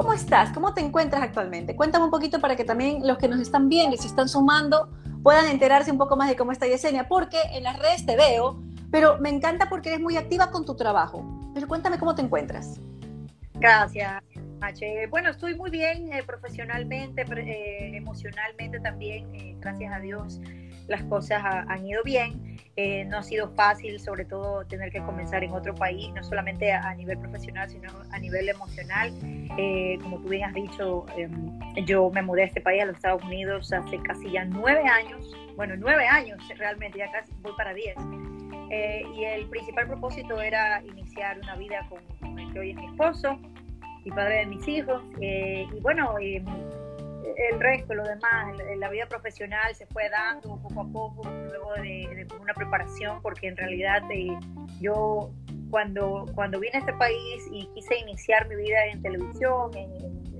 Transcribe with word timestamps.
¿cómo 0.00 0.14
estás? 0.14 0.50
¿Cómo 0.52 0.72
te 0.72 0.80
encuentras 0.80 1.22
actualmente? 1.22 1.76
Cuéntame 1.76 2.06
un 2.06 2.10
poquito 2.10 2.40
para 2.40 2.56
que 2.56 2.64
también 2.64 3.06
los 3.06 3.18
que 3.18 3.28
nos 3.28 3.38
están 3.38 3.68
viendo 3.68 3.94
y 3.94 3.98
se 3.98 4.06
están 4.06 4.30
sumando 4.30 4.88
puedan 5.22 5.46
enterarse 5.48 5.92
un 5.92 5.98
poco 5.98 6.16
más 6.16 6.26
de 6.30 6.36
cómo 6.36 6.52
está 6.52 6.66
Yesenia, 6.66 7.06
porque 7.06 7.36
en 7.52 7.64
las 7.64 7.78
redes 7.78 8.06
te 8.06 8.16
veo, 8.16 8.62
pero 8.90 9.18
me 9.18 9.28
encanta 9.28 9.68
porque 9.68 9.90
eres 9.90 10.00
muy 10.00 10.16
activa 10.16 10.50
con 10.50 10.64
tu 10.64 10.74
trabajo. 10.74 11.22
Pero 11.52 11.68
cuéntame 11.68 11.98
cómo 11.98 12.14
te 12.14 12.22
encuentras. 12.22 12.80
Gracias, 13.56 14.22
H. 14.62 15.06
Bueno, 15.10 15.28
estoy 15.28 15.54
muy 15.54 15.68
bien 15.70 16.10
eh, 16.14 16.22
profesionalmente, 16.22 17.20
eh, 17.20 17.94
emocionalmente 17.94 18.80
también, 18.80 19.34
eh, 19.34 19.54
gracias 19.60 19.92
a 19.92 20.00
Dios 20.00 20.40
las 20.88 21.02
cosas 21.04 21.42
han 21.44 21.86
ido 21.86 22.02
bien. 22.04 22.50
Eh, 22.76 23.04
no 23.04 23.18
ha 23.18 23.22
sido 23.22 23.50
fácil, 23.50 23.98
sobre 24.00 24.24
todo 24.24 24.64
tener 24.64 24.90
que 24.90 25.02
comenzar 25.02 25.44
en 25.44 25.52
otro 25.52 25.74
país, 25.74 26.10
no 26.14 26.22
solamente 26.22 26.72
a, 26.72 26.94
nivel 26.94 27.18
profesional, 27.18 27.68
sino 27.68 27.90
a 28.10 28.18
nivel 28.18 28.48
emocional. 28.48 29.12
Eh, 29.58 29.98
como 30.00 30.18
tú 30.20 30.28
bien 30.28 30.44
has 30.44 30.54
dicho, 30.54 31.04
em, 31.16 31.58
yo 31.84 32.10
me 32.10 32.22
mudé 32.22 32.42
a 32.42 32.46
este 32.46 32.60
país, 32.60 32.82
a 32.82 32.86
los 32.86 32.96
Estados 32.96 33.22
Unidos, 33.24 33.72
hace 33.72 33.98
casi 34.02 34.30
ya 34.30 34.44
nueve 34.44 34.82
años, 34.88 35.36
bueno, 35.56 35.74
nueve 35.76 36.06
años 36.06 36.38
realmente, 36.56 36.98
ya 36.98 37.10
casi 37.10 37.32
voy 37.42 37.52
para 37.56 37.74
diez. 37.74 37.96
Eh, 38.70 39.02
y 39.14 39.24
el 39.24 39.46
principal 39.48 39.86
propósito 39.86 40.40
era 40.40 40.80
iniciar 40.84 41.38
una 41.40 41.56
vida 41.56 41.86
con, 41.88 41.98
con 42.20 42.38
el 42.38 42.52
que 42.52 42.60
hoy 42.60 42.70
es 42.70 42.76
mi 42.76 42.86
esposo 42.86 43.38
y 44.04 44.10
padre 44.10 44.38
de 44.38 44.46
mis 44.46 44.66
hijos. 44.68 45.02
y 45.20 45.80
bueno, 45.80 46.14
el 47.36 47.60
resto, 47.60 47.94
lo 47.94 48.04
demás, 48.04 48.56
la 48.78 48.88
vida 48.88 49.06
profesional 49.06 49.74
se 49.74 49.86
fue 49.86 50.08
dando 50.10 50.60
poco 50.60 50.80
a 50.80 50.92
poco, 50.92 51.22
luego 51.48 51.74
de, 51.74 52.26
una 52.40 52.54
preparación, 52.54 53.20
porque 53.22 53.48
en 53.48 53.56
realidad 53.56 54.02
eh, 54.10 54.36
yo 54.80 55.30
cuando, 55.70 56.26
cuando 56.34 56.58
vine 56.58 56.76
a 56.76 56.80
este 56.80 56.92
país 56.94 57.48
y 57.52 57.66
quise 57.74 57.98
iniciar 57.98 58.48
mi 58.48 58.56
vida 58.56 58.86
en 58.86 59.02
televisión, 59.02 59.70
en, 59.76 59.90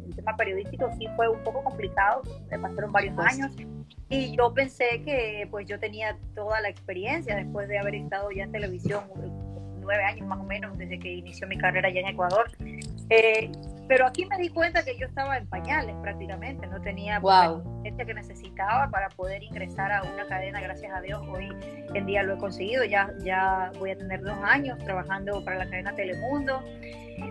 el 0.07 0.17
tema 0.17 0.37
periodístico, 0.37 0.91
sí 0.99 1.07
fue 1.15 1.29
un 1.29 1.43
poco 1.45 1.63
complicado, 1.63 2.23
me 2.51 2.59
pasaron 2.59 2.91
varios 2.91 3.17
años. 3.19 3.53
Y 4.09 4.37
yo 4.37 4.53
pensé 4.53 5.03
que 5.05 5.47
pues 5.51 5.69
yo 5.69 5.79
tenía 5.79 6.17
toda 6.35 6.61
la 6.61 6.69
experiencia 6.69 7.37
después 7.37 7.69
de 7.69 7.79
haber 7.79 7.95
estado 7.95 8.29
ya 8.33 8.43
en 8.43 8.53
televisión 8.53 9.05
nueve 9.81 10.05
años 10.05 10.27
más 10.27 10.39
o 10.39 10.45
menos 10.45 10.77
desde 10.79 10.99
que 10.99 11.13
inició 11.13 11.47
mi 11.47 11.57
carrera 11.57 11.89
allá 11.89 12.01
en 12.01 12.07
Ecuador. 12.09 12.51
Eh, 13.11 13.51
pero 13.91 14.07
aquí 14.07 14.25
me 14.25 14.39
di 14.39 14.49
cuenta 14.51 14.85
que 14.85 14.97
yo 14.97 15.09
estaba 15.09 15.37
en 15.37 15.49
pañales 15.49 15.97
prácticamente, 16.01 16.65
no 16.69 16.81
tenía 16.81 17.19
wow. 17.19 17.83
gente 17.83 18.07
que 18.07 18.15
necesitaba 18.15 18.89
para 18.89 19.09
poder 19.09 19.43
ingresar 19.43 19.91
a 19.91 20.05
una 20.05 20.29
cadena, 20.29 20.61
gracias 20.61 20.95
a 20.95 21.01
Dios, 21.01 21.21
hoy 21.29 21.49
en 21.93 22.07
día 22.07 22.23
lo 22.23 22.35
he 22.35 22.39
conseguido, 22.39 22.85
ya, 22.85 23.13
ya 23.25 23.73
voy 23.81 23.91
a 23.91 23.99
tener 23.99 24.23
dos 24.23 24.39
años 24.45 24.79
trabajando 24.79 25.45
para 25.45 25.59
la 25.59 25.65
cadena 25.69 25.93
Telemundo 25.97 26.63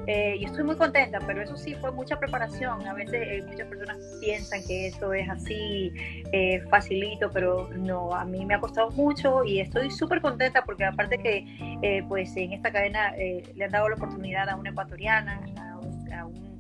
eh, 0.06 0.36
y 0.38 0.44
estoy 0.44 0.66
muy 0.66 0.76
contenta, 0.76 1.20
pero 1.26 1.42
eso 1.42 1.56
sí 1.56 1.76
fue 1.76 1.92
mucha 1.92 2.20
preparación, 2.20 2.86
a 2.86 2.94
veces 2.94 3.22
eh, 3.26 3.44
muchas 3.48 3.68
personas 3.68 3.98
piensan 4.20 4.60
que 4.68 4.88
eso 4.88 5.14
es 5.14 5.30
así 5.30 5.94
eh, 6.34 6.62
facilito, 6.70 7.32
pero 7.32 7.70
no, 7.70 8.14
a 8.14 8.26
mí 8.26 8.46
me 8.46 8.56
ha 8.56 8.60
costado 8.60 8.92
mucho 8.92 9.46
y 9.46 9.62
estoy 9.62 9.90
súper 9.92 10.20
contenta 10.20 10.64
porque 10.64 10.84
aparte 10.84 11.18
que 11.20 12.04
pues 12.10 12.36
en 12.36 12.52
esta 12.52 12.70
cadena 12.72 13.14
le 13.16 13.64
han 13.64 13.72
dado 13.72 13.88
la 13.88 13.96
oportunidad 13.96 14.50
a 14.50 14.58
una 14.58 14.72
ecuatoriana, 14.72 15.40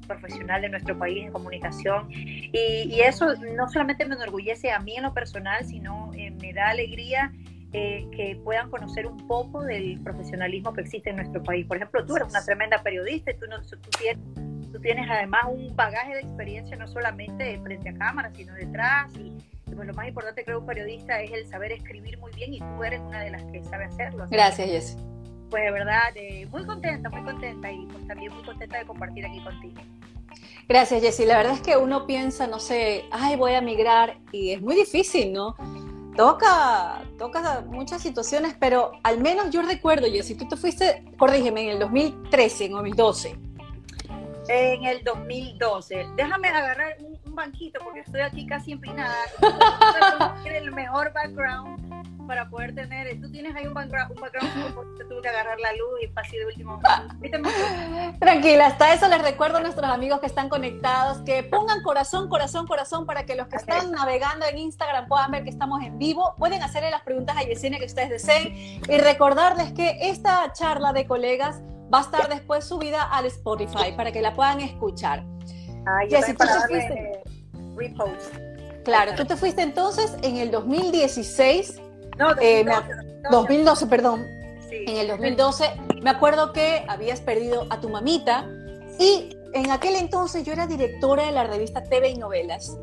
profesional 0.09 0.61
de 0.61 0.69
nuestro 0.69 0.97
país 0.97 1.25
en 1.25 1.31
comunicación. 1.31 2.07
Y, 2.11 2.99
eso 2.99 3.33
no 3.55 3.69
solamente 3.69 4.05
me 4.05 4.15
enorgullece 4.15 4.71
a 4.71 4.79
mí 4.79 4.97
en 4.97 5.03
lo 5.03 5.13
personal, 5.13 5.65
sino 5.65 6.11
eh, 6.15 6.31
me 6.31 6.51
da 6.51 6.69
alegría 6.69 7.31
eh, 7.71 8.05
que 8.11 8.39
puedan 8.43 8.69
conocer 8.69 9.07
un 9.07 9.25
poco 9.27 9.63
del 9.63 10.01
profesionalismo 10.03 10.73
que 10.73 10.81
existe 10.81 11.11
en 11.11 11.17
nuestro 11.17 11.41
país. 11.41 11.65
Por 11.65 11.77
ejemplo, 11.77 12.05
tú 12.05 12.17
eres 12.17 12.29
una 12.29 12.43
tremenda 12.43 12.83
periodista 12.83 13.31
y 13.31 13.35
tú, 13.35 13.45
no, 13.47 13.61
tú, 13.61 13.77
tienes, 13.97 14.17
tú 14.73 14.79
tienes 14.81 15.09
además 15.09 15.43
un 15.49 15.75
bagaje 15.75 16.15
de 16.15 16.21
experiencia 16.21 16.75
no 16.75 16.87
solamente 16.87 17.59
frente 17.63 17.89
a 17.89 17.93
cámara, 17.93 18.31
sino 18.35 18.53
detrás. 18.53 19.15
Y, 19.15 19.37
pues 19.73 19.87
lo 19.87 19.93
más 19.93 20.09
importante 20.09 20.43
creo 20.43 20.59
un 20.59 20.65
periodista 20.65 21.21
es 21.21 21.31
el 21.31 21.45
saber 21.45 21.71
escribir 21.71 22.17
muy 22.17 22.33
bien 22.33 22.53
y 22.53 22.59
tú 22.59 22.83
eres 22.83 22.99
una 22.99 23.21
de 23.21 23.29
las 23.29 23.43
que 23.45 23.63
sabe 23.63 23.85
hacerlo. 23.85 24.25
Gracias, 24.29 24.67
Jessy 24.67 25.18
pues 25.49 25.63
de 25.63 25.71
verdad, 25.71 26.15
eh, 26.15 26.45
muy 26.47 26.65
contenta, 26.65 27.09
muy 27.09 27.23
contenta 27.23 27.71
y 27.71 27.85
pues 27.87 28.07
también 28.07 28.33
muy 28.33 28.43
contenta 28.43 28.79
de 28.79 28.85
compartir 28.85 29.25
aquí 29.25 29.41
contigo. 29.43 29.81
Gracias, 30.67 31.01
Jessy. 31.01 31.25
La 31.25 31.37
verdad 31.37 31.53
es 31.53 31.61
que 31.61 31.77
uno 31.77 32.05
piensa, 32.05 32.45
no 32.47 32.59
sé, 32.59 33.05
ay, 33.11 33.35
voy 33.35 33.53
a 33.53 33.61
migrar 33.61 34.17
y 34.31 34.51
es 34.51 34.61
muy 34.61 34.75
difícil, 34.75 35.33
¿no? 35.33 35.55
Toca, 36.15 37.01
toca 37.17 37.61
muchas 37.67 38.01
situaciones, 38.01 38.55
pero 38.59 38.91
al 39.03 39.19
menos 39.19 39.49
yo 39.49 39.61
recuerdo, 39.61 40.07
Jessy, 40.07 40.35
tú 40.35 40.47
te 40.47 40.57
fuiste, 40.57 41.05
corrígeme, 41.17 41.63
en 41.63 41.69
el 41.69 41.79
2013, 41.79 42.65
en 42.65 42.71
2012. 42.73 43.35
En 44.49 44.83
el 44.83 45.03
2012. 45.03 46.07
Déjame 46.15 46.49
agarrar 46.49 46.97
un, 46.99 47.13
un 47.13 47.18
banquito 47.39 47.79
porque 47.83 48.01
estoy 48.01 48.21
aquí 48.21 48.45
casi 48.45 48.73
empinada. 48.73 49.15
el 50.45 50.71
mejor 50.71 51.13
background 51.13 51.89
para 52.27 52.47
poder 52.47 52.75
tener, 52.75 53.19
tú 53.19 53.31
tienes 53.31 53.55
ahí 53.55 53.65
un 53.65 53.73
background, 53.73 54.11
un 54.11 54.21
background 54.21 54.75
porque 54.75 55.03
tuve 55.05 55.21
que 55.21 55.29
agarrar 55.29 55.59
la 55.59 55.71
luz 55.73 56.03
y 56.03 56.07
pasé 56.07 56.37
de 56.37 56.45
último 56.45 56.79
Tranquila, 58.19 58.67
hasta 58.67 58.93
eso 58.93 59.07
les 59.07 59.21
recuerdo 59.23 59.57
a 59.57 59.61
nuestros 59.61 59.89
amigos 59.89 60.19
que 60.19 60.27
están 60.27 60.47
conectados 60.47 61.19
que 61.25 61.41
pongan 61.41 61.81
corazón, 61.81 62.29
corazón, 62.29 62.67
corazón 62.67 63.07
para 63.07 63.25
que 63.25 63.35
los 63.35 63.47
que 63.47 63.55
están 63.55 63.91
navegando 63.91 64.45
en 64.45 64.59
Instagram 64.59 65.07
puedan 65.07 65.31
ver 65.31 65.43
que 65.43 65.49
estamos 65.49 65.81
en 65.81 65.97
vivo. 65.97 66.35
Pueden 66.37 66.61
hacerle 66.61 66.91
las 66.91 67.01
preguntas 67.01 67.35
a 67.35 67.41
Yesenia 67.41 67.79
que 67.79 67.85
ustedes 67.85 68.09
deseen 68.09 68.53
y 68.87 68.97
recordarles 68.99 69.73
que 69.73 69.97
esta 70.01 70.53
charla 70.53 70.93
de 70.93 71.07
colegas 71.07 71.63
va 71.91 71.99
a 71.99 72.01
estar 72.01 72.29
después 72.29 72.63
subida 72.63 73.01
al 73.01 73.25
Spotify 73.25 73.93
para 73.97 74.11
que 74.11 74.21
la 74.21 74.35
puedan 74.35 74.59
escuchar. 74.59 75.23
Ay, 75.85 76.09
Jessy, 76.09 76.33
tú 76.33 76.45
te 76.45 76.67
fuiste... 76.67 77.23
repost. 77.75 78.35
Claro, 78.83 79.13
tú 79.15 79.25
te 79.25 79.35
fuiste 79.35 79.61
entonces 79.61 80.15
en 80.21 80.37
el 80.37 80.51
2016 80.51 81.81
no, 82.17 82.35
2012, 83.31 83.85
eh, 83.85 83.87
perdón. 83.87 84.25
En 84.71 84.97
el 84.97 85.07
2012 85.07 85.65
me 86.01 86.09
acuerdo 86.09 86.53
que 86.53 86.83
habías 86.87 87.21
perdido 87.21 87.65
a 87.69 87.79
tu 87.79 87.89
mamita 87.89 88.47
y 88.99 89.37
en 89.53 89.71
aquel 89.71 89.95
entonces 89.95 90.43
yo 90.43 90.53
era 90.53 90.67
directora 90.67 91.25
de 91.25 91.31
la 91.31 91.45
revista 91.45 91.83
TV 91.83 92.09
y 92.09 92.17
Novelas 92.17 92.77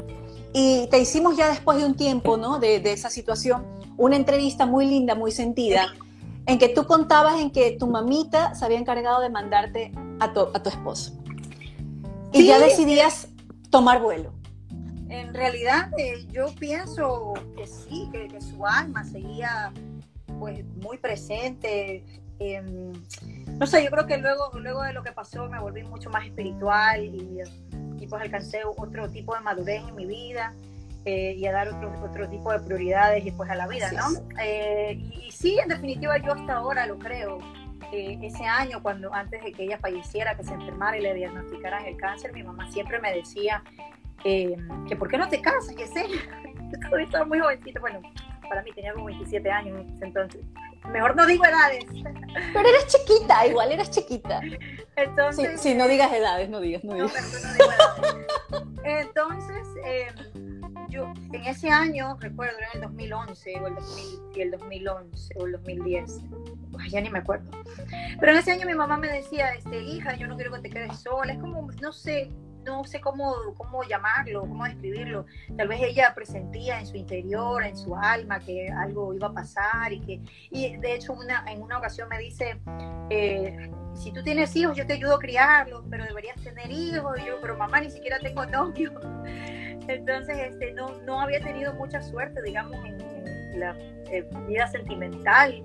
y 0.52 0.86
te 0.86 0.98
hicimos 0.98 1.36
ya 1.36 1.48
después 1.48 1.76
de 1.76 1.84
un 1.84 1.94
tiempo, 1.94 2.38
¿no? 2.38 2.58
De, 2.58 2.76
esa 2.76 3.10
situación, 3.10 3.66
una 3.98 4.16
entrevista 4.16 4.64
muy 4.64 4.86
linda, 4.86 5.14
muy 5.14 5.30
sentida, 5.30 5.94
en 6.46 6.58
que 6.58 6.70
tú 6.70 6.86
contabas 6.86 7.40
en 7.40 7.50
que 7.50 7.72
tu 7.72 7.86
mamita 7.86 8.54
se 8.54 8.64
había 8.64 8.78
encargado 8.78 9.20
de 9.20 9.28
mandarte 9.28 9.92
a 10.18 10.32
tu, 10.32 10.40
a 10.40 10.62
tu 10.62 10.70
esposo. 10.70 11.12
Y 12.36 12.46
ya 12.46 12.58
decidías 12.58 13.28
tomar 13.70 14.00
vuelo 14.00 14.32
en 15.08 15.34
realidad 15.34 15.90
eh, 15.98 16.26
yo 16.30 16.46
pienso 16.58 17.34
que 17.56 17.66
sí, 17.66 18.08
que, 18.12 18.40
su 18.40 18.66
alma 18.66 19.04
seguía 19.04 19.72
pues 20.38 20.64
muy 20.76 20.98
presente. 20.98 22.04
Em, 22.38 22.92
no 23.58 23.66
sé, 23.66 23.82
yo 23.84 23.90
creo 23.90 24.06
que 24.06 24.18
luego, 24.18 24.50
luego 24.58 24.82
de 24.82 24.92
lo 24.92 25.02
que 25.02 25.12
pasó 25.12 25.48
me 25.48 25.58
volví 25.60 25.82
mucho 25.84 26.10
más 26.10 26.26
espiritual 26.26 27.04
y, 27.04 27.40
pues 28.08 28.22
alcancé 28.22 28.60
otro 28.64 29.10
tipo 29.10 29.34
de 29.34 29.40
madurez 29.40 29.82
en 29.88 29.96
mi 29.96 30.06
vida 30.06 30.54
eh, 31.04 31.34
y 31.36 31.44
a 31.46 31.52
dar 31.52 31.68
otro, 31.70 31.92
otro 32.04 32.28
tipo 32.28 32.52
de 32.52 32.60
prioridades 32.60 33.26
y 33.26 33.32
pues 33.32 33.50
a 33.50 33.56
la 33.56 33.66
vida, 33.66 33.90
¿no? 33.90 34.06
Eh, 34.40 34.92
y, 35.10 35.32
sí, 35.32 35.58
en 35.58 35.68
definitiva 35.68 36.16
yo 36.18 36.32
hasta 36.32 36.56
ahora 36.56 36.86
lo 36.86 36.98
creo. 36.98 37.38
Ese 37.92 38.44
año, 38.44 38.82
cuando 38.82 39.12
antes 39.12 39.42
de 39.42 39.52
que 39.52 39.64
ella 39.64 39.78
falleciera, 39.78 40.36
que 40.36 40.44
se 40.44 40.54
enfermara 40.54 40.96
y 40.98 41.02
le 41.02 41.14
diagnosticaran 41.14 41.84
el 41.86 41.96
cáncer, 41.96 42.32
mi 42.32 42.42
mamá 42.42 42.70
siempre 42.70 43.00
me 43.00 43.12
decía 43.12 43.62
eh, 44.24 44.56
que 44.88 44.96
por 44.96 45.08
qué 45.08 45.18
no 45.18 45.28
te 45.28 45.40
casas, 45.40 45.74
que 45.74 45.86
sé. 45.86 46.06
Estaba 47.00 47.24
muy 47.24 47.38
jovencito, 47.38 47.80
bueno, 47.80 48.00
para 48.48 48.62
mí 48.62 48.72
tenía 48.72 48.92
como 48.92 49.06
27 49.06 49.50
años 49.50 49.86
entonces. 50.00 50.44
Mejor 50.92 51.16
no 51.16 51.26
digo 51.26 51.44
edades. 51.44 51.84
Pero 52.52 52.68
eres 52.68 52.86
chiquita, 52.86 53.46
igual 53.46 53.72
eras 53.72 53.90
chiquita. 53.90 54.40
Entonces. 54.96 55.60
Sí, 55.60 55.74
no 55.74 55.88
digas 55.88 56.12
edades, 56.12 56.48
no 56.48 56.60
digas, 56.60 56.84
no 56.84 56.94
digas. 56.94 57.12
Entonces, 58.84 59.66
eh, 59.84 60.06
yo 60.88 61.12
en 61.32 61.44
ese 61.44 61.68
año, 61.68 62.16
recuerdo, 62.20 62.58
era 62.58 62.68
en 62.74 62.82
el 62.82 62.88
2011 62.88 63.60
o 63.60 63.66
el, 63.66 63.74
2000, 63.74 64.42
el 64.42 64.50
2011 64.50 65.34
o 65.38 65.46
el 65.46 65.52
2010. 65.52 66.20
ya 66.90 67.00
ni 67.00 67.10
me 67.10 67.18
acuerdo. 67.18 67.50
Pero 68.20 68.32
en 68.32 68.38
ese 68.38 68.52
año 68.52 68.66
mi 68.66 68.74
mamá 68.74 68.96
me 68.96 69.08
decía, 69.08 69.52
este, 69.54 69.82
hija, 69.82 70.16
yo 70.16 70.26
no 70.26 70.36
quiero 70.36 70.52
que 70.52 70.60
te 70.60 70.70
quedes 70.70 70.98
sola. 70.98 71.32
Es 71.32 71.38
como, 71.38 71.70
no 71.80 71.92
sé, 71.92 72.30
no 72.64 72.84
sé 72.84 73.00
cómo, 73.00 73.34
cómo 73.56 73.82
llamarlo, 73.84 74.40
cómo 74.40 74.64
describirlo. 74.64 75.26
Tal 75.56 75.68
vez 75.68 75.80
ella 75.82 76.12
presentía 76.14 76.80
en 76.80 76.86
su 76.86 76.96
interior, 76.96 77.64
en 77.64 77.76
su 77.76 77.96
alma, 77.96 78.40
que 78.40 78.68
algo 78.68 79.14
iba 79.14 79.28
a 79.28 79.32
pasar 79.32 79.92
y 79.92 80.00
que, 80.00 80.20
y 80.50 80.76
de 80.76 80.94
hecho 80.94 81.12
una, 81.12 81.44
en 81.46 81.62
una 81.62 81.78
ocasión 81.78 82.08
me 82.08 82.18
dice, 82.18 82.60
eh, 83.10 83.70
si 83.94 84.12
tú 84.12 84.22
tienes 84.22 84.54
hijos, 84.56 84.76
yo 84.76 84.86
te 84.86 84.94
ayudo 84.94 85.14
a 85.14 85.18
criarlos, 85.18 85.84
pero 85.88 86.04
deberías 86.04 86.36
tener 86.42 86.70
hijos. 86.70 87.18
Y 87.18 87.26
yo, 87.26 87.40
pero 87.40 87.56
mamá, 87.56 87.80
ni 87.80 87.90
siquiera 87.90 88.18
tengo 88.18 88.44
novio. 88.44 88.92
Entonces, 89.88 90.38
este, 90.38 90.72
no, 90.72 90.90
no 91.02 91.20
había 91.20 91.40
tenido 91.40 91.74
mucha 91.74 92.02
suerte, 92.02 92.42
digamos, 92.42 92.76
en, 92.84 92.96
la 93.58 93.74
eh, 94.10 94.28
vida 94.46 94.66
sentimental. 94.66 95.62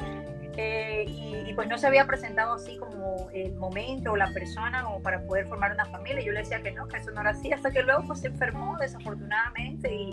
Eh, 0.58 1.06
y, 1.08 1.54
pues 1.54 1.68
no 1.68 1.78
se 1.78 1.88
había 1.88 2.06
presentado 2.06 2.56
así 2.56 2.78
como 2.78 3.30
el 3.34 3.54
momento 3.56 4.14
o 4.14 4.18
la 4.18 4.32
persona 4.34 4.84
como 4.84 5.02
para 5.02 5.22
poder 5.24 5.48
formar 5.48 5.74
una 5.74 5.86
familia. 5.86 6.22
Yo 6.24 6.32
le 6.32 6.40
decía 6.40 6.62
que 6.62 6.72
no, 6.72 6.88
que 6.88 6.98
eso 6.98 7.12
no 7.12 7.22
era 7.22 7.32
así, 7.32 7.52
hasta 7.52 7.72
que 7.72 7.84
luego 7.84 8.04
pues 8.08 8.22
se 8.22 8.28
enfermó 8.28 8.78
desafortunadamente 8.78 9.94
y, 9.94 10.12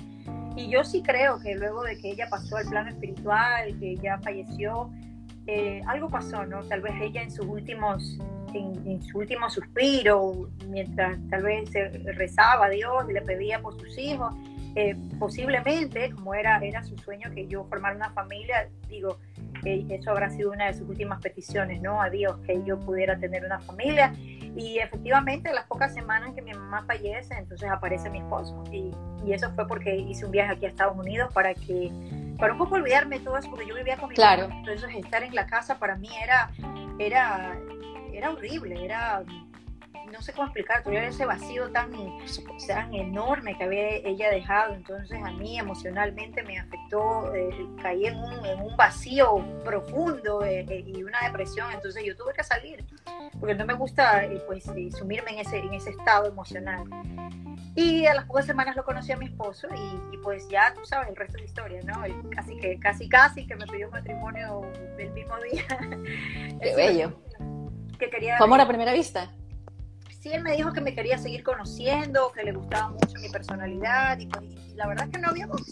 y 0.56 0.68
yo 0.68 0.82
sí 0.82 1.02
creo 1.02 1.38
que 1.40 1.54
luego 1.54 1.82
de 1.84 1.96
que 1.98 2.10
ella 2.10 2.26
pasó 2.28 2.56
al 2.56 2.68
plano 2.68 2.88
espiritual, 2.88 3.78
que 3.78 3.92
ella 3.92 4.18
falleció, 4.18 4.90
eh, 5.46 5.80
algo 5.86 6.10
pasó, 6.10 6.44
¿no? 6.44 6.62
Tal 6.64 6.82
vez 6.82 6.92
ella 7.00 7.22
en 7.22 7.30
sus 7.30 7.46
últimos, 7.46 8.18
en, 8.54 9.02
su 9.02 9.18
último 9.18 9.48
suspiro, 9.50 10.48
mientras 10.68 11.18
tal 11.30 11.42
vez 11.42 11.70
rezaba 12.16 12.66
a 12.66 12.70
Dios 12.70 13.04
y 13.08 13.12
le 13.12 13.22
pedía 13.22 13.60
por 13.60 13.78
sus 13.80 13.96
hijos, 13.98 14.34
eh, 14.74 14.96
posiblemente, 15.18 16.10
como 16.10 16.34
era, 16.34 16.58
era 16.58 16.84
su 16.84 16.96
sueño 16.98 17.30
que 17.34 17.46
yo 17.46 17.64
formara 17.64 17.96
una 17.96 18.10
familia, 18.10 18.68
digo, 18.88 19.18
que 19.62 19.86
eso 19.90 20.10
habrá 20.10 20.30
sido 20.30 20.52
una 20.52 20.66
de 20.66 20.74
sus 20.74 20.88
últimas 20.88 21.20
peticiones, 21.20 21.80
¿no? 21.82 22.00
A 22.00 22.10
Dios, 22.10 22.38
que 22.46 22.62
yo 22.64 22.78
pudiera 22.78 23.18
tener 23.18 23.44
una 23.44 23.58
familia. 23.60 24.14
Y 24.56 24.78
efectivamente, 24.78 25.50
a 25.50 25.52
las 25.54 25.66
pocas 25.66 25.94
semanas 25.94 26.34
que 26.34 26.42
mi 26.42 26.52
mamá 26.52 26.84
fallece, 26.86 27.34
entonces 27.34 27.68
aparece 27.70 28.10
mi 28.10 28.18
esposo. 28.18 28.62
Y, 28.72 28.92
y 29.26 29.32
eso 29.32 29.50
fue 29.54 29.66
porque 29.66 29.96
hice 29.96 30.24
un 30.24 30.32
viaje 30.32 30.52
aquí 30.52 30.66
a 30.66 30.68
Estados 30.68 30.96
Unidos 30.96 31.32
para 31.32 31.54
que, 31.54 31.90
para 32.38 32.52
un 32.52 32.58
poco 32.58 32.76
olvidarme 32.76 33.18
de 33.18 33.24
todo 33.24 33.36
eso, 33.36 33.50
porque 33.50 33.66
yo 33.66 33.74
vivía 33.74 33.96
con 33.96 34.08
mi 34.08 34.14
claro. 34.14 34.48
Entonces, 34.50 34.90
estar 34.94 35.22
en 35.22 35.34
la 35.34 35.46
casa 35.46 35.78
para 35.78 35.96
mí 35.96 36.08
era, 36.22 36.50
era, 36.98 37.58
era 38.18 38.30
horrible, 38.30 38.84
era 38.84 39.24
no 40.12 40.22
sé 40.22 40.32
cómo 40.32 40.46
explicar, 40.46 40.82
tuviera 40.82 41.06
ese 41.06 41.26
vacío 41.26 41.70
tan, 41.70 41.90
tan 42.66 42.94
enorme 42.94 43.56
que 43.56 43.64
había 43.64 43.88
ella 43.96 44.30
dejado, 44.30 44.74
entonces 44.74 45.18
a 45.22 45.30
mí 45.32 45.58
emocionalmente 45.58 46.42
me 46.42 46.58
afectó, 46.58 47.34
eh, 47.34 47.50
caí 47.82 48.06
en 48.06 48.16
un, 48.16 48.44
en 48.46 48.60
un, 48.60 48.76
vacío 48.76 49.44
profundo 49.64 50.44
eh, 50.44 50.64
eh, 50.68 50.84
y 50.86 51.02
una 51.02 51.20
depresión, 51.24 51.70
entonces 51.72 52.04
yo 52.04 52.16
tuve 52.16 52.32
que 52.32 52.44
salir, 52.44 52.84
porque 53.38 53.54
no 53.54 53.66
me 53.66 53.74
gusta 53.74 54.28
pues 54.46 54.64
sumirme 54.96 55.32
en 55.32 55.38
ese, 55.40 55.58
en 55.58 55.74
ese 55.74 55.90
estado 55.90 56.26
emocional. 56.26 56.84
Y 57.74 58.06
a 58.06 58.14
las 58.14 58.24
pocas 58.24 58.46
semanas 58.46 58.74
lo 58.74 58.84
conocí 58.84 59.12
a 59.12 59.16
mi 59.16 59.26
esposo 59.26 59.68
y, 60.12 60.16
pues 60.18 60.48
ya 60.48 60.74
tú 60.74 60.84
sabes 60.84 61.08
el 61.10 61.16
resto 61.16 61.34
de 61.34 61.40
la 61.40 61.44
historia, 61.44 61.80
¿no? 61.84 62.02
casi 62.34 62.56
que, 62.58 62.78
casi, 62.80 63.08
casi 63.08 63.46
que 63.46 63.54
me 63.54 63.66
pidió 63.66 63.88
matrimonio 63.90 64.62
el 64.98 65.10
mismo 65.12 65.36
día. 65.50 65.64
Qué 66.60 66.74
bello. 66.76 67.16
Que 67.98 68.10
quería... 68.10 68.36
¿Fue 68.38 68.46
amor 68.46 68.60
a 68.60 68.68
primera 68.68 68.92
vista? 68.92 69.30
sí, 70.20 70.30
él 70.32 70.42
me 70.42 70.56
dijo 70.56 70.72
que 70.72 70.80
me 70.80 70.94
quería 70.94 71.18
seguir 71.18 71.42
conociendo, 71.42 72.32
que 72.32 72.42
le 72.42 72.52
gustaba 72.52 72.90
mucho 72.90 73.18
mi 73.20 73.28
personalidad 73.28 74.18
y, 74.18 74.26
pues, 74.26 74.44
la 74.74 74.86
verdad 74.86 75.06
es 75.06 75.12
que 75.12 75.18
no 75.18 75.28
habíamos, 75.28 75.62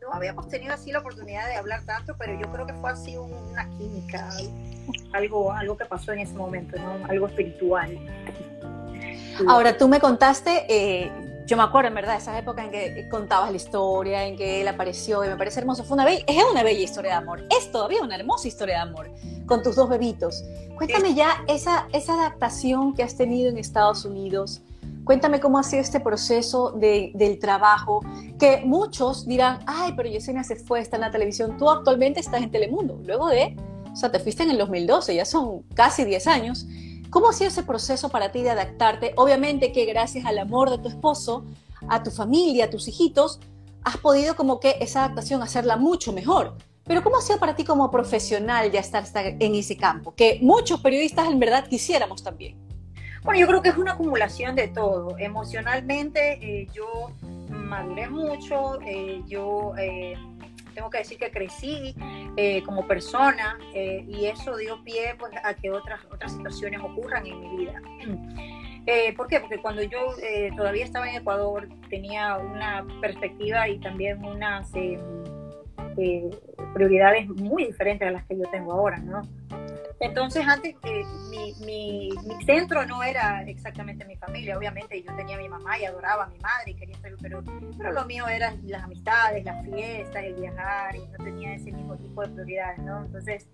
no 0.00 0.12
habíamos 0.12 0.48
tenido 0.48 0.74
así 0.74 0.90
la 0.90 0.98
oportunidad 0.98 1.46
de 1.46 1.56
hablar 1.56 1.84
tanto, 1.84 2.16
pero 2.18 2.38
yo 2.38 2.50
creo 2.52 2.66
que 2.66 2.74
fue 2.74 2.90
así 2.90 3.16
una 3.16 3.68
química, 3.70 4.28
algo, 5.12 5.52
algo 5.52 5.76
que 5.76 5.84
pasó 5.84 6.12
en 6.12 6.20
ese 6.20 6.34
momento, 6.34 6.76
¿no? 6.78 7.06
algo 7.06 7.28
espiritual. 7.28 7.98
Ahora, 9.48 9.76
tú 9.76 9.88
me 9.88 10.00
contaste, 10.00 10.66
eh, 10.68 11.10
yo 11.46 11.56
me 11.56 11.62
acuerdo 11.62 11.88
en 11.88 11.94
verdad, 11.94 12.16
esas 12.16 12.38
épocas 12.38 12.66
en 12.66 12.70
que 12.70 13.08
contabas 13.08 13.50
la 13.50 13.56
historia, 13.56 14.26
en 14.26 14.36
que 14.36 14.60
él 14.60 14.68
apareció 14.68 15.24
y 15.24 15.28
me 15.28 15.36
parece 15.36 15.60
hermoso. 15.60 15.84
Fue 15.84 15.94
una 15.94 16.04
bella, 16.04 16.24
es 16.26 16.44
una 16.50 16.62
bella 16.62 16.80
historia 16.80 17.12
de 17.12 17.16
amor. 17.16 17.44
Es 17.56 17.70
todavía 17.72 18.02
una 18.02 18.16
hermosa 18.16 18.48
historia 18.48 18.76
de 18.76 18.80
amor 18.82 19.10
con 19.46 19.62
tus 19.62 19.76
dos 19.76 19.88
bebitos. 19.88 20.44
Cuéntame 20.76 21.14
ya 21.14 21.44
esa, 21.48 21.88
esa 21.92 22.14
adaptación 22.14 22.94
que 22.94 23.02
has 23.02 23.16
tenido 23.16 23.50
en 23.50 23.58
Estados 23.58 24.04
Unidos. 24.04 24.62
Cuéntame 25.04 25.40
cómo 25.40 25.58
ha 25.58 25.62
sido 25.64 25.82
este 25.82 25.98
proceso 25.98 26.70
de, 26.70 27.10
del 27.14 27.38
trabajo, 27.40 28.00
que 28.38 28.62
muchos 28.64 29.26
dirán, 29.26 29.58
ay, 29.66 29.94
pero 29.96 30.08
Yesenia 30.08 30.44
se 30.44 30.54
fue, 30.54 30.80
está 30.80 30.96
en 30.96 31.02
la 31.02 31.10
televisión, 31.10 31.56
tú 31.56 31.68
actualmente 31.68 32.20
estás 32.20 32.40
en 32.40 32.52
Telemundo, 32.52 33.00
luego 33.04 33.28
de, 33.28 33.56
o 33.92 33.96
sea, 33.96 34.12
te 34.12 34.20
fuiste 34.20 34.44
en 34.44 34.50
el 34.50 34.58
2012, 34.58 35.16
ya 35.16 35.24
son 35.24 35.62
casi 35.74 36.04
10 36.04 36.26
años. 36.28 36.66
¿Cómo 37.12 37.28
ha 37.28 37.34
sido 37.34 37.48
ese 37.48 37.62
proceso 37.62 38.08
para 38.08 38.32
ti 38.32 38.42
de 38.42 38.48
adaptarte? 38.48 39.12
Obviamente 39.16 39.70
que 39.70 39.84
gracias 39.84 40.24
al 40.24 40.38
amor 40.38 40.70
de 40.70 40.78
tu 40.78 40.88
esposo, 40.88 41.44
a 41.86 42.02
tu 42.02 42.10
familia, 42.10 42.64
a 42.64 42.70
tus 42.70 42.88
hijitos, 42.88 43.38
has 43.84 43.98
podido 43.98 44.34
como 44.34 44.58
que 44.58 44.78
esa 44.80 45.04
adaptación 45.04 45.42
hacerla 45.42 45.76
mucho 45.76 46.14
mejor. 46.14 46.56
Pero 46.84 47.02
¿cómo 47.02 47.18
ha 47.18 47.20
sido 47.20 47.38
para 47.38 47.54
ti 47.54 47.64
como 47.64 47.90
profesional 47.90 48.72
ya 48.72 48.80
estar 48.80 49.04
en 49.14 49.54
ese 49.54 49.76
campo? 49.76 50.14
Que 50.14 50.38
muchos 50.40 50.80
periodistas 50.80 51.28
en 51.28 51.38
verdad 51.38 51.68
quisiéramos 51.68 52.22
también. 52.22 52.56
Bueno, 53.22 53.38
yo 53.38 53.46
creo 53.46 53.60
que 53.60 53.68
es 53.68 53.76
una 53.76 53.92
acumulación 53.92 54.56
de 54.56 54.68
todo. 54.68 55.18
Emocionalmente 55.18 56.38
eh, 56.40 56.66
yo 56.72 57.10
maduré 57.50 58.08
mucho, 58.08 58.80
eh, 58.86 59.22
yo 59.28 59.74
eh, 59.76 60.16
tengo 60.72 60.90
que 60.90 60.98
decir 60.98 61.18
que 61.18 61.30
crecí 61.30 61.94
como 62.64 62.86
persona 62.86 63.58
y 63.74 64.26
eso 64.26 64.56
dio 64.56 64.82
pie 64.84 65.14
pues, 65.18 65.32
a 65.42 65.54
que 65.54 65.70
otras, 65.70 66.00
otras 66.10 66.32
situaciones 66.32 66.80
ocurran 66.80 67.26
en 67.26 67.40
mi 67.40 67.56
vida. 67.56 67.82
¿Por 69.16 69.28
qué? 69.28 69.40
Porque 69.40 69.58
cuando 69.58 69.82
yo 69.82 70.14
todavía 70.56 70.84
estaba 70.84 71.08
en 71.08 71.16
Ecuador 71.16 71.68
tenía 71.88 72.38
una 72.38 72.84
perspectiva 73.00 73.68
y 73.68 73.78
también 73.78 74.24
unas 74.24 74.70
eh, 75.96 76.30
prioridades 76.74 77.28
muy 77.28 77.66
diferentes 77.66 78.08
a 78.08 78.10
las 78.10 78.24
que 78.24 78.38
yo 78.38 78.44
tengo 78.50 78.72
ahora, 78.72 78.96
¿no? 78.98 79.22
Entonces, 80.02 80.44
antes, 80.46 80.74
eh, 80.82 81.04
mi, 81.30 81.54
mi, 81.64 82.10
mi, 82.26 82.44
centro 82.44 82.84
no 82.84 83.04
era 83.04 83.42
exactamente 83.44 84.04
mi 84.04 84.16
familia, 84.16 84.58
obviamente 84.58 85.00
yo 85.00 85.14
tenía 85.14 85.36
a 85.36 85.38
mi 85.38 85.48
mamá 85.48 85.78
y 85.78 85.84
adoraba 85.84 86.24
a 86.24 86.26
mi 86.26 86.38
madre 86.40 86.72
y 86.72 86.74
quería 86.74 86.96
estar, 86.96 87.12
pero, 87.22 87.40
pero 87.78 87.92
lo 87.92 88.04
mío 88.06 88.26
eran 88.26 88.60
las 88.64 88.82
amistades, 88.82 89.44
las 89.44 89.64
fiestas, 89.64 90.24
el 90.24 90.34
viajar, 90.34 90.96
y 90.96 91.06
no 91.06 91.24
tenía 91.24 91.54
ese 91.54 91.70
mismo 91.70 91.96
tipo 91.96 92.20
de 92.22 92.28
prioridades, 92.30 92.78
¿no? 92.80 93.04
Entonces, 93.04 93.48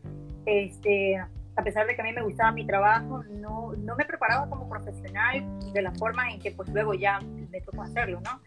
este, 0.47 1.19
a 1.19 1.63
pesar 1.63 1.87
de 1.87 1.95
que 1.95 2.01
a 2.01 2.05
mí 2.05 2.15
me 2.15 2.23
gustaba 2.23 2.51
mi 2.53 2.67
trabajo, 2.67 3.23
no, 3.25 3.75
no 3.77 3.95
me 3.97 4.07
preparaba 4.07 4.49
como 4.49 4.71
profesional 4.71 5.45
de 5.75 5.83
la 5.83 5.93
forma 5.93 6.31
en 6.31 6.41
que 6.41 6.53
pues 6.53 6.71
luego 6.71 6.95
ya 6.95 7.21
me 7.51 7.61
tocó 7.61 7.83
hacerlo, 7.83 8.23
¿no? 8.23 8.41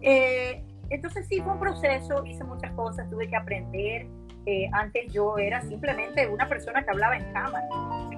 Eh, 0.00 0.64
entonces 0.88 1.26
sí, 1.28 1.42
fue 1.42 1.52
un 1.52 1.60
proceso, 1.60 2.24
hice 2.24 2.44
muchas 2.44 2.72
cosas, 2.72 3.10
tuve 3.10 3.28
que 3.28 3.36
aprender. 3.36 4.06
Eh, 4.46 4.68
antes 4.72 5.12
yo 5.12 5.36
era 5.38 5.60
simplemente 5.62 6.26
una 6.26 6.48
persona 6.48 6.82
que 6.82 6.90
hablaba 6.90 7.16
en 7.16 7.32
cámara, 7.32 7.68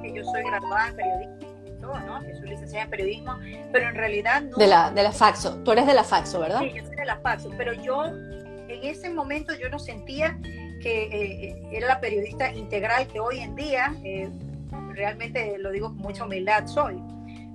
que 0.00 0.12
yo 0.12 0.24
soy 0.24 0.42
graduada 0.42 0.88
en 0.88 0.96
periodismo, 0.96 1.98
¿no? 2.06 2.20
que 2.20 2.34
soy 2.36 2.48
licenciada 2.50 2.84
en 2.84 2.90
periodismo, 2.90 3.38
pero 3.72 3.88
en 3.88 3.94
realidad 3.94 4.42
no. 4.42 4.56
De 4.56 4.66
la, 4.66 4.90
de 4.90 5.02
la 5.02 5.12
Faxo, 5.12 5.56
tú 5.64 5.72
eres 5.72 5.86
de 5.86 5.94
la 5.94 6.04
Faxo, 6.04 6.40
¿verdad? 6.40 6.60
Sí, 6.60 6.72
yo 6.74 6.86
soy 6.86 6.96
de 6.96 7.04
la 7.04 7.16
Faxo, 7.16 7.50
pero 7.56 7.72
yo 7.72 8.06
en 8.06 8.84
ese 8.84 9.10
momento 9.10 9.52
yo 9.54 9.68
no 9.68 9.78
sentía 9.78 10.38
que 10.80 11.04
eh, 11.04 11.62
era 11.72 11.88
la 11.88 12.00
periodista 12.00 12.52
integral 12.52 13.06
que 13.08 13.20
hoy 13.20 13.40
en 13.40 13.54
día, 13.56 13.94
eh, 14.04 14.30
realmente 14.92 15.58
lo 15.58 15.70
digo 15.70 15.88
con 15.88 15.98
mucha 15.98 16.24
humildad, 16.24 16.66
soy 16.66 17.00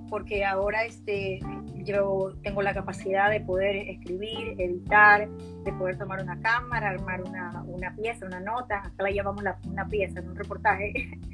porque 0.08 0.44
ahora 0.44 0.84
este, 0.84 1.40
yo 1.88 2.34
tengo 2.42 2.62
la 2.62 2.74
capacidad 2.74 3.30
de 3.30 3.40
poder 3.40 3.76
escribir, 3.76 4.60
editar, 4.60 5.28
de 5.28 5.72
poder 5.72 5.98
tomar 5.98 6.22
una 6.22 6.40
cámara, 6.40 6.90
armar 6.90 7.22
una, 7.22 7.62
una 7.66 7.94
pieza, 7.96 8.26
una 8.26 8.40
nota, 8.40 8.78
acá 8.78 9.02
la 9.02 9.10
llamamos 9.10 9.42
la, 9.42 9.58
una 9.66 9.86
pieza 9.88 10.20
un 10.20 10.36
reportaje. 10.36 10.92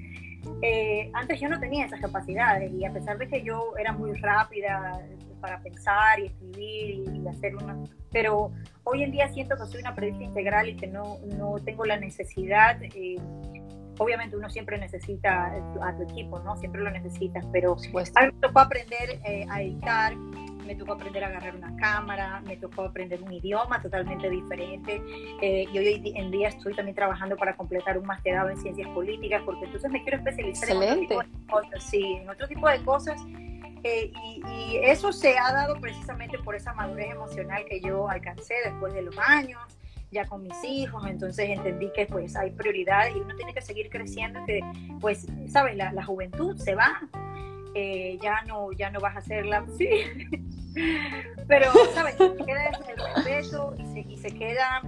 Eh, 0.61 1.11
antes 1.14 1.40
yo 1.40 1.49
no 1.49 1.58
tenía 1.58 1.87
esas 1.87 2.00
capacidades 2.00 2.70
y 2.70 2.84
a 2.84 2.92
pesar 2.92 3.16
de 3.16 3.26
que 3.28 3.42
yo 3.42 3.73
era 3.78 3.92
muy 3.94 4.12
rápida 4.12 5.00
para 5.40 5.58
pensar 5.61 6.20
y 6.20 6.26
escribir 6.26 7.04
y, 7.14 7.28
hacer 7.28 7.56
una... 7.56 7.78
Pero 8.12 8.52
hoy 8.84 9.04
en 9.04 9.11
día 9.11 9.26
siento 9.32 9.56
que 9.56 9.64
soy 9.64 9.80
una 9.80 9.94
periodista 9.94 10.25
integral 10.25 10.68
y 10.68 10.76
que 10.76 10.87
no, 10.87 11.18
no 11.38 11.54
tengo 11.64 11.87
la 11.87 11.96
necesidad... 11.96 12.78
Eh, 12.82 13.16
obviamente 13.98 14.36
uno 14.36 14.48
siempre 14.50 14.78
necesita 14.78 15.52
a 15.82 15.96
tu 15.96 16.02
equipo, 16.02 16.38
¿no? 16.40 16.56
Siempre 16.56 16.82
lo 16.82 16.90
necesitas, 16.90 17.44
pero 17.52 17.76
a 18.14 18.20
mí 18.22 18.32
me 18.32 18.40
tocó 18.40 18.60
aprender 18.60 19.20
eh, 19.24 19.46
a 19.50 19.62
editar, 19.62 20.14
me 20.16 20.74
tocó 20.74 20.92
aprender 20.92 21.22
a 21.24 21.28
agarrar 21.28 21.56
una 21.56 21.76
cámara, 21.76 22.40
me 22.46 22.56
tocó 22.56 22.82
aprender 22.82 23.22
un 23.22 23.32
idioma 23.32 23.80
totalmente 23.82 24.28
diferente 24.30 25.02
eh, 25.42 25.66
y 25.72 25.78
hoy 25.78 26.12
en 26.16 26.30
día 26.30 26.48
estoy 26.48 26.74
también 26.74 26.94
trabajando 26.94 27.36
para 27.36 27.54
completar 27.56 27.98
un 27.98 28.06
masterado 28.06 28.48
en 28.50 28.56
ciencias 28.56 28.88
políticas 28.90 29.42
porque 29.44 29.66
entonces 29.66 29.90
me 29.90 30.02
quiero 30.02 30.18
especializar 30.18 30.70
en 30.70 30.76
otro 30.76 31.00
tipo 31.00 31.22
de 31.22 31.46
cosas, 31.50 31.84
sí, 31.84 32.18
en 32.22 32.30
otro 32.30 32.48
tipo 32.48 32.68
de 32.68 32.82
cosas 32.82 33.20
eh, 33.82 34.10
y, 34.24 34.42
y, 34.48 34.76
eso 34.78 35.12
se 35.12 35.36
ha 35.38 35.52
dado 35.52 35.78
precisamente 35.78 36.38
por 36.38 36.54
esa 36.54 36.72
madurez 36.72 37.10
emocional 37.10 37.62
que 37.68 37.82
yo 37.82 38.08
alcancé 38.08 38.54
después 38.64 38.94
de 38.94 39.02
los 39.02 39.18
años 39.18 39.60
ya 40.14 40.25
con 40.25 40.42
mis 40.42 40.64
hijos, 40.64 41.04
entonces 41.06 41.50
entendí 41.50 41.90
que 41.94 42.06
pues 42.06 42.37
hay 42.37 42.50
prioridades 42.50 43.14
y 43.14 43.18
uno 43.18 43.35
tiene 43.37 43.52
que 43.52 43.61
seguir 43.61 43.90
creciendo, 43.90 44.40
que 44.47 44.61
pues, 45.00 45.26
sabes, 45.49 45.76
la, 45.76 45.92
la 45.92 46.04
juventud 46.04 46.56
se 46.56 46.75
va, 46.75 47.00
eh, 47.75 48.18
ya 48.23 48.42
no 48.47 48.73
ya 48.73 48.90
no 48.90 49.00
vas 49.00 49.16
a 49.16 49.18
hacerla, 49.18 49.66
sí, 49.76 49.88
pero, 51.49 51.73
sabes, 51.92 52.14
se 52.16 52.44
queda 52.44 52.66
el 52.68 53.14
respeto 53.14 53.75
y 53.76 53.87
se, 53.87 54.00
y 54.00 54.16
se 54.16 54.30
queda 54.30 54.83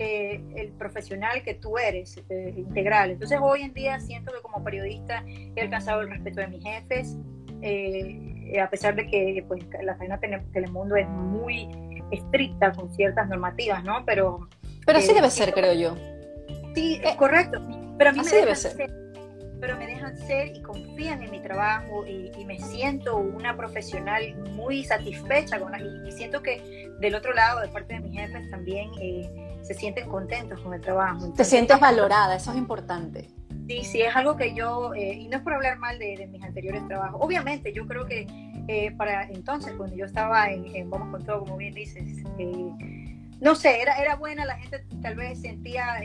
eh, 0.00 0.42
el 0.56 0.72
profesional 0.72 1.42
que 1.44 1.54
tú 1.54 1.78
eres, 1.78 2.20
eh, 2.28 2.52
integral. 2.56 3.12
Entonces 3.12 3.38
hoy 3.40 3.62
en 3.62 3.72
día 3.72 4.00
siento 4.00 4.32
que 4.32 4.42
como 4.42 4.62
periodista 4.64 5.24
he 5.26 5.60
alcanzado 5.60 6.00
el 6.00 6.10
respeto 6.10 6.40
de 6.40 6.48
mis 6.48 6.64
jefes, 6.64 7.16
a 8.60 8.68
pesar 8.68 8.96
de 8.96 9.06
que 9.06 9.44
pues, 9.46 9.64
la 9.82 9.96
cadena 9.96 10.18
Telemundo 10.52 10.96
es 10.96 11.08
muy 11.08 11.68
estricta 12.10 12.72
con 12.72 12.92
ciertas 12.92 13.28
normativas, 13.28 13.84
¿no? 13.84 14.04
Pero 14.04 14.48
pero 14.86 15.00
sí 15.00 15.12
debe 15.12 15.30
ser, 15.30 15.52
creo 15.52 15.72
yo. 15.72 15.96
Sí, 16.74 17.00
es 17.02 17.14
correcto. 17.16 17.60
Pero 17.98 18.10
a 18.10 18.12
mí 18.12 18.20
me 18.20 18.30
dejan 18.30 18.56
ser. 18.56 18.90
pero 19.60 19.76
me 19.76 19.86
dejan 19.86 20.16
ser 20.18 20.56
y 20.56 20.62
confían 20.62 21.22
en 21.22 21.30
mi 21.30 21.40
trabajo 21.40 22.06
y, 22.06 22.30
me 22.44 22.58
siento 22.58 23.16
una 23.16 23.56
profesional 23.56 24.34
muy 24.50 24.84
satisfecha 24.84 25.60
con 25.60 25.72
y, 25.74 26.08
y, 26.08 26.12
siento 26.12 26.42
que 26.42 26.90
del 26.98 27.14
otro 27.14 27.32
lado, 27.32 27.60
de 27.60 27.68
parte 27.68 27.94
de 27.94 28.00
mis 28.00 28.12
jefes 28.18 28.50
también 28.50 28.90
eh, 29.00 29.30
se 29.62 29.74
sienten 29.74 30.08
contentos 30.08 30.60
con 30.60 30.74
el 30.74 30.80
trabajo. 30.80 31.32
Te 31.34 31.44
sientes 31.44 31.78
valorada, 31.78 32.36
eso 32.36 32.50
es 32.50 32.58
importante. 32.58 33.28
Sí, 33.68 33.84
sí, 33.84 34.02
es 34.02 34.14
algo 34.14 34.36
que 34.36 34.54
yo, 34.54 34.92
eh, 34.94 35.14
y 35.14 35.28
no 35.28 35.36
es 35.38 35.42
por 35.42 35.54
hablar 35.54 35.78
mal 35.78 35.98
de, 35.98 36.26
mis 36.30 36.42
anteriores 36.42 36.86
trabajos, 36.88 37.20
obviamente 37.22 37.72
yo 37.72 37.86
creo 37.86 38.06
que 38.06 38.26
eh, 38.68 38.92
para 38.96 39.24
entonces, 39.28 39.72
cuando 39.76 39.96
yo 39.96 40.04
estaba 40.04 40.50
en, 40.50 40.90
Vamos 40.90 41.10
con 41.10 41.24
todo, 41.24 41.40
como 41.40 41.56
bien 41.56 41.74
dices, 41.74 42.04
eh, 42.38 43.01
no 43.42 43.56
sé, 43.56 43.82
era, 43.82 43.98
era 43.98 44.14
buena, 44.14 44.44
la 44.44 44.56
gente 44.56 44.84
tal 45.02 45.16
vez 45.16 45.40
sentía, 45.40 46.00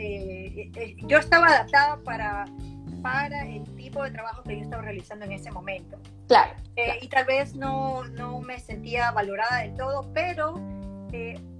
yo 1.06 1.18
estaba 1.18 1.46
adaptada 1.46 1.96
para, 2.02 2.44
para 3.00 3.46
el 3.46 3.62
tipo 3.76 4.02
de 4.02 4.10
trabajo 4.10 4.42
que 4.42 4.56
yo 4.56 4.62
estaba 4.62 4.82
realizando 4.82 5.24
en 5.24 5.32
ese 5.32 5.52
momento. 5.52 6.00
Claro. 6.26 6.52
Y 7.00 7.06
tal 7.06 7.26
vez 7.26 7.54
no, 7.54 8.02
no 8.08 8.40
me 8.40 8.58
sentía 8.58 9.12
valorada 9.12 9.58
del 9.58 9.76
todo, 9.76 10.10
pero 10.12 10.60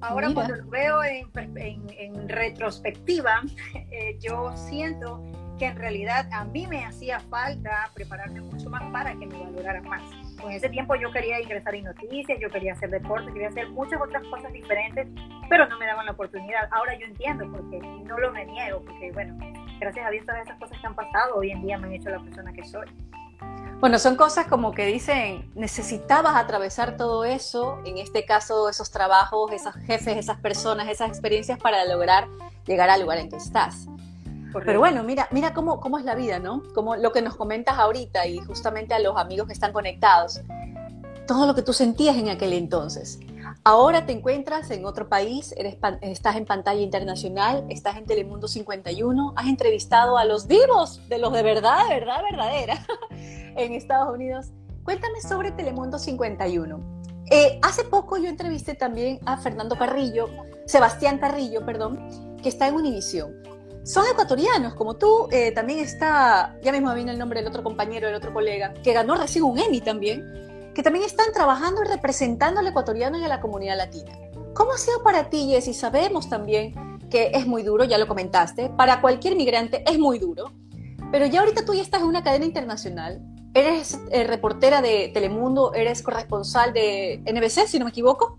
ahora 0.00 0.34
cuando 0.34 0.56
lo 0.56 0.68
veo 0.68 1.04
en, 1.04 1.30
en, 1.56 2.28
retrospectiva, 2.28 3.42
yo 4.20 4.56
siento 4.56 5.22
que 5.60 5.66
en 5.66 5.76
realidad 5.76 6.28
a 6.32 6.44
mí 6.44 6.66
me 6.66 6.84
hacía 6.84 7.20
falta 7.20 7.88
prepararme 7.94 8.40
mucho 8.40 8.68
más 8.68 8.82
para 8.90 9.12
que 9.12 9.26
me 9.26 9.38
valoraran 9.38 9.88
más. 9.88 10.02
En 10.44 10.52
ese 10.52 10.68
tiempo 10.68 10.94
yo 10.94 11.10
quería 11.10 11.40
ingresar 11.40 11.74
en 11.74 11.84
noticias, 11.84 12.38
yo 12.40 12.48
quería 12.48 12.72
hacer 12.72 12.90
deporte, 12.90 13.32
quería 13.32 13.48
hacer 13.48 13.68
muchas 13.70 14.00
otras 14.00 14.22
cosas 14.28 14.52
diferentes, 14.52 15.08
pero 15.48 15.66
no 15.66 15.78
me 15.78 15.86
daban 15.86 16.06
la 16.06 16.12
oportunidad. 16.12 16.68
Ahora 16.70 16.96
yo 16.98 17.06
entiendo 17.06 17.50
porque 17.50 17.78
no 17.80 18.18
lo 18.18 18.32
me 18.32 18.46
niego, 18.46 18.82
porque 18.84 19.10
bueno, 19.12 19.36
gracias 19.80 20.06
a 20.06 20.10
Dios 20.10 20.24
todas 20.26 20.42
esas 20.42 20.58
cosas 20.58 20.78
que 20.80 20.86
han 20.86 20.94
pasado 20.94 21.36
hoy 21.36 21.50
en 21.50 21.62
día 21.62 21.78
me 21.78 21.88
han 21.88 21.92
hecho 21.94 22.10
la 22.10 22.20
persona 22.20 22.52
que 22.52 22.64
soy. 22.64 22.86
Bueno, 23.80 24.00
son 24.00 24.16
cosas 24.16 24.46
como 24.48 24.72
que 24.72 24.86
dicen, 24.86 25.50
necesitabas 25.54 26.34
atravesar 26.34 26.96
todo 26.96 27.24
eso, 27.24 27.80
en 27.84 27.98
este 27.98 28.24
caso 28.24 28.68
esos 28.68 28.90
trabajos, 28.90 29.52
esos 29.52 29.74
jefes, 29.74 30.16
esas 30.16 30.38
personas, 30.40 30.88
esas 30.88 31.08
experiencias 31.08 31.60
para 31.60 31.84
lograr 31.84 32.26
llegar 32.66 32.90
al 32.90 33.02
lugar 33.02 33.18
en 33.18 33.30
que 33.30 33.36
estás. 33.36 33.86
Pero 34.52 34.80
bueno, 34.80 35.02
mira, 35.02 35.28
mira 35.30 35.52
cómo, 35.52 35.80
cómo 35.80 35.98
es 35.98 36.04
la 36.04 36.14
vida, 36.14 36.38
¿no? 36.38 36.62
Como 36.74 36.96
lo 36.96 37.12
que 37.12 37.22
nos 37.22 37.36
comentas 37.36 37.78
ahorita 37.78 38.26
y 38.26 38.38
justamente 38.38 38.94
a 38.94 38.98
los 38.98 39.16
amigos 39.16 39.46
que 39.46 39.52
están 39.52 39.72
conectados. 39.72 40.40
Todo 41.26 41.46
lo 41.46 41.54
que 41.54 41.62
tú 41.62 41.72
sentías 41.72 42.16
en 42.16 42.28
aquel 42.28 42.52
entonces. 42.54 43.20
Ahora 43.64 44.06
te 44.06 44.12
encuentras 44.12 44.70
en 44.70 44.86
otro 44.86 45.08
país, 45.08 45.54
eres, 45.56 45.76
estás 46.00 46.36
en 46.36 46.46
pantalla 46.46 46.80
internacional, 46.80 47.64
estás 47.68 47.96
en 47.96 48.06
Telemundo 48.06 48.48
51, 48.48 49.34
has 49.36 49.46
entrevistado 49.46 50.16
a 50.16 50.24
los 50.24 50.46
vivos, 50.46 51.06
de 51.08 51.18
los 51.18 51.32
de 51.32 51.42
verdad, 51.42 51.88
de 51.88 51.94
verdad, 51.94 52.22
verdadera, 52.30 52.86
en 53.56 53.72
Estados 53.72 54.14
Unidos. 54.14 54.48
Cuéntame 54.84 55.20
sobre 55.20 55.52
Telemundo 55.52 55.98
51. 55.98 56.80
Eh, 57.30 57.58
hace 57.62 57.84
poco 57.84 58.16
yo 58.16 58.28
entrevisté 58.28 58.74
también 58.74 59.20
a 59.26 59.36
Fernando 59.36 59.76
Carrillo, 59.76 60.28
Sebastián 60.66 61.18
Carrillo, 61.18 61.64
perdón, 61.66 62.38
que 62.42 62.48
está 62.48 62.68
en 62.68 62.74
Univisión 62.74 63.34
son 63.88 64.04
ecuatorianos, 64.06 64.74
como 64.74 64.96
tú. 64.96 65.28
Eh, 65.32 65.50
también 65.52 65.78
está, 65.78 66.56
ya 66.62 66.72
mismo 66.72 66.94
vino 66.94 67.10
el 67.10 67.18
nombre 67.18 67.40
del 67.40 67.48
otro 67.48 67.64
compañero, 67.64 68.06
del 68.06 68.16
otro 68.16 68.34
colega, 68.34 68.74
que 68.74 68.92
ganó 68.92 69.14
recién 69.14 69.44
un 69.44 69.58
Emmy 69.58 69.80
también, 69.80 70.72
que 70.74 70.82
también 70.82 71.06
están 71.06 71.32
trabajando 71.32 71.82
y 71.82 71.88
representando 71.88 72.60
al 72.60 72.66
ecuatoriano 72.66 73.16
en 73.16 73.26
la 73.26 73.40
comunidad 73.40 73.78
latina. 73.78 74.12
¿Cómo 74.54 74.72
ha 74.72 74.78
sido 74.78 75.02
para 75.02 75.30
ti, 75.30 75.48
Jessy? 75.48 75.72
Sabemos 75.72 76.28
también 76.28 76.98
que 77.08 77.30
es 77.32 77.46
muy 77.46 77.62
duro, 77.62 77.84
ya 77.84 77.96
lo 77.96 78.06
comentaste, 78.06 78.68
para 78.68 79.00
cualquier 79.00 79.36
migrante 79.36 79.82
es 79.90 79.98
muy 79.98 80.18
duro, 80.18 80.52
pero 81.10 81.24
ya 81.24 81.40
ahorita 81.40 81.64
tú 81.64 81.72
ya 81.72 81.80
estás 81.80 82.02
en 82.02 82.08
una 82.08 82.22
cadena 82.22 82.44
internacional, 82.44 83.22
eres 83.54 83.98
eh, 84.10 84.24
reportera 84.24 84.82
de 84.82 85.10
Telemundo, 85.14 85.72
eres 85.72 86.02
corresponsal 86.02 86.74
de 86.74 87.22
NBC, 87.24 87.66
si 87.66 87.78
no 87.78 87.86
me 87.86 87.90
equivoco. 87.90 88.38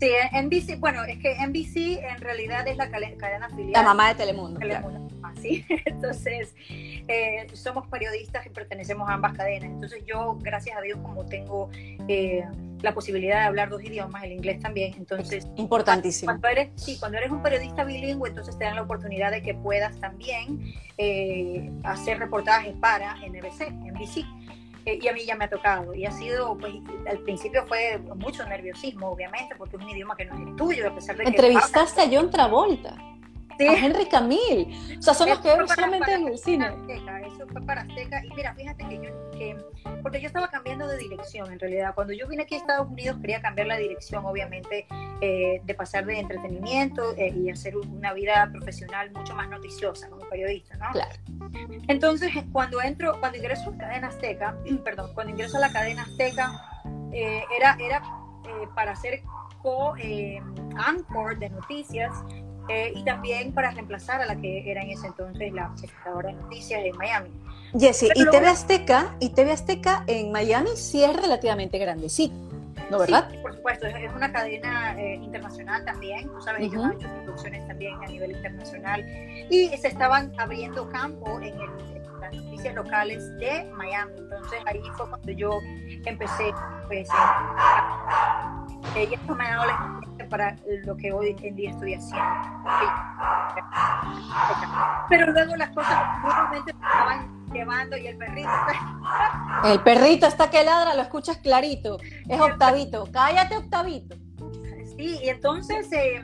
Sí, 0.00 0.10
NBC, 0.32 0.78
bueno, 0.78 1.04
es 1.04 1.18
que 1.18 1.34
NBC 1.44 2.02
en 2.04 2.20
realidad 2.20 2.66
es 2.68 2.76
la 2.76 2.90
cadena 2.90 3.48
filial. 3.50 3.72
La 3.72 3.82
mamá 3.82 4.08
de 4.08 4.14
Telemundo. 4.14 4.60
Telemundo 4.60 5.08
¿sí? 5.40 5.64
Entonces, 5.84 6.54
eh, 6.68 7.46
somos 7.52 7.86
periodistas 7.88 8.46
y 8.46 8.50
pertenecemos 8.50 9.08
a 9.08 9.14
ambas 9.14 9.36
cadenas. 9.36 9.70
Entonces, 9.70 10.04
yo, 10.06 10.38
gracias 10.40 10.76
a 10.76 10.80
Dios, 10.80 10.98
como 11.02 11.26
tengo 11.26 11.70
eh, 12.08 12.44
la 12.80 12.94
posibilidad 12.94 13.40
de 13.40 13.46
hablar 13.46 13.70
dos 13.70 13.82
idiomas, 13.82 14.22
el 14.24 14.32
inglés 14.32 14.60
también, 14.60 14.94
entonces... 14.96 15.48
Importantísimo. 15.56 16.30
Cuando 16.30 16.48
eres, 16.48 16.70
sí, 16.76 16.96
cuando 16.98 17.18
eres 17.18 17.30
un 17.30 17.42
periodista 17.42 17.84
bilingüe, 17.84 18.28
entonces 18.28 18.56
te 18.56 18.64
dan 18.64 18.76
la 18.76 18.82
oportunidad 18.82 19.32
de 19.32 19.42
que 19.42 19.54
puedas 19.54 19.98
también 19.98 20.72
eh, 20.96 21.70
hacer 21.82 22.18
reportajes 22.18 22.74
para 22.76 23.16
NBC, 23.16 23.70
NBC. 23.70 24.24
Y 24.94 25.08
a 25.08 25.12
mí 25.12 25.24
ya 25.24 25.36
me 25.36 25.44
ha 25.44 25.50
tocado. 25.50 25.94
Y 25.94 26.06
ha 26.06 26.12
sido, 26.12 26.56
pues, 26.56 26.74
al 27.08 27.18
principio 27.20 27.66
fue 27.66 27.98
mucho 28.16 28.46
nerviosismo, 28.46 29.10
obviamente, 29.10 29.54
porque 29.56 29.76
es 29.76 29.82
un 29.82 29.90
idioma 29.90 30.16
que 30.16 30.24
no 30.24 30.34
es 30.34 30.48
el 30.48 30.56
tuyo, 30.56 30.88
a 30.88 30.94
pesar 30.94 31.16
de 31.16 31.24
que... 31.24 31.30
Entrevistaste 31.30 32.02
a 32.02 32.08
John 32.10 32.30
Travolta. 32.30 32.96
Sí. 33.58 33.66
A 33.66 33.74
Henry 33.74 34.06
Camil. 34.06 34.96
O 34.98 35.02
sea, 35.02 35.14
son 35.14 35.28
los 35.28 35.40
que 35.40 35.48
vemos 35.48 35.70
solamente 35.70 36.12
en 36.12 36.28
el 36.28 36.38
cine. 36.38 36.70
eso 37.26 37.46
fue 37.48 37.60
para 37.62 37.82
Azteca. 37.82 38.24
Y 38.24 38.30
mira, 38.34 38.54
fíjate 38.54 38.86
que 38.88 38.96
yo, 38.96 39.30
que, 39.32 39.56
porque 40.02 40.20
yo 40.20 40.28
estaba 40.28 40.48
cambiando 40.48 40.86
de 40.86 40.96
dirección 40.96 41.52
en 41.52 41.58
realidad. 41.58 41.94
Cuando 41.94 42.12
yo 42.12 42.28
vine 42.28 42.44
aquí 42.44 42.54
a 42.54 42.58
Estados 42.58 42.88
Unidos 42.88 43.18
quería 43.20 43.40
cambiar 43.40 43.66
la 43.66 43.76
dirección, 43.76 44.24
obviamente, 44.24 44.86
eh, 45.20 45.60
de 45.64 45.74
pasar 45.74 46.06
de 46.06 46.20
entretenimiento 46.20 47.14
eh, 47.16 47.34
y 47.34 47.50
hacer 47.50 47.76
una 47.76 48.12
vida 48.12 48.48
profesional 48.52 49.10
mucho 49.10 49.34
más 49.34 49.48
noticiosa 49.48 50.08
como 50.08 50.28
periodista, 50.28 50.76
¿no? 50.76 50.90
Claro. 50.92 51.16
Entonces, 51.88 52.30
cuando 52.52 52.80
entro, 52.80 53.18
cuando 53.18 53.38
ingreso 53.38 53.70
a 53.70 53.72
la 53.72 53.78
cadena 53.78 54.08
Azteca, 54.08 54.56
perdón, 54.84 55.10
cuando 55.14 55.32
ingreso 55.32 55.56
a 55.56 55.60
la 55.60 55.72
cadena 55.72 56.02
Azteca, 56.02 56.82
eh, 57.12 57.42
era, 57.58 57.76
era 57.80 58.02
para 58.74 58.94
ser 58.94 59.22
co-anchor 59.62 61.38
de 61.38 61.50
noticias 61.50 62.12
eh, 62.68 62.92
y 62.94 63.04
también 63.04 63.52
para 63.52 63.70
reemplazar 63.70 64.20
a 64.20 64.26
la 64.26 64.36
que 64.36 64.70
era 64.70 64.82
en 64.82 64.90
ese 64.90 65.06
entonces 65.06 65.52
la 65.52 65.70
presentadora 65.70 66.28
de 66.28 66.34
noticias 66.34 66.82
en 66.84 66.96
Miami. 66.96 67.30
Jessy, 67.78 68.08
y 68.14 68.24
TV 68.30 68.46
Azteca, 68.46 69.14
y 69.20 69.30
TV 69.30 69.52
Azteca 69.52 70.04
en 70.06 70.32
Miami 70.32 70.70
sí 70.74 71.02
es 71.02 71.14
relativamente 71.14 71.78
grandecito, 71.78 72.34
¿no 72.90 72.98
verdad? 72.98 73.28
Sí, 73.30 73.38
por 73.42 73.54
supuesto, 73.54 73.86
es, 73.86 74.12
una 74.14 74.32
cadena 74.32 74.98
eh, 74.98 75.16
internacional 75.16 75.84
también, 75.84 76.28
tú 76.28 76.40
sabes, 76.40 76.72
uh 76.72 76.92
hecho 76.92 77.08
producciones 77.24 77.66
también 77.66 77.94
a 78.02 78.06
nivel 78.06 78.32
internacional 78.32 79.04
y 79.50 79.68
se 79.76 79.88
estaban 79.88 80.32
abriendo 80.38 80.88
campo 80.90 81.40
en, 81.40 81.54
las 82.20 82.34
noticias 82.34 82.74
locales 82.74 83.38
de 83.38 83.64
Miami, 83.76 84.12
entonces 84.18 84.60
ahí 84.66 84.82
fue 84.96 85.08
cuando 85.08 85.32
yo 85.32 85.50
empecé, 86.04 86.52
pues, 86.88 87.08
ella 88.96 89.18
me 89.36 89.46
ha 89.46 89.50
dado 89.50 89.66
la 89.66 89.97
para 90.28 90.56
lo 90.84 90.96
que 90.96 91.12
hoy 91.12 91.36
en 91.42 91.56
día 91.56 91.70
estoy 91.70 91.94
haciendo. 91.94 92.24
Pero 95.08 95.32
luego 95.32 95.56
las 95.56 95.70
cosas 95.70 96.22
nuevamente 96.22 96.72
me 96.72 96.86
estaban 96.86 97.46
llevando 97.52 97.96
y 97.96 98.06
el 98.06 98.16
perrito 98.16 98.48
está... 98.48 98.98
El 99.72 99.80
perrito 99.82 100.26
está 100.26 100.50
que 100.50 100.62
ladra, 100.62 100.94
lo 100.94 101.02
escuchas 101.02 101.38
clarito. 101.38 101.98
Es 102.28 102.40
Octavito. 102.40 103.08
Cállate, 103.12 103.56
Octavito. 103.56 104.16
Sí, 104.96 105.18
y 105.22 105.28
entonces... 105.28 105.90
Eh, 105.92 106.22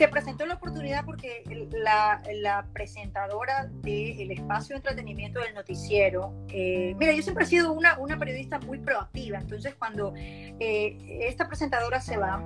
se 0.00 0.08
presentó 0.08 0.46
la 0.46 0.54
oportunidad 0.54 1.04
porque 1.04 1.42
la, 1.72 2.22
la 2.40 2.66
presentadora 2.72 3.68
del 3.82 4.30
espacio 4.30 4.72
de 4.72 4.76
entretenimiento 4.76 5.40
del 5.40 5.52
noticiero, 5.54 6.32
eh, 6.48 6.94
mira, 6.98 7.12
yo 7.12 7.20
siempre 7.22 7.44
he 7.44 7.46
sido 7.46 7.70
una, 7.72 7.98
una 7.98 8.18
periodista 8.18 8.58
muy 8.60 8.78
proactiva, 8.78 9.36
entonces 9.36 9.74
cuando 9.74 10.14
eh, 10.16 10.96
esta 11.28 11.46
presentadora 11.48 12.00
se 12.00 12.16
va, 12.16 12.42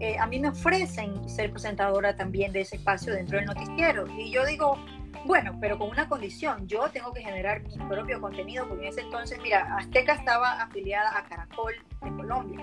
eh, 0.00 0.18
a 0.18 0.26
mí 0.26 0.38
me 0.38 0.48
ofrecen 0.48 1.28
ser 1.28 1.50
presentadora 1.50 2.16
también 2.16 2.52
de 2.52 2.60
ese 2.62 2.76
espacio 2.76 3.12
dentro 3.12 3.38
del 3.38 3.46
noticiero. 3.46 4.06
Y 4.18 4.30
yo 4.30 4.44
digo, 4.44 4.78
bueno, 5.24 5.56
pero 5.60 5.78
con 5.78 5.90
una 5.90 6.08
condición, 6.08 6.66
yo 6.68 6.88
tengo 6.90 7.12
que 7.12 7.22
generar 7.22 7.62
mi 7.62 7.76
propio 7.88 8.20
contenido, 8.20 8.68
porque 8.68 8.84
en 8.84 8.92
ese 8.92 9.00
entonces, 9.00 9.38
mira, 9.42 9.76
Azteca 9.76 10.14
estaba 10.14 10.62
afiliada 10.62 11.18
a 11.18 11.24
Caracol 11.24 11.74
de 12.02 12.10
Colombia. 12.10 12.60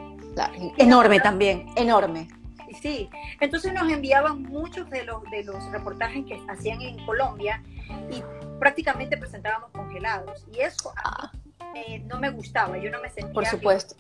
enorme 0.77 1.19
también, 1.19 1.65
enorme. 1.75 2.27
Sí, 2.81 3.09
entonces 3.39 3.73
nos 3.73 3.91
enviaban 3.91 4.43
muchos 4.43 4.89
de 4.89 5.03
los, 5.03 5.21
de 5.29 5.43
los 5.43 5.63
reportajes 5.71 6.25
que 6.25 6.41
hacían 6.47 6.81
en 6.81 7.05
Colombia 7.05 7.61
y 8.09 8.23
prácticamente 8.59 9.17
presentábamos 9.17 9.69
congelados. 9.71 10.45
Y 10.51 10.61
eso 10.61 10.93
a 11.03 11.31
mí, 11.33 11.42
ah. 11.75 12.03
no 12.05 12.19
me 12.19 12.29
gustaba, 12.29 12.77
yo 12.77 12.89
no 12.91 13.01
me 13.01 13.09
sentía... 13.09 13.33
Por 13.33 13.45
supuesto. 13.45 13.95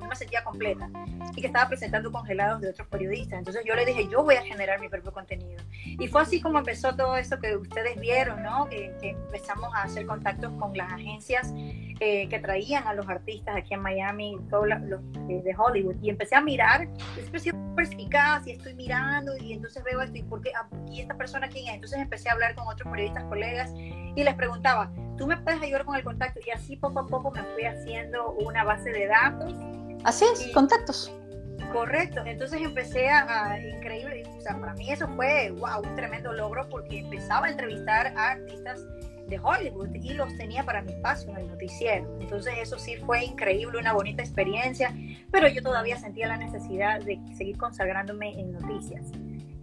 no 0.00 0.08
me 0.08 0.16
sentía 0.16 0.42
completa 0.44 0.88
y 1.34 1.40
que 1.40 1.46
estaba 1.46 1.68
presentando 1.68 2.12
congelados 2.12 2.60
de 2.60 2.70
otros 2.70 2.86
periodistas. 2.88 3.38
Entonces 3.38 3.62
yo 3.66 3.74
le 3.74 3.84
dije, 3.84 4.08
yo 4.08 4.22
voy 4.22 4.34
a 4.34 4.42
generar 4.42 4.80
mi 4.80 4.88
propio 4.88 5.12
contenido. 5.12 5.62
Y 5.84 6.08
fue 6.08 6.22
así 6.22 6.40
como 6.40 6.58
empezó 6.58 6.94
todo 6.94 7.16
eso 7.16 7.38
que 7.38 7.56
ustedes 7.56 7.98
vieron, 7.98 8.42
¿no? 8.42 8.68
Que, 8.68 8.92
empezamos 9.02 9.74
a 9.74 9.82
hacer 9.82 10.06
contactos 10.06 10.52
con 10.58 10.76
las 10.76 10.92
agencias 10.92 11.52
eh, 11.56 12.28
que 12.28 12.38
traían 12.38 12.86
a 12.86 12.94
los 12.94 13.08
artistas 13.08 13.56
aquí 13.56 13.74
en 13.74 13.80
Miami, 13.80 14.36
todos 14.50 14.68
los, 14.68 15.00
de 15.26 15.54
Hollywood. 15.56 15.96
Y 16.02 16.10
empecé 16.10 16.34
a 16.34 16.40
mirar, 16.40 16.88
siempre 17.14 17.38
he 17.38 17.40
sido 17.40 17.74
perspicaz 17.74 18.46
y 18.46 18.52
estoy 18.52 18.74
mirando 18.74 19.36
y 19.38 19.54
entonces 19.54 19.82
veo 19.84 20.00
esto 20.00 20.16
y, 20.16 20.22
¿por 20.22 20.42
qué? 20.42 20.52
Ah, 20.54 20.66
¿y 20.90 21.00
esta 21.00 21.16
persona 21.16 21.48
quién 21.48 21.68
es? 21.68 21.74
Entonces 21.74 21.98
empecé 21.98 22.28
a 22.28 22.32
hablar 22.32 22.54
con 22.54 22.66
otros 22.68 22.90
periodistas, 22.90 23.24
colegas 23.24 23.72
y 24.14 24.24
les 24.24 24.34
preguntaba, 24.34 24.90
¿tú 25.16 25.26
me 25.26 25.36
puedes 25.36 25.60
ayudar 25.62 25.84
con 25.84 25.96
el 25.96 26.04
contacto? 26.04 26.40
Y 26.46 26.50
así 26.50 26.76
poco 26.76 27.00
a 27.00 27.06
poco 27.06 27.30
me 27.30 27.42
fui 27.54 27.64
haciendo 27.64 28.32
una 28.32 28.64
base 28.64 28.90
de 28.90 29.06
datos. 29.06 29.54
Así 30.04 30.24
es, 30.32 30.48
contactos. 30.52 31.12
Correcto, 31.72 32.22
entonces 32.26 32.60
empecé 32.60 33.08
a, 33.08 33.58
increíble, 33.58 34.24
o 34.36 34.40
sea, 34.40 34.58
para 34.58 34.74
mí 34.74 34.90
eso 34.90 35.08
fue, 35.14 35.50
wow, 35.52 35.80
un 35.82 35.94
tremendo 35.94 36.32
logro 36.32 36.68
porque 36.68 36.98
empezaba 36.98 37.46
a 37.46 37.50
entrevistar 37.50 38.12
a 38.16 38.32
artistas 38.32 38.84
de 39.26 39.38
Hollywood 39.38 39.94
y 39.94 40.12
los 40.12 40.36
tenía 40.36 40.64
para 40.64 40.82
mi 40.82 40.92
espacio 40.92 41.30
en 41.30 41.38
el 41.38 41.48
noticiero. 41.48 42.18
Entonces 42.20 42.54
eso 42.60 42.78
sí 42.78 42.96
fue 42.96 43.24
increíble, 43.24 43.78
una 43.78 43.94
bonita 43.94 44.22
experiencia, 44.22 44.94
pero 45.30 45.48
yo 45.48 45.62
todavía 45.62 45.96
sentía 45.96 46.26
la 46.26 46.36
necesidad 46.36 47.00
de 47.00 47.18
seguir 47.34 47.56
consagrándome 47.56 48.38
en 48.38 48.52
noticias. 48.52 49.06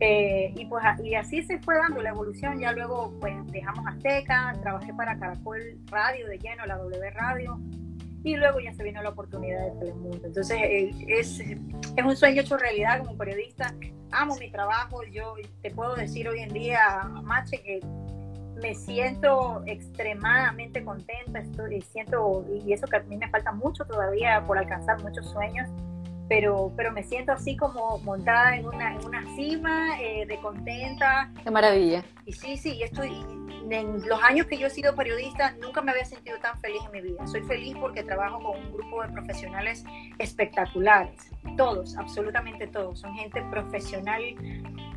Eh, 0.01 0.53
y 0.55 0.65
pues 0.65 0.83
y 1.03 1.15
así 1.15 1.41
se 1.43 1.59
fue 1.59 1.75
dando 1.75 2.01
la 2.01 2.09
evolución. 2.09 2.59
Ya 2.59 2.71
luego 2.71 3.13
pues 3.19 3.35
dejamos 3.51 3.85
Azteca, 3.87 4.53
trabajé 4.61 4.93
para 4.93 5.17
Caracol 5.17 5.77
Radio 5.87 6.27
de 6.27 6.37
lleno, 6.37 6.65
la 6.65 6.77
W 6.77 7.11
Radio, 7.11 7.59
y 8.23 8.35
luego 8.35 8.59
ya 8.59 8.73
se 8.73 8.83
vino 8.83 9.01
la 9.01 9.09
oportunidad 9.09 9.65
de 9.65 9.79
Telemundo. 9.79 10.27
Entonces 10.27 10.57
eh, 10.61 10.91
es, 11.07 11.39
es 11.39 12.05
un 12.05 12.15
sueño 12.15 12.41
hecho 12.41 12.57
realidad 12.57 12.99
como 12.99 13.17
periodista. 13.17 13.73
Amo 14.11 14.35
mi 14.37 14.49
trabajo. 14.49 15.03
Yo 15.03 15.35
te 15.61 15.71
puedo 15.71 15.95
decir 15.95 16.27
hoy 16.27 16.39
en 16.39 16.53
día, 16.53 17.03
Mache, 17.23 17.61
que 17.61 17.79
me 18.61 18.75
siento 18.75 19.63
extremadamente 19.65 20.83
contenta, 20.83 21.39
estoy, 21.39 21.81
siento, 21.81 22.45
y 22.63 22.73
eso 22.73 22.87
que 22.87 22.97
a 22.97 22.99
mí 23.01 23.17
me 23.17 23.29
falta 23.29 23.51
mucho 23.51 23.85
todavía 23.85 24.43
por 24.45 24.57
alcanzar 24.57 25.01
muchos 25.01 25.29
sueños, 25.29 25.69
pero, 26.29 26.71
pero 26.77 26.91
me 26.91 27.03
siento 27.03 27.31
así 27.31 27.57
como 27.57 27.97
montada 27.99 28.55
en 28.55 28.65
una, 28.67 28.95
en 28.95 29.03
una 29.03 29.25
cima, 29.35 29.99
eh, 29.99 30.27
de 30.27 30.37
contenta. 30.37 31.31
Qué 31.43 31.49
maravilla. 31.49 32.05
Y 32.25 32.33
sí, 32.33 32.55
sí, 32.55 32.83
estoy, 32.83 33.25
en 33.69 34.07
los 34.07 34.21
años 34.21 34.45
que 34.45 34.57
yo 34.57 34.67
he 34.67 34.69
sido 34.69 34.95
periodista, 34.95 35.55
nunca 35.59 35.81
me 35.81 35.91
había 35.91 36.05
sentido 36.05 36.37
tan 36.39 36.59
feliz 36.61 36.81
en 36.85 36.91
mi 36.91 37.01
vida. 37.01 37.25
Soy 37.25 37.41
feliz 37.41 37.75
porque 37.81 38.03
trabajo 38.03 38.39
con 38.43 38.63
un 38.63 38.71
grupo 38.71 39.01
de 39.01 39.09
profesionales 39.09 39.83
espectaculares. 40.19 41.31
Todos, 41.57 41.97
absolutamente 41.97 42.67
todos. 42.67 42.99
Son 42.99 43.13
gente 43.15 43.41
profesional 43.49 44.21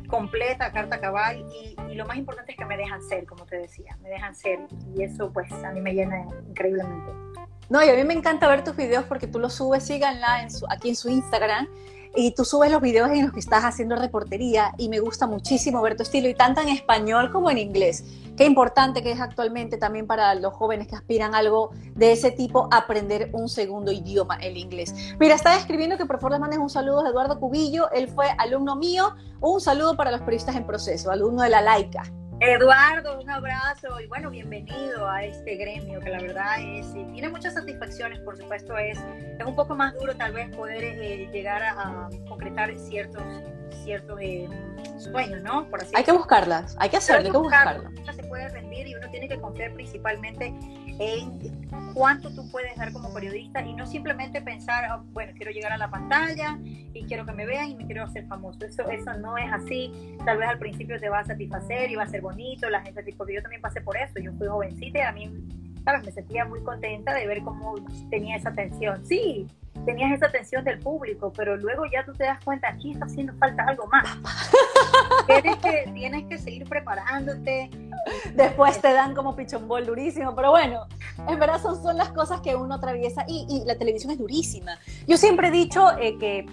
completa, 0.07 0.71
carta 0.71 0.99
cabal. 0.99 1.43
Y, 1.51 1.75
y, 1.91 1.95
lo 1.95 2.05
más 2.05 2.17
importante 2.17 2.51
es 2.51 2.57
que 2.59 2.65
me 2.65 2.77
dejan 2.77 3.01
ser, 3.01 3.25
como 3.25 3.43
te 3.47 3.57
decía. 3.57 3.97
Me 4.03 4.09
dejan 4.09 4.35
ser. 4.35 4.59
Y 4.95 5.01
eso, 5.01 5.33
pues, 5.33 5.51
a 5.51 5.71
mí 5.71 5.81
me 5.81 5.95
llena 5.95 6.27
increíblemente. 6.47 7.22
No, 7.69 7.83
y 7.83 7.89
a 7.89 7.95
mí 7.95 8.03
me 8.03 8.13
encanta 8.13 8.47
ver 8.47 8.63
tus 8.63 8.75
videos 8.75 9.05
porque 9.05 9.27
tú 9.27 9.39
los 9.39 9.53
subes, 9.53 9.83
síganla 9.83 10.47
aquí 10.69 10.89
en 10.89 10.95
su 10.95 11.09
Instagram 11.09 11.67
y 12.15 12.31
tú 12.31 12.45
subes 12.45 12.71
los 12.71 12.81
videos 12.81 13.09
en 13.09 13.23
los 13.23 13.33
que 13.33 13.39
estás 13.39 13.63
haciendo 13.63 13.95
reportería 13.95 14.73
y 14.77 14.89
me 14.89 14.99
gusta 14.99 15.25
muchísimo 15.25 15.81
ver 15.81 15.97
tu 15.97 16.03
estilo 16.03 16.29
y 16.29 16.35
tanto 16.35 16.61
en 16.61 16.69
español 16.69 17.31
como 17.31 17.49
en 17.49 17.57
inglés. 17.57 18.03
Qué 18.37 18.45
importante 18.45 19.01
que 19.01 19.11
es 19.11 19.19
actualmente 19.19 19.77
también 19.77 20.05
para 20.05 20.35
los 20.35 20.53
jóvenes 20.53 20.87
que 20.87 20.95
aspiran 20.95 21.33
a 21.33 21.39
algo 21.39 21.71
de 21.95 22.11
ese 22.11 22.31
tipo 22.31 22.67
aprender 22.71 23.29
un 23.33 23.49
segundo 23.49 23.91
idioma, 23.91 24.35
el 24.37 24.57
inglés. 24.57 24.93
Mira, 25.19 25.35
está 25.35 25.55
escribiendo 25.55 25.97
que 25.97 26.05
por 26.05 26.17
favor 26.17 26.33
les 26.33 26.39
mandes 26.39 26.59
un 26.59 26.69
saludo 26.69 27.05
a 27.05 27.09
Eduardo 27.09 27.39
Cubillo, 27.39 27.89
él 27.91 28.07
fue 28.07 28.27
alumno 28.37 28.75
mío, 28.75 29.15
un 29.39 29.59
saludo 29.59 29.95
para 29.97 30.11
los 30.11 30.21
periodistas 30.21 30.55
en 30.55 30.65
proceso, 30.65 31.11
alumno 31.11 31.41
de 31.41 31.49
la 31.49 31.61
laica. 31.61 32.03
Eduardo, 32.45 33.21
un 33.21 33.29
abrazo 33.29 34.01
y 34.01 34.07
bueno, 34.07 34.29
bienvenido 34.29 35.09
a 35.09 35.23
este 35.23 35.55
gremio 35.55 36.01
que 36.01 36.09
la 36.09 36.19
verdad 36.19 36.59
es, 36.59 36.91
tiene 36.91 37.29
muchas 37.29 37.53
satisfacciones, 37.53 38.19
por 38.19 38.35
supuesto 38.35 38.77
es, 38.77 38.99
es 39.39 39.45
un 39.45 39.55
poco 39.55 39.75
más 39.75 39.93
duro 39.93 40.13
tal 40.13 40.33
vez 40.33 40.53
poder 40.53 40.83
eh, 40.83 41.29
llegar 41.31 41.63
a, 41.63 42.09
concretar 42.27 42.77
ciertos, 42.77 43.23
ciertos 43.85 44.19
eh, 44.21 44.49
sueños, 44.97 45.41
¿no? 45.41 45.69
Por 45.69 45.83
así 45.83 45.93
hay 45.95 46.03
que 46.03 46.11
buscarlas, 46.11 46.75
hay 46.79 46.89
que 46.89 46.97
hacerlo, 46.97 47.27
hay 47.27 47.31
que 47.31 47.37
buscarlas. 47.37 47.93
Se 48.13 48.23
puede 48.23 48.49
rendir 48.49 48.87
y 48.87 48.95
uno 48.95 49.09
tiene 49.09 49.29
que 49.29 49.39
confiar 49.39 49.73
principalmente 49.73 50.53
en 50.99 51.93
cuánto 51.93 52.33
tú 52.33 52.49
puedes 52.51 52.75
dar 52.75 52.91
como 52.91 53.13
periodista 53.13 53.61
y 53.61 53.73
no 53.73 53.85
simplemente 53.85 54.41
pensar, 54.41 54.89
oh, 54.91 55.03
bueno, 55.11 55.33
quiero 55.35 55.51
llegar 55.51 55.71
a 55.71 55.77
la 55.77 55.89
pantalla 55.89 56.59
y 56.63 57.05
quiero 57.05 57.25
que 57.25 57.31
me 57.33 57.45
vean 57.45 57.69
y 57.71 57.75
me 57.75 57.85
quiero 57.85 58.03
hacer 58.03 58.25
famoso. 58.27 58.65
Eso, 58.65 58.89
eso 58.89 59.13
no 59.15 59.37
es 59.37 59.51
así. 59.51 60.15
Tal 60.25 60.37
vez 60.37 60.49
al 60.49 60.59
principio 60.59 60.99
te 60.99 61.09
va 61.09 61.19
a 61.19 61.25
satisfacer 61.25 61.91
y 61.91 61.95
va 61.95 62.03
a 62.03 62.07
ser 62.07 62.21
bonito, 62.21 62.69
la 62.69 62.81
gente, 62.81 63.03
porque 63.17 63.35
yo 63.35 63.41
también 63.41 63.61
pasé 63.61 63.81
por 63.81 63.97
eso. 63.97 64.19
Yo 64.19 64.31
fui 64.33 64.47
jovencita 64.47 64.99
y 64.99 65.01
a 65.01 65.11
mí, 65.11 65.31
¿sabes? 65.83 66.03
Me 66.05 66.11
sentía 66.11 66.45
muy 66.45 66.61
contenta 66.61 67.13
de 67.13 67.27
ver 67.27 67.41
cómo 67.43 67.75
tenía 68.09 68.35
esa 68.35 68.49
atención. 68.49 69.05
Sí, 69.05 69.47
tenías 69.85 70.13
esa 70.13 70.27
atención 70.27 70.63
del 70.63 70.79
público, 70.79 71.31
pero 71.35 71.57
luego 71.57 71.83
ya 71.91 72.05
tú 72.05 72.13
te 72.13 72.23
das 72.23 72.43
cuenta, 72.43 72.69
aquí 72.69 72.91
está 72.91 73.05
haciendo 73.05 73.33
falta 73.35 73.63
algo 73.67 73.87
más. 73.87 74.07
tienes, 75.27 75.57
que, 75.57 75.91
tienes 75.93 76.25
que 76.27 76.37
seguir 76.37 76.67
preparándote. 76.67 77.69
Después 78.35 78.81
te 78.81 78.93
dan 78.93 79.13
como 79.13 79.35
pichombol 79.35 79.85
durísimo, 79.85 80.35
pero 80.35 80.51
bueno, 80.51 80.87
en 81.27 81.39
verdad 81.39 81.61
son, 81.61 81.81
son 81.81 81.97
las 81.97 82.09
cosas 82.09 82.41
que 82.41 82.55
uno 82.55 82.75
atraviesa 82.75 83.25
y, 83.27 83.45
y 83.49 83.65
la 83.65 83.75
televisión 83.75 84.11
es 84.11 84.17
durísima. 84.17 84.77
Yo 85.07 85.17
siempre 85.17 85.47
he 85.47 85.51
dicho 85.51 85.97
eh, 85.97 86.17
que 86.17 86.45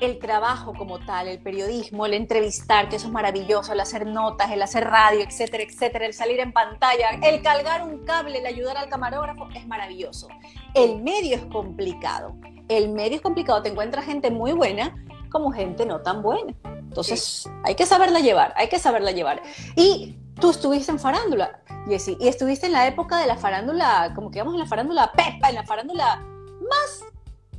el 0.00 0.18
trabajo 0.18 0.74
como 0.74 0.98
tal, 0.98 1.28
el 1.28 1.40
periodismo, 1.40 2.06
el 2.06 2.14
entrevistar, 2.14 2.88
que 2.88 2.96
eso 2.96 3.06
es 3.06 3.12
maravilloso, 3.12 3.72
el 3.72 3.80
hacer 3.80 4.06
notas, 4.06 4.50
el 4.50 4.62
hacer 4.62 4.84
radio, 4.84 5.20
etcétera, 5.20 5.62
etcétera, 5.62 6.06
el 6.06 6.14
salir 6.14 6.40
en 6.40 6.52
pantalla, 6.52 7.10
el 7.22 7.42
cargar 7.42 7.82
un 7.82 8.04
cable, 8.04 8.38
el 8.38 8.46
ayudar 8.46 8.76
al 8.76 8.88
camarógrafo, 8.88 9.48
es 9.54 9.66
maravilloso. 9.66 10.28
El 10.74 11.02
medio 11.02 11.36
es 11.36 11.44
complicado 11.46 12.36
el 12.68 12.88
medio 12.88 13.16
es 13.16 13.22
complicado, 13.22 13.62
te 13.62 13.68
encuentras 13.68 14.04
gente 14.04 14.30
muy 14.30 14.52
buena 14.52 14.94
como 15.30 15.52
gente 15.52 15.86
no 15.86 16.00
tan 16.00 16.22
buena. 16.22 16.54
Entonces, 16.64 17.48
hay 17.64 17.74
que 17.74 17.84
saberla 17.84 18.20
llevar, 18.20 18.54
hay 18.56 18.68
que 18.68 18.78
saberla 18.78 19.10
llevar. 19.10 19.42
Y 19.74 20.16
tú 20.40 20.50
estuviste 20.50 20.90
en 20.90 20.98
farándula, 20.98 21.60
Jessy, 21.86 22.16
y 22.18 22.28
estuviste 22.28 22.66
en 22.66 22.72
la 22.72 22.86
época 22.86 23.18
de 23.18 23.26
la 23.26 23.36
farándula, 23.36 24.12
como 24.14 24.30
que 24.30 24.38
vamos 24.38 24.54
en 24.54 24.60
la 24.60 24.66
farándula 24.66 25.12
Pepa, 25.12 25.48
en 25.50 25.56
la 25.56 25.64
farándula 25.64 26.24
más, 26.60 27.04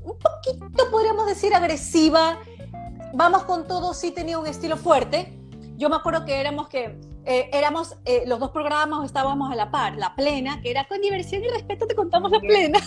un 0.07 0.17
poquito 0.19 0.91
podríamos 0.91 1.25
decir 1.25 1.53
agresiva. 1.53 2.39
Vamos 3.13 3.43
con 3.43 3.67
todo, 3.67 3.93
sí 3.93 4.11
tenía 4.11 4.37
un 4.39 4.47
estilo 4.47 4.77
fuerte. 4.77 5.33
Yo 5.77 5.89
me 5.89 5.95
acuerdo 5.95 6.25
que 6.25 6.39
éramos 6.39 6.67
que 6.69 6.99
eh, 7.25 7.49
éramos 7.51 7.97
eh, 8.05 8.23
los 8.25 8.39
dos 8.39 8.51
programas 8.51 9.05
estábamos 9.05 9.51
a 9.51 9.55
la 9.55 9.69
par, 9.69 9.95
la 9.97 10.15
plena, 10.15 10.61
que 10.61 10.71
era 10.71 10.87
con 10.87 11.01
diversión 11.01 11.43
y 11.43 11.49
respeto 11.49 11.85
te 11.85 11.93
contamos 11.93 12.31
la 12.31 12.39
plena 12.39 12.79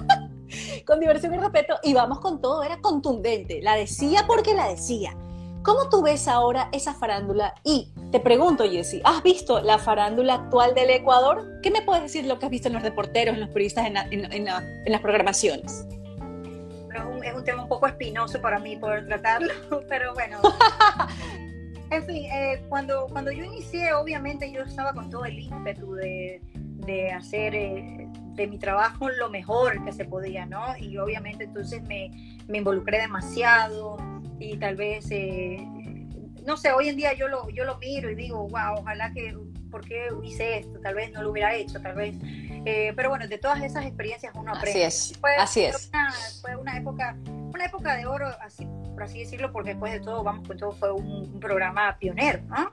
con 0.84 0.98
diversión 0.98 1.34
y 1.34 1.38
respeto, 1.38 1.76
y 1.84 1.94
vamos 1.94 2.18
con 2.18 2.40
todo, 2.40 2.62
era 2.62 2.80
contundente, 2.80 3.60
la 3.62 3.76
decía 3.76 4.24
porque 4.26 4.54
la 4.54 4.68
decía. 4.68 5.16
¿Cómo 5.62 5.88
tú 5.90 6.02
ves 6.02 6.28
ahora 6.28 6.70
esa 6.72 6.94
farándula? 6.94 7.54
Y 7.62 7.92
te 8.10 8.20
pregunto, 8.20 8.64
Jessy, 8.64 9.02
¿has 9.04 9.22
visto 9.22 9.60
la 9.60 9.78
farándula 9.78 10.34
actual 10.34 10.74
del 10.74 10.88
Ecuador? 10.88 11.60
¿Qué 11.62 11.70
me 11.70 11.82
puedes 11.82 12.04
decir 12.04 12.22
de 12.22 12.28
lo 12.28 12.38
que 12.38 12.46
has 12.46 12.50
visto 12.50 12.68
en 12.68 12.74
los 12.74 12.82
reporteros, 12.82 13.34
en 13.34 13.40
los 13.40 13.50
periodistas, 13.50 13.86
en, 13.86 14.44
las 14.44 15.00
programaciones? 15.02 15.86
Es 17.22 17.34
un 17.34 17.44
tema 17.44 17.62
un 17.62 17.68
poco 17.68 17.86
espinoso 17.86 18.40
para 18.40 18.58
mí 18.58 18.76
poder 18.76 19.06
tratarlo, 19.06 19.52
pero 19.88 20.14
bueno. 20.14 20.40
en 21.90 22.04
fin, 22.04 22.24
eh, 22.26 22.62
cuando, 22.68 23.06
cuando 23.08 23.32
yo 23.32 23.44
inicié, 23.44 23.92
obviamente 23.92 24.50
yo 24.52 24.62
estaba 24.62 24.92
con 24.92 25.10
todo 25.10 25.24
el 25.24 25.38
ímpetu 25.38 25.94
de, 25.94 26.40
de 26.54 27.10
hacer 27.10 27.54
eh, 27.54 28.08
de 28.34 28.46
mi 28.46 28.58
trabajo 28.58 29.08
lo 29.10 29.28
mejor 29.28 29.84
que 29.84 29.92
se 29.92 30.04
podía, 30.04 30.46
¿no? 30.46 30.76
Y 30.78 30.96
obviamente 30.98 31.44
entonces 31.44 31.82
me, 31.82 32.10
me 32.46 32.58
involucré 32.58 33.00
demasiado 33.00 33.96
y 34.38 34.56
tal 34.56 34.76
vez, 34.76 35.10
eh, 35.10 35.66
no 36.46 36.56
sé, 36.56 36.72
hoy 36.72 36.88
en 36.88 36.96
día 36.96 37.14
yo 37.14 37.28
lo, 37.28 37.48
yo 37.50 37.64
lo 37.64 37.78
miro 37.78 38.10
y 38.10 38.14
digo, 38.14 38.48
wow, 38.48 38.78
ojalá 38.78 39.12
que, 39.12 39.36
¿por 39.70 39.84
qué 39.84 40.08
hice 40.22 40.58
esto? 40.58 40.80
Tal 40.80 40.94
vez 40.94 41.12
no 41.12 41.22
lo 41.22 41.30
hubiera 41.30 41.54
hecho, 41.54 41.80
tal 41.80 41.94
vez. 41.94 42.16
Eh, 42.64 42.92
pero 42.96 43.08
bueno, 43.08 43.26
de 43.28 43.38
todas 43.38 43.62
esas 43.62 43.84
experiencias 43.86 44.32
uno 44.34 44.52
aprende. 44.52 44.84
Así 44.86 45.12
es, 45.12 45.20
así 45.38 45.60
es. 45.62 45.88
Una, 45.88 46.12
fue 46.40 46.56
una 46.56 46.76
época, 46.76 47.16
una 47.26 47.64
época 47.64 47.96
de 47.96 48.06
oro, 48.06 48.28
así, 48.40 48.66
por 48.94 49.02
así 49.02 49.20
decirlo, 49.20 49.52
porque 49.52 49.70
después 49.70 49.92
de 49.92 50.00
todo, 50.00 50.22
vamos, 50.22 50.46
pues 50.46 50.58
todo 50.58 50.72
fue 50.72 50.92
un, 50.92 51.30
un 51.32 51.40
programa 51.40 51.96
pionero, 51.98 52.40
¿no? 52.48 52.72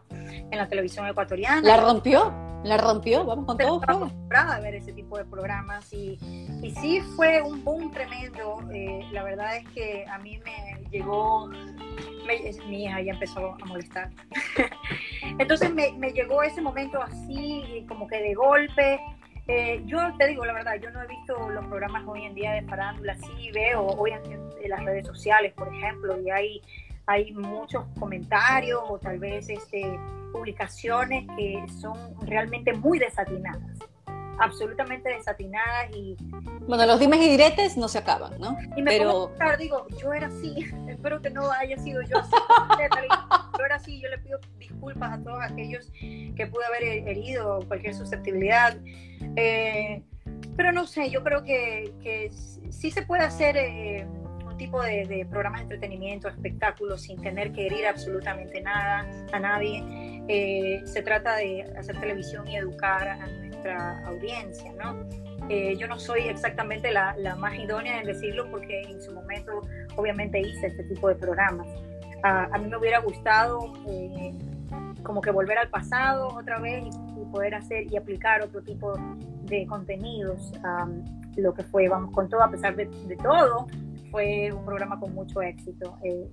En 0.52 0.58
la 0.58 0.68
televisión 0.68 1.08
ecuatoriana. 1.08 1.62
¿La 1.62 1.78
rompió? 1.78 2.34
La 2.64 2.78
rompió, 2.78 3.24
vamos 3.24 3.46
con 3.46 3.58
todo. 3.58 3.80
Estaba 3.80 4.00
acostumbrada 4.00 4.56
a 4.56 4.60
ver 4.60 4.76
ese 4.76 4.92
tipo 4.92 5.18
de 5.20 5.26
programas 5.26 5.94
y, 5.94 6.18
y 6.64 6.72
sí 6.82 7.00
fue 7.16 7.42
un 7.42 7.64
boom 7.64 7.92
tremendo. 7.92 8.60
Eh, 8.74 9.02
la 9.12 9.24
verdad 9.24 9.58
es 9.58 9.68
que 9.70 10.04
a 10.10 10.18
mí 10.18 10.40
me 10.44 10.90
llegó, 10.90 11.48
mi 12.68 12.86
hija 12.86 13.02
ya 13.02 13.14
empezó 13.14 13.56
a 13.62 13.66
molestar. 13.66 14.10
Entonces 15.40 15.72
me, 15.72 15.92
me, 15.94 16.12
llegó 16.12 16.42
ese 16.42 16.62
momento 16.62 17.00
así, 17.02 17.86
como 17.88 18.08
que 18.08 18.18
de 18.18 18.34
golpe. 18.34 19.00
Eh, 19.48 19.84
yo 19.86 20.00
te 20.18 20.28
digo 20.28 20.44
la 20.44 20.54
verdad, 20.54 20.74
yo 20.82 20.90
no 20.90 21.04
he 21.04 21.08
visto 21.08 21.50
los 21.52 21.66
programas 21.68 22.04
hoy 22.08 22.24
en 22.24 22.34
día 22.34 22.54
de 22.54 22.64
farándula, 22.64 23.16
sí 23.16 23.52
veo 23.54 23.86
hoy 23.86 24.12
en, 24.12 24.46
las 24.68 24.84
redes 24.84 25.06
sociales, 25.06 25.54
por 25.54 25.72
ejemplo, 25.72 26.20
y 26.20 26.32
hay, 26.32 26.62
hay 27.08 27.34
muchos 27.34 27.86
comentarios 28.00 28.82
o 28.88 28.98
tal 28.98 29.20
vez 29.20 29.50
este, 29.50 30.00
publicaciones 30.32 31.26
que 31.38 31.64
son 31.80 31.98
realmente 32.26 32.74
muy 32.74 33.00
desatinadas 33.00 33.60
absolutamente 34.40 35.10
desatinadas 35.10 35.92
y... 35.96 36.18
Bueno, 36.68 36.86
los 36.86 37.00
dimes 37.00 37.20
y 37.22 37.30
diretes 37.30 37.78
no 37.78 37.88
se 37.88 38.00
acaban, 38.00 38.40
¿no? 38.40 38.58
Y 38.76 38.82
me 38.82 38.92
Pero... 38.92 39.32
pongo 39.38 39.58
digo, 39.58 39.88
yo 40.02 40.14
era 40.14 40.28
así, 40.28 40.66
espero 40.88 41.22
que 41.22 41.30
no 41.30 41.52
haya 41.52 41.78
sido 41.78 42.02
yo 42.02 42.20
así. 42.20 42.32
yo 43.58 43.66
era 43.66 43.76
así, 43.76 44.02
yo 44.02 44.10
le 44.10 44.18
pido 44.20 44.40
disculpas 44.58 45.14
a 45.14 45.24
todos 45.24 45.40
aquellos 45.42 45.92
que 46.00 46.48
pude 46.52 46.66
haber 46.66 47.08
herido 47.08 47.60
cualquier 47.68 47.94
susceptibilidad. 47.94 48.78
Eh, 49.36 50.04
pero 50.58 50.72
no 50.72 50.88
sé, 50.88 51.10
yo 51.10 51.24
creo 51.24 51.44
que, 51.44 51.94
que 52.02 52.32
sí 52.70 52.92
se 52.92 53.04
puede 53.04 53.24
hacer... 53.24 53.58
Eh, 53.58 54.08
tipo 54.58 54.82
de, 54.82 55.06
de, 55.06 55.26
programas 55.26 55.62
de 55.62 55.76
entretenimiento, 55.76 56.28
espectáculos, 56.28 57.02
sin 57.02 57.22
tener 57.22 57.52
que 57.52 57.68
herir 57.68 57.88
absolutamente 57.88 58.62
nada 58.62 59.06
a 59.32 59.40
nadie. 59.40 59.84
Eh, 60.28 60.82
se 60.86 61.04
trata 61.04 61.36
de 61.36 61.64
hacer 61.78 62.00
televisión 62.00 62.48
y 62.48 62.58
educar 62.58 63.08
a 63.08 64.08
audiencia, 64.08 64.72
¿no? 64.74 65.08
Eh, 65.50 65.76
yo 65.78 65.88
no 65.88 66.00
soy 66.00 66.28
exactamente 66.28 66.92
la, 66.92 67.16
más 67.38 67.56
idónea 67.56 68.00
en 68.00 68.08
decirlo 68.08 68.50
porque 68.50 68.82
en 68.82 69.02
su 69.02 69.12
momento 69.12 69.62
obviamente 69.96 70.40
hice 70.40 70.68
este 70.68 70.84
tipo 70.86 71.10
de 71.10 71.16
programas. 71.16 71.68
a 72.24 72.58
mí 72.58 72.68
me 72.68 72.78
hubiera 72.78 73.00
gustado 73.00 73.74
eh, 73.88 74.34
como 75.04 75.22
que 75.22 75.30
volver 75.30 75.60
al 75.60 75.70
pasado 75.70 76.28
otra 76.30 76.60
vez 76.60 76.84
y, 76.86 77.16
poder 77.32 77.56
hacer 77.56 77.92
y 77.92 77.98
aplicar 77.98 78.42
otro 78.44 78.62
tipo 78.62 78.94
de 79.42 79.68
contenidos, 79.68 80.54
lo 81.36 81.54
que 81.54 81.64
fue, 81.64 81.90
vamos 81.90 82.14
con 82.14 82.30
todo, 82.30 82.42
a 82.42 82.50
pesar 82.50 82.78
de, 82.78 82.86
de 82.86 83.18
todo, 83.18 83.68
fue 84.16 84.50
un 84.54 84.64
programa 84.64 84.98
con 84.98 85.14
mucho 85.14 85.42
éxito. 85.42 86.00
Eh, 86.02 86.30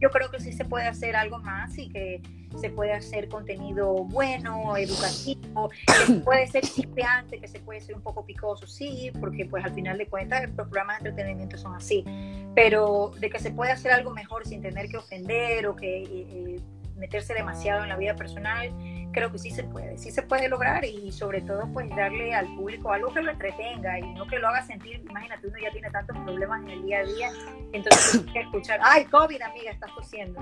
yo 0.00 0.08
creo 0.08 0.30
que 0.30 0.40
sí 0.40 0.54
se 0.54 0.64
puede 0.64 0.86
hacer 0.86 1.14
algo 1.14 1.38
más 1.38 1.76
y 1.76 1.90
que 1.90 2.22
se 2.58 2.70
puede 2.70 2.94
hacer 2.94 3.28
contenido 3.28 3.92
bueno, 4.04 4.74
educativo, 4.78 5.68
que 5.68 6.14
puede 6.24 6.46
ser 6.46 6.62
chispeante, 6.62 7.38
que 7.38 7.46
se 7.46 7.60
puede 7.60 7.82
ser 7.82 7.94
un 7.94 8.00
poco 8.00 8.24
picoso, 8.24 8.66
sí, 8.66 9.12
porque 9.20 9.44
pues 9.44 9.62
al 9.66 9.74
final 9.74 9.98
de 9.98 10.06
cuentas 10.06 10.44
los 10.44 10.66
programas 10.66 11.02
de 11.02 11.10
entretenimiento 11.10 11.58
son 11.58 11.74
así, 11.74 12.06
pero 12.54 13.10
de 13.20 13.28
que 13.28 13.38
se 13.38 13.50
puede 13.50 13.70
hacer 13.70 13.92
algo 13.92 14.12
mejor 14.14 14.46
sin 14.46 14.62
tener 14.62 14.88
que 14.88 14.96
ofender 14.96 15.66
o 15.66 15.76
que... 15.76 16.04
Eh, 16.04 16.60
meterse 16.96 17.34
demasiado 17.34 17.82
en 17.82 17.90
la 17.90 17.96
vida 17.96 18.16
personal, 18.16 18.72
creo 19.16 19.32
que 19.32 19.38
sí 19.38 19.50
se 19.50 19.64
puede, 19.64 19.96
sí 19.96 20.10
se 20.10 20.20
puede 20.20 20.46
lograr 20.46 20.84
y 20.84 21.10
sobre 21.10 21.40
todo 21.40 21.66
pues 21.72 21.88
darle 21.96 22.34
al 22.34 22.54
público 22.54 22.92
algo 22.92 23.10
que 23.14 23.22
lo 23.22 23.30
entretenga 23.30 23.98
y 23.98 24.12
no 24.12 24.26
que 24.26 24.38
lo 24.38 24.46
haga 24.46 24.62
sentir, 24.66 25.02
imagínate, 25.08 25.46
uno 25.46 25.56
ya 25.58 25.70
tiene 25.70 25.90
tantos 25.90 26.18
problemas 26.18 26.62
en 26.64 26.68
el 26.68 26.82
día 26.82 26.98
a 26.98 27.04
día, 27.04 27.30
entonces 27.72 28.10
tienes 28.10 28.32
que 28.34 28.40
escuchar, 28.40 28.78
ay, 28.82 29.06
COVID 29.06 29.40
amiga, 29.40 29.70
estás 29.70 29.90
tosiendo. 29.94 30.38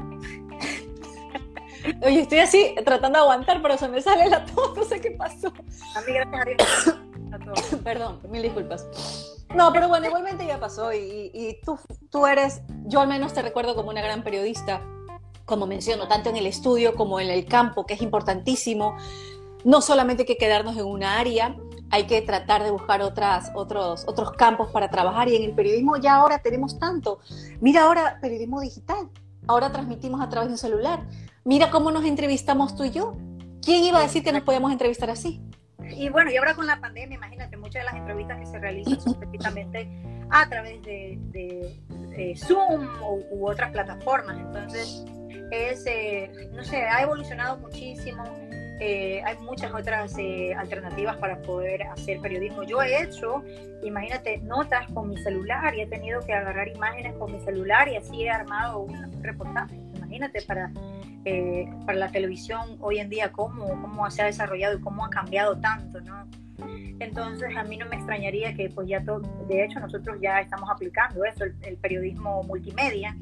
Oye, 2.03 2.23
estoy 2.23 2.41
así 2.41 2.75
tratando 2.85 3.21
de 3.21 3.23
aguantar, 3.23 3.63
pero 3.63 3.79
se 3.79 3.87
me 3.87 4.03
sale 4.03 4.29
la 4.29 4.45
tos, 4.45 4.77
no 4.77 4.83
sé 4.83 5.01
qué 5.01 5.13
pasó. 5.13 5.53
Amiga, 5.95 6.25
gracias 6.25 6.89
a 6.89 7.39
Dios. 7.39 7.81
Perdón, 7.85 8.23
mil 8.29 8.43
disculpas. 8.43 8.89
No, 9.55 9.73
pero 9.73 9.87
bueno, 9.87 10.07
igualmente 10.07 10.47
ya 10.47 10.59
pasó 10.59 10.93
y, 10.93 11.31
y, 11.33 11.61
tú, 11.65 11.79
tú 12.11 12.27
eres, 12.27 12.61
yo 12.87 13.01
al 13.01 13.07
menos 13.07 13.35
te 13.35 13.43
recuerdo 13.43 13.77
como 13.77 13.91
una 13.91 14.03
gran 14.03 14.25
periodista 14.25 14.83
como 15.45 15.67
menciono, 15.67 16.09
tanto 16.09 16.31
en 16.31 16.37
el 16.37 16.47
estudio 16.47 16.95
como 16.95 17.21
en 17.21 17.29
el 17.29 17.47
campo, 17.47 17.87
que 17.87 17.95
es 17.95 18.03
importantísimo. 18.03 18.97
No 19.65 19.81
solamente 19.81 20.23
hay 20.23 20.27
que 20.27 20.37
quedarnos 20.37 20.77
en 20.77 20.85
una 20.85 21.19
área, 21.19 21.57
hay 21.91 22.07
que 22.07 22.21
tratar 22.23 22.63
de 22.63 22.71
buscar 22.71 23.03
otras, 23.03 23.51
otros, 23.55 24.05
otros 24.07 24.33
campos 24.33 24.71
para 24.71 24.91
trabajar 24.91 25.29
y 25.29 25.37
en 25.37 25.45
el 25.45 25.55
periodismo 25.55 25.97
ya 25.97 26.17
ahora 26.17 26.39
tenemos 26.39 26.79
tanto. 26.79 27.21
Mira 27.61 27.85
ahora 27.85 28.19
periodismo 28.21 28.61
digital, 28.61 29.09
ahora 29.47 29.71
transmitimos 29.71 30.21
a 30.21 30.29
través 30.29 30.49
de 30.49 30.55
un 30.55 30.59
celular. 30.59 31.05
Mira 31.45 31.71
cómo 31.71 31.91
nos 31.91 32.05
entrevistamos 32.05 32.75
tú 32.75 32.85
y 32.85 32.91
yo. 32.91 33.15
¿Quién 33.63 33.85
iba 33.85 33.99
a 33.99 34.03
decir 34.03 34.23
que 34.23 34.33
nos 34.33 34.43
podíamos 34.43 34.73
entrevistar 34.73 35.11
así? 35.11 35.41
Y 35.91 36.09
bueno, 36.09 36.31
y 36.31 36.37
ahora 36.37 36.55
con 36.55 36.67
la 36.67 36.81
pandemia, 36.81 37.17
imagínate, 37.17 37.57
muchas 37.57 37.83
de 37.83 37.85
las 37.85 37.95
entrevistas 37.95 38.39
que 38.39 38.47
se 38.47 38.59
realizan 38.59 39.01
son 39.01 39.15
precisamente 39.15 39.89
a 40.31 40.49
través 40.49 40.83
de, 40.83 41.81
Zoom 42.37 42.89
u 43.31 43.49
otras 43.49 43.71
plataformas. 43.71 44.39
Entonces, 44.39 45.05
es, 45.51 45.87
eh, 45.87 46.31
no 46.53 46.65
sé, 46.65 46.85
ha 46.85 47.03
evolucionado 47.03 47.59
muchísimo. 47.59 48.25
Eh, 48.81 49.23
hay 49.25 49.39
muchas 49.39 49.73
otras 49.73 50.17
eh, 50.19 50.53
alternativas 50.55 51.17
para 51.19 51.41
poder 51.43 51.85
hacer 51.85 52.21
periodismo. 52.21 52.65
Yo 52.65 52.83
he 52.83 53.03
hecho, 53.03 53.43
imagínate, 53.83 54.39
notas 54.39 54.91
con 54.93 55.11
mi 55.11 55.17
celular 55.19 55.75
y 55.75 55.83
he 55.83 55.87
tenido 55.87 56.21
que 56.21 56.33
agarrar 56.33 56.69
imágenes 56.69 57.15
con 57.15 57.33
mi 57.33 57.41
celular 57.41 57.89
y 57.89 57.97
así 57.97 58.25
he 58.25 58.31
armado 58.31 58.81
un 58.81 59.23
reportaje. 59.23 59.77
Imagínate 59.97 60.43
para, 60.43 60.73
para 61.87 61.99
la 61.99 62.09
televisión 62.11 62.77
hoy 62.81 62.99
en 62.99 63.09
día 63.09 63.31
cómo, 63.31 63.69
cómo 63.81 64.11
se 64.11 64.23
ha 64.23 64.27
desarrollado 64.27 64.77
y 64.77 64.81
cómo 64.81 65.05
ha 65.05 65.11
cambiado 65.11 65.57
tanto, 65.59 66.01
¿no? 66.01 66.29
Entonces 66.99 67.57
a 67.57 67.65
mí 67.65 67.77
no 67.77 67.87
me 67.87 67.97
extrañaría 67.97 68.55
que 68.55 68.71
pues 68.71 68.89
ya 68.89 69.05
todo, 69.05 69.21
de 69.49 69.65
hecho 69.65 69.81
nosotros 69.81 70.19
ya 70.21 70.41
estamos 70.41 70.69
aplicando 70.71 71.25
eso, 71.25 71.45
el 71.45 71.77
periodismo 71.79 72.43
multimedia, 72.45 73.17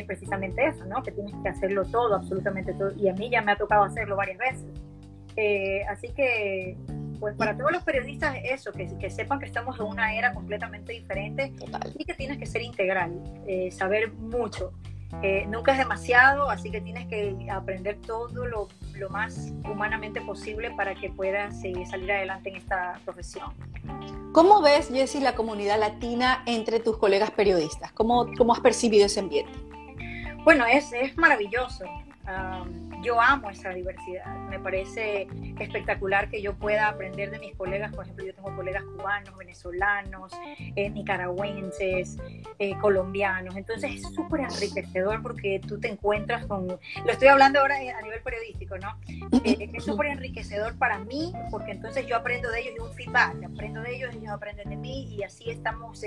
es 0.00 0.06
precisamente 0.06 0.66
eso, 0.66 0.84
¿no? 0.86 1.02
Que 1.02 1.12
tienes 1.12 1.34
que 1.42 1.48
hacerlo 1.48 1.84
todo, 1.84 2.14
absolutamente 2.14 2.72
todo. 2.74 2.92
Y 2.96 3.08
a 3.08 3.14
mí 3.14 3.30
ya 3.30 3.42
me 3.42 3.52
ha 3.52 3.56
tocado 3.56 3.84
hacerlo 3.84 4.16
varias 4.16 4.38
veces. 4.38 4.66
Eh, 5.36 5.84
así 5.88 6.08
que, 6.08 6.76
pues 7.20 7.36
para 7.36 7.56
todos 7.56 7.72
los 7.72 7.82
periodistas, 7.82 8.36
eso, 8.42 8.72
que, 8.72 8.86
que, 8.98 9.10
sepan 9.10 9.38
que 9.38 9.46
estamos 9.46 9.78
en 9.78 9.86
una 9.86 10.14
era 10.14 10.32
completamente 10.32 10.92
diferente 10.92 11.52
y 11.98 12.04
que 12.04 12.14
tienes 12.14 12.38
que 12.38 12.46
ser 12.46 12.62
integral, 12.62 13.12
eh, 13.46 13.70
saber 13.70 14.12
mucho. 14.12 14.72
Eh, 15.22 15.46
nunca 15.48 15.72
es 15.72 15.78
demasiado, 15.78 16.50
así 16.50 16.70
que 16.70 16.80
tienes 16.80 17.06
que 17.06 17.46
aprender 17.50 17.96
todo 18.00 18.44
lo, 18.44 18.68
lo 18.94 19.08
más 19.10 19.52
humanamente 19.70 20.20
posible 20.20 20.72
para 20.72 20.94
que 20.94 21.10
puedas 21.10 21.60
salir 21.88 22.12
adelante 22.12 22.50
en 22.50 22.56
esta 22.56 23.00
profesión. 23.04 23.52
¿Cómo 24.32 24.60
ves, 24.60 24.88
Jessy, 24.88 25.20
la 25.20 25.34
comunidad 25.34 25.78
latina 25.78 26.42
entre 26.46 26.80
tus 26.80 26.98
colegas 26.98 27.30
periodistas? 27.30 27.92
¿Cómo, 27.92 28.26
cómo 28.36 28.52
has 28.52 28.60
percibido 28.60 29.06
ese 29.06 29.20
ambiente? 29.20 29.52
Bueno, 30.46 30.64
es, 30.64 30.92
es 30.92 31.18
maravilloso. 31.18 31.84
yo 33.02 33.20
amo 33.20 33.50
esa 33.50 33.70
diversidad. 33.70 34.32
Me 34.48 34.60
parece 34.60 35.26
espectacular 35.58 36.30
que 36.30 36.40
yo 36.40 36.54
pueda 36.54 36.86
aprender 36.86 37.32
de 37.32 37.40
mis 37.40 37.56
colegas. 37.56 37.92
Por 37.92 38.04
ejemplo, 38.04 38.24
yo 38.24 38.32
tengo 38.32 38.54
colegas 38.54 38.84
cubanos, 38.84 39.36
venezolanos, 39.36 40.32
eh, 40.56 40.88
nicaragüenses, 40.88 42.18
eh, 42.60 42.78
colombianos. 42.78 43.56
Entonces 43.56 43.96
es 43.96 44.02
súper 44.14 44.42
enriquecedor 44.42 45.20
porque 45.20 45.60
tú 45.66 45.80
te 45.80 45.88
encuentras 45.88 46.46
con... 46.46 46.68
Lo 46.68 47.10
estoy 47.10 47.26
hablando 47.26 47.58
ahora 47.58 47.78
a 47.78 48.02
nivel 48.02 48.22
periodístico, 48.22 48.78
¿no? 48.78 48.96
Eh, 49.42 49.72
es 49.74 49.84
súper 49.84 50.06
enriquecedor 50.06 50.78
para 50.78 51.00
mí 51.00 51.32
porque 51.50 51.72
entonces 51.72 52.06
yo 52.06 52.14
aprendo 52.14 52.52
de 52.52 52.60
ellos 52.60 52.74
y 52.76 52.80
un 52.82 52.92
feedback. 52.92 53.42
Aprendo 53.42 53.80
de 53.80 53.96
ellos, 53.96 54.14
ellos 54.14 54.30
aprenden 54.30 54.70
de 54.70 54.76
mí 54.76 55.12
y 55.12 55.24
así 55.24 55.50
estamos 55.50 56.04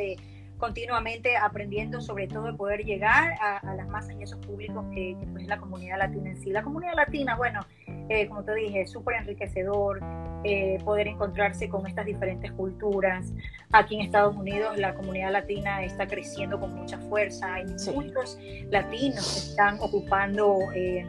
continuamente 0.60 1.38
aprendiendo 1.38 2.02
sobre 2.02 2.28
todo 2.28 2.44
de 2.44 2.54
poder 2.54 2.84
llegar 2.84 3.34
a, 3.42 3.74
las 3.76 3.88
masas 3.88 4.16
y 4.20 4.24
esos 4.24 4.38
públicos 4.46 4.86
que, 4.94 5.16
pues, 5.32 5.44
es 5.44 5.48
la 5.48 5.58
comunidad 5.58 5.98
latina 5.98 6.30
en 6.30 6.38
sí. 6.38 6.52
La 6.52 6.62
comunidad 6.62 6.94
latina, 6.96 7.36
bueno, 7.36 7.62
eh, 8.10 8.28
como 8.28 8.44
te 8.44 8.54
dije, 8.54 8.82
es 8.82 8.92
súper 8.92 9.16
enriquecedor 9.16 10.02
eh, 10.44 10.78
poder 10.84 11.08
encontrarse 11.08 11.70
con 11.70 11.88
estas 11.88 12.06
diferentes 12.06 12.52
culturas. 12.52 13.32
Aquí 13.72 13.96
en 13.96 14.02
Estados 14.02 14.36
Unidos 14.36 14.78
la 14.78 14.94
comunidad 14.96 15.32
latina 15.32 15.84
está 15.84 16.08
creciendo 16.08 16.60
con 16.60 16.76
mucha 16.76 17.00
fuerza. 17.00 17.54
Hay 17.54 17.66
muchos 17.66 18.38
latinos 18.70 19.34
que 19.34 19.50
están 19.52 19.78
ocupando 19.80 20.58
eh, 20.76 21.06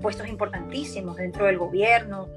puestos 0.00 0.28
importantísimos 0.28 1.16
dentro 1.16 1.46
del 1.46 1.58
gobierno. 1.58 2.28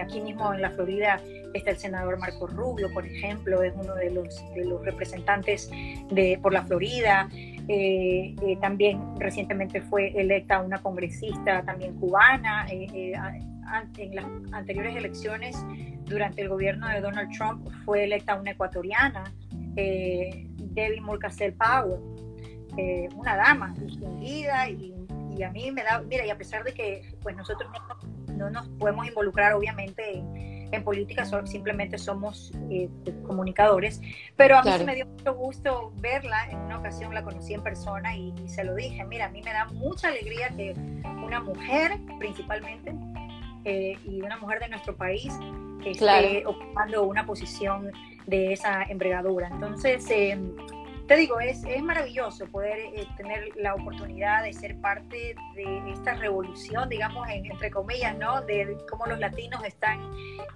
aquí 0.00 0.20
mismo 0.20 0.52
en 0.52 0.60
la 0.60 0.70
Florida 0.70 1.20
está 1.58 1.70
el 1.70 1.78
senador 1.78 2.18
Marco 2.18 2.46
Rubio, 2.46 2.92
por 2.92 3.06
ejemplo, 3.06 3.62
es 3.62 3.72
uno 3.76 3.94
de 3.94 4.10
los, 4.10 4.42
de 4.54 4.64
los 4.64 4.84
representantes 4.84 5.70
de, 6.10 6.38
por 6.42 6.52
la 6.52 6.62
Florida. 6.64 7.28
Eh, 7.68 8.34
eh, 8.42 8.56
también 8.60 9.00
recientemente 9.18 9.80
fue 9.82 10.08
electa 10.20 10.60
una 10.60 10.78
congresista 10.78 11.62
también 11.62 11.94
cubana. 11.94 12.66
Eh, 12.70 13.12
en 13.96 14.14
las 14.14 14.26
anteriores 14.52 14.94
elecciones, 14.96 15.56
durante 16.04 16.42
el 16.42 16.48
gobierno 16.48 16.88
de 16.88 17.00
Donald 17.00 17.30
Trump, 17.34 17.66
fue 17.84 18.04
electa 18.04 18.34
una 18.34 18.50
ecuatoriana, 18.50 19.32
Debbie 19.74 21.00
Murcasel 21.00 21.54
Powell, 21.54 22.00
una 23.16 23.36
dama 23.36 23.74
distinguida 23.78 24.68
y, 24.68 24.94
y, 25.38 25.42
a 25.42 25.50
mí 25.50 25.70
me 25.70 25.82
da, 25.84 26.02
mira, 26.02 26.26
y 26.26 26.30
a 26.30 26.36
pesar 26.36 26.64
de 26.64 26.74
que 26.74 27.14
pues 27.22 27.34
nosotros 27.34 27.70
no, 27.72 28.34
no 28.34 28.50
nos 28.50 28.68
podemos 28.70 29.06
involucrar 29.06 29.54
obviamente 29.54 30.18
en 30.18 30.51
en 30.72 30.82
política 30.82 31.24
simplemente 31.44 31.98
somos 31.98 32.52
eh, 32.70 32.88
comunicadores, 33.26 34.00
pero 34.36 34.58
a 34.58 34.62
mí 34.62 34.84
me 34.84 34.94
dio 34.94 35.06
mucho 35.06 35.34
gusto 35.34 35.92
verla, 35.96 36.48
en 36.50 36.58
una 36.58 36.78
ocasión 36.78 37.14
la 37.14 37.22
conocí 37.22 37.54
en 37.54 37.62
persona 37.62 38.16
y, 38.16 38.32
se 38.46 38.64
lo 38.64 38.74
dije, 38.74 39.04
mira, 39.04 39.26
a 39.26 39.28
mí 39.28 39.42
me 39.42 39.52
da 39.52 39.66
mucha 39.66 40.08
alegría 40.08 40.48
que 40.56 40.74
una 41.24 41.40
mujer 41.40 41.98
principalmente, 42.18 42.94
eh, 43.64 43.96
y 44.04 44.22
una 44.22 44.38
mujer 44.38 44.60
de 44.60 44.68
nuestro 44.70 44.96
país, 44.96 45.32
esté 45.84 46.44
ocupando 46.46 47.04
una 47.04 47.26
posición 47.26 47.90
de 48.26 48.52
esa 48.52 48.84
envergadura. 48.84 49.48
Entonces, 49.48 50.08
eh, 50.10 50.38
te 51.06 51.16
digo, 51.16 51.40
es, 51.40 51.64
es 51.64 51.82
maravilloso 51.82 52.46
poder 52.46 52.78
eh, 52.78 53.06
tener 53.16 53.48
la 53.56 53.74
oportunidad 53.74 54.44
de 54.44 54.52
ser 54.52 54.80
parte 54.80 55.34
de 55.54 55.92
esta 55.92 56.14
revolución, 56.14 56.88
digamos, 56.88 57.28
entre 57.28 57.70
comillas, 57.70 58.16
¿no? 58.16 58.40
De 58.42 58.76
cómo 58.88 59.06
los 59.06 59.18
latinos 59.18 59.62
están 59.64 59.98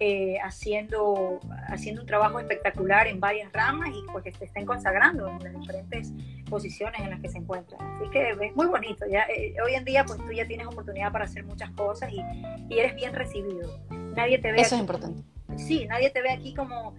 eh, 0.00 0.38
haciendo, 0.42 1.40
haciendo 1.68 2.02
un 2.02 2.06
trabajo 2.06 2.38
espectacular 2.38 3.06
en 3.06 3.20
varias 3.20 3.52
ramas 3.52 3.90
y 3.90 4.02
pues 4.12 4.24
que 4.24 4.32
se 4.32 4.44
estén 4.44 4.66
consagrando 4.66 5.28
en 5.28 5.38
las 5.42 5.60
diferentes 5.60 6.12
posiciones 6.48 7.00
en 7.00 7.10
las 7.10 7.20
que 7.20 7.28
se 7.28 7.38
encuentran. 7.38 7.80
Así 7.96 8.10
que 8.10 8.30
es 8.30 8.56
muy 8.56 8.66
bonito. 8.66 9.04
Ya, 9.10 9.22
eh, 9.22 9.54
hoy 9.64 9.74
en 9.74 9.84
día, 9.84 10.04
pues 10.04 10.18
tú 10.18 10.32
ya 10.32 10.46
tienes 10.46 10.66
oportunidad 10.66 11.12
para 11.12 11.24
hacer 11.24 11.44
muchas 11.44 11.70
cosas 11.70 12.12
y, 12.12 12.22
y 12.68 12.78
eres 12.78 12.94
bien 12.94 13.14
recibido. 13.14 13.80
Nadie 13.90 14.38
te 14.38 14.52
ve. 14.52 14.60
Eso 14.60 14.76
es 14.76 14.80
importante. 14.80 15.22
Sí, 15.56 15.86
nadie 15.86 16.10
te 16.10 16.20
ve 16.22 16.30
aquí 16.30 16.54
como 16.54 16.94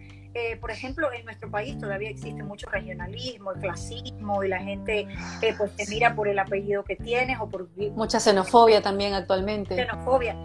por 0.59 0.71
ejemplo, 0.71 1.11
en 1.13 1.25
nuestro 1.25 1.49
país 1.49 1.77
todavía 1.77 2.09
existe 2.09 2.43
mucho 2.43 2.69
regionalismo, 2.69 3.51
el 3.51 3.59
clasismo 3.59 4.43
y 4.43 4.47
la 4.47 4.59
gente 4.59 5.07
eh, 5.41 5.53
pues 5.57 5.75
te 5.75 5.85
mira 5.87 6.15
por 6.15 6.27
el 6.27 6.39
apellido 6.39 6.83
que 6.83 6.95
tienes 6.95 7.39
o 7.39 7.49
por... 7.49 7.67
Mucha 7.95 8.19
xenofobia 8.19 8.81
también 8.81 9.13
actualmente. 9.13 9.75
Xenofobia. 9.75 10.35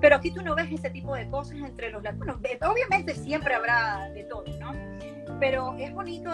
Pero 0.00 0.16
aquí 0.16 0.30
tú 0.30 0.42
no 0.42 0.54
ves 0.54 0.70
ese 0.70 0.90
tipo 0.90 1.14
de 1.14 1.28
cosas 1.28 1.56
entre 1.58 1.90
los 1.90 2.02
latinos. 2.02 2.36
Obviamente 2.62 3.14
siempre 3.14 3.54
habrá 3.54 4.10
de 4.10 4.24
todo, 4.24 4.44
¿no? 4.58 4.72
Pero 5.40 5.74
es 5.78 5.92
bonito 5.92 6.30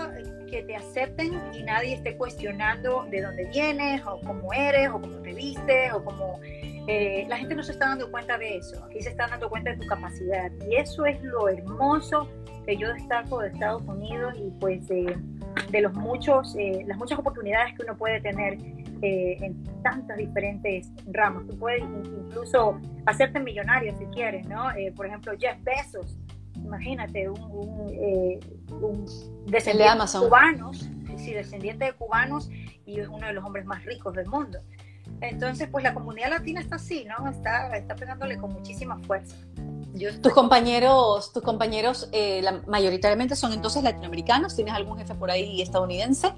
que 0.51 0.63
te 0.63 0.77
acepten 0.77 1.41
y 1.55 1.63
nadie 1.63 1.95
esté 1.95 2.17
cuestionando 2.17 3.05
de 3.11 3.23
dónde 3.23 3.47
vienes 3.47 4.03
o 4.05 4.21
cómo 4.21 4.53
eres 4.53 4.91
o 4.91 5.01
cómo 5.01 5.17
te 5.23 5.33
vistes 5.33 5.93
o 5.93 6.05
cómo... 6.05 6.41
Eh, 6.89 7.27
la 7.29 7.37
gente 7.37 7.55
no 7.55 7.63
se 7.63 7.73
está 7.73 7.91
dando 7.91 8.11
cuenta 8.11 8.37
de 8.39 8.57
eso, 8.57 8.85
aquí 8.85 9.01
se 9.01 9.11
está 9.11 9.29
dando 9.29 9.49
cuenta 9.49 9.71
de 9.71 9.77
tu 9.77 9.87
capacidad 9.87 10.51
y 10.69 10.75
eso 10.75 11.07
es 11.07 11.23
lo 11.23 11.49
hermoso 11.49 12.29
que 12.67 12.77
yo 12.77 12.93
destaco 12.93 13.41
de 13.41 13.49
Estados 13.49 13.83
Unidos 13.87 14.35
y 14.37 14.51
pues 14.61 14.89
de, 14.89 15.81
los 15.81 15.95
muchos, 15.95 16.55
eh, 16.59 16.85
las 16.87 16.97
muchas 16.97 17.19
oportunidades 17.19 17.75
que 17.77 17.83
uno 17.83 17.97
puede 17.97 18.21
tener 18.21 18.59
eh, 19.03 19.37
en 19.41 19.63
tantas 19.83 20.17
diferentes 20.17 20.89
ramas. 21.07 21.47
Tú 21.49 21.59
puedes 21.59 21.83
incluso 21.83 22.81
hacerte 23.07 23.41
millonario 23.41 23.97
si 23.99 24.05
quieres, 24.07 24.47
¿no? 24.47 24.71
Eh, 24.73 24.93
por 24.95 25.07
ejemplo, 25.07 25.33
Jeff 25.39 25.59
Bezos, 25.65 26.17
imagínate, 26.55 27.29
un, 27.29 27.41
un, 27.41 29.07
descendiente 29.47 30.05
de, 30.05 30.19
cubanos, 30.21 30.89
sí, 31.17 31.33
descendiente 31.33 31.87
de 31.87 31.93
cubanos 31.95 32.49
y 32.87 33.01
es 33.01 33.09
uno 33.09 33.27
de 33.27 33.33
los 33.33 33.45
hombres 33.45 33.67
más 33.67 33.85
ricos 33.85 34.15
del 34.15 34.29
mundo. 34.29 34.61
Entonces, 35.23 35.69
pues 35.71 35.85
la 35.85 35.95
comunidad 35.95 36.31
latina 36.31 36.61
está 36.61 36.77
así, 36.77 37.05
¿no? 37.05 37.29
Está, 37.29 37.77
está 37.77 37.95
pegándole 37.95 38.37
con 38.39 38.53
muchísima 38.53 38.99
fuerza. 38.99 39.37
Tus 40.21 40.33
compañeros, 40.33 41.33
tus 41.33 41.43
compañeros 41.43 42.09
eh, 42.13 42.43
mayoritariamente 42.67 43.37
son 43.37 43.53
entonces 43.53 43.83
latinoamericanos. 43.83 44.57
¿Tienes 44.57 44.75
algún 44.75 44.99
jefe 44.99 45.15
por 45.15 45.31
ahí 45.31 45.63
estadounidense? 45.63 46.33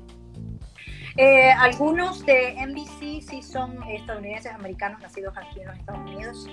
Eh, 1.17 1.51
algunos 1.53 2.27
de 2.27 2.55
NBC 2.67 3.23
sí 3.23 3.43
son 3.43 3.81
estadounidenses 3.85 4.53
americanos 4.53 5.01
nacidos 5.01 5.35
aquí 5.39 5.61
en 5.61 5.69
los 5.69 5.79
Estados 5.79 6.01
Unidos. 6.11 6.51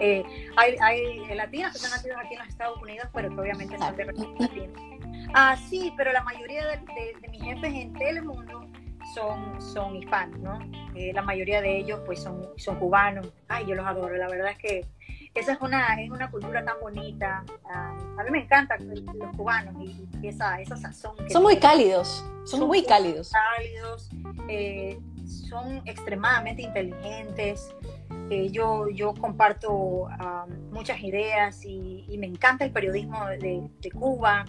Eh, 0.00 0.22
hay, 0.56 0.76
hay, 0.80 1.34
latinos 1.34 1.72
que 1.72 1.78
son 1.78 1.90
nacidos 1.90 2.18
aquí 2.18 2.34
en 2.34 2.40
los 2.40 2.48
Estados 2.48 2.82
Unidos, 2.82 3.08
pero 3.14 3.30
que 3.30 3.40
obviamente 3.40 3.78
son 3.78 3.96
de 3.96 4.04
latinos. 4.04 4.50
Ah, 5.34 5.56
sí, 5.70 5.92
pero 5.96 6.12
la 6.12 6.22
mayoría 6.22 6.66
de, 6.66 6.76
de, 6.76 7.28
mis 7.30 7.42
jefes 7.42 7.72
en 7.74 7.94
Telemundo 7.94 8.66
son, 9.14 9.60
son 9.60 9.96
hispanos, 9.96 10.38
¿no? 10.40 10.58
la 10.94 11.22
mayoría 11.22 11.62
de 11.62 11.78
ellos 11.78 12.00
pues 12.04 12.20
son, 12.20 12.48
son 12.56 12.78
cubanos. 12.78 13.32
Ay, 13.48 13.66
yo 13.66 13.74
los 13.74 13.86
adoro, 13.86 14.16
la 14.16 14.28
verdad 14.28 14.50
es 14.52 14.58
que 14.58 14.86
esa 15.34 15.52
es 15.52 15.60
una, 15.60 15.94
es 16.00 16.10
una 16.10 16.30
cultura 16.30 16.64
tan 16.64 16.78
bonita. 16.80 17.44
Ah, 17.64 17.96
a 18.18 18.24
mí 18.24 18.30
me 18.30 18.42
encantan 18.42 18.86
los 18.88 19.36
cubanos 19.36 19.74
y, 19.82 20.26
esa, 20.26 20.60
esa 20.60 20.76
sazón. 20.76 21.16
son 21.30 21.42
muy 21.42 21.58
cálidos, 21.58 22.24
son, 22.44 22.66
muy 22.66 22.84
cálidos. 22.84 23.32
Cálidos, 23.32 24.10
eh, 24.48 24.98
son 25.26 25.82
extremadamente 25.86 26.62
inteligentes. 26.62 27.74
Eh, 28.30 28.50
yo, 28.50 28.88
yo 28.90 29.14
comparto 29.14 30.06
ah, 30.10 30.46
muchas 30.70 31.00
ideas 31.00 31.64
y, 31.64 32.14
me 32.18 32.26
encanta 32.26 32.64
el 32.64 32.70
periodismo 32.70 33.26
de, 33.26 33.68
de 33.80 33.90
Cuba. 33.90 34.44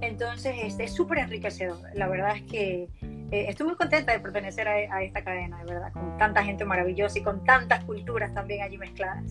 Entonces, 0.00 0.54
este, 0.62 0.84
es 0.84 0.94
súper 0.94 1.18
enriquecedor. 1.18 1.78
La 1.94 2.08
verdad 2.08 2.36
es 2.36 2.42
que 2.42 2.88
eh, 3.30 3.46
estoy 3.48 3.66
muy 3.66 3.76
contenta 3.76 4.12
de 4.12 4.20
pertenecer 4.20 4.68
a, 4.68 5.02
esta 5.02 5.22
cadena, 5.22 5.58
de 5.58 5.64
verdad, 5.64 5.92
con 5.92 6.16
tanta 6.18 6.44
gente 6.44 6.64
maravillosa 6.64 7.18
y 7.18 7.22
con 7.22 7.44
tantas 7.44 7.84
culturas 7.84 8.32
también 8.34 8.62
allí 8.62 8.78
mezcladas. 8.78 9.24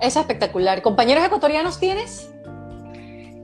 Es 0.00 0.16
espectacular. 0.16 0.82
¿Compañeros 0.82 1.24
ecuatorianos 1.24 1.78
tienes? 1.78 2.32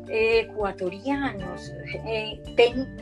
ecuatorianos. 0.09 1.73
Eh, 2.07 2.41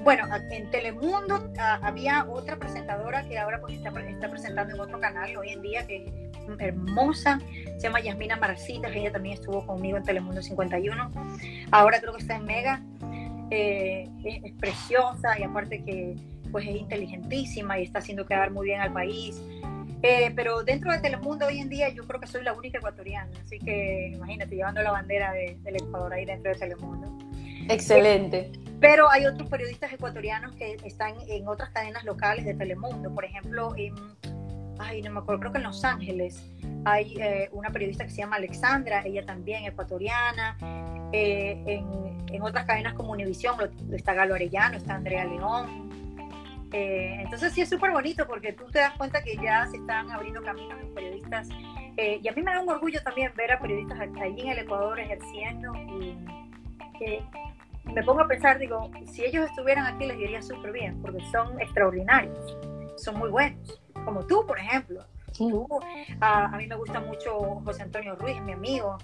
bueno, 0.03 0.27
en 0.51 0.71
Telemundo 0.71 1.53
ah, 1.59 1.79
había 1.83 2.27
otra 2.29 2.57
presentadora 2.57 3.25
que 3.25 3.39
ahora 3.39 3.61
pues 3.61 3.75
está, 3.77 3.91
presentando 4.31 4.75
en 4.75 4.81
otro 4.81 5.01
canal 5.01 5.37
hoy 5.37 5.51
en 5.51 5.63
día, 5.63 5.87
que 5.87 6.07
es 6.07 6.13
hermosa, 6.59 7.41
se 7.77 7.81
llama 7.81 8.01
Yasmina 8.01 8.37
Maracitas, 8.37 8.91
ella 8.95 9.13
también 9.13 9.35
estuvo 9.35 9.67
conmigo 9.67 9.97
en 9.97 10.05
Telemundo 10.05 10.43
51, 10.43 11.11
ahora 11.71 12.01
creo 12.01 12.13
que 12.15 12.21
está 12.21 12.37
en 12.37 12.45
Mega, 12.45 12.83
eh, 13.51 14.09
es, 14.25 14.53
preciosa 14.53 15.39
y 15.39 15.43
aparte 15.43 15.83
que 15.85 16.17
pues 16.55 16.69
es 16.69 16.77
inteligentísima 16.77 17.81
y 17.81 17.83
está 17.83 17.99
haciendo 17.99 18.27
quedar 18.27 18.53
muy 18.53 18.67
bien 18.67 18.81
al 18.81 18.93
país. 18.93 19.43
Eh, 20.05 20.33
pero 20.37 20.63
dentro 20.63 20.93
de 20.93 21.01
Telemundo 21.01 21.47
hoy 21.47 21.59
en 21.59 21.69
día 21.69 21.89
yo 21.89 22.07
creo 22.07 22.21
que 22.21 22.29
soy 22.29 22.45
la 22.45 22.53
única 22.53 22.79
ecuatoriana, 22.79 23.29
así 23.45 23.59
que 23.59 24.13
imagínate 24.15 24.55
llevando 24.55 24.81
la 24.81 24.93
bandera 24.93 25.33
del 25.33 25.75
Ecuador 25.75 26.13
ahí 26.13 26.25
dentro 26.25 26.53
de 26.53 26.59
Telemundo. 26.61 27.13
Excelente. 27.69 28.53
pero 28.79 29.11
hay 29.11 29.27
otros 29.27 29.49
periodistas 29.49 29.93
ecuatorianos 29.93 30.55
que 30.55 30.77
están 30.85 31.15
en 31.27 31.49
otras 31.49 31.71
cadenas 31.71 32.05
locales 32.05 32.45
de 32.45 32.55
Telemundo, 32.55 33.13
por 33.13 33.25
ejemplo, 33.25 33.75
en, 33.77 33.95
ay, 34.79 35.03
no 35.03 35.11
me 35.11 35.21
acuerdo, 35.21 35.41
creo 35.41 35.53
que 35.55 35.59
en 35.59 35.65
Los 35.65 35.85
Ángeles 35.85 36.41
hay 36.85 37.17
eh, 37.19 37.49
una 37.51 37.71
periodista 37.71 38.05
que 38.05 38.11
se 38.11 38.19
llama 38.19 38.37
Alexandra, 38.37 39.03
ella 39.05 39.27
también 39.27 39.65
ecuatoriana. 39.65 40.57
Eh, 41.13 41.63
en, 41.67 42.35
en, 42.35 42.43
otras 42.43 42.65
cadenas 42.65 42.95
como 42.95 43.13
Univisión 43.13 43.57
está 43.93 44.15
Galo 44.15 44.35
Arellano, 44.35 44.77
está 44.77 44.97
Andrea 44.97 45.25
León, 45.25 45.94
eh, 46.77 47.21
entonces 47.21 47.53
sí 47.53 47.61
es 47.61 47.69
súper 47.69 47.93
bonito 47.93 48.27
porque 48.27 48.53
tú 48.53 48.65
te 48.67 48.81
das 48.81 48.95
cuenta 48.95 49.23
que 49.23 49.37
ya 49.37 49.65
se 49.69 49.77
están 49.77 50.11
abriendo 50.11 50.43
caminos 50.43 50.77
los 50.83 50.91
periodistas. 50.91 51.49
Eh, 51.97 52.19
y 52.21 52.27
a 52.27 52.33
mí 52.33 52.43
me 52.43 52.53
da 52.53 52.61
un 52.61 52.69
orgullo 52.69 53.01
también 53.01 53.33
ver 53.37 53.53
a 53.53 53.61
periodistas 53.61 54.01
allí 54.01 54.41
en 54.41 54.49
el 54.49 54.59
Ecuador 54.59 54.99
ejerciendo 54.99 55.73
y 55.77 56.19
me 57.93 58.03
pongo 58.03 58.23
a 58.23 58.27
pensar, 58.27 58.59
digo, 58.59 58.91
si 59.13 59.25
ellos 59.25 59.49
estuvieran 59.49 59.87
aquí 59.87 60.07
les 60.07 60.19
iría 60.19 60.43
súper 60.43 60.73
bien 60.73 61.01
porque 61.01 61.21
son 61.31 61.61
extraordinarios, 61.61 62.57
son 62.97 63.19
muy 63.19 63.31
buenos, 63.31 63.81
como 64.05 64.27
tú, 64.27 64.45
por 64.45 64.59
ejemplo. 64.59 65.05
a, 66.21 66.57
mí 66.57 66.67
me 66.67 66.75
gusta 66.75 66.99
mucho 66.99 67.61
José 67.65 67.85
Antonio 67.85 68.17
Ruiz, 68.17 68.41
mi 68.43 68.53
amigo, 68.53 68.99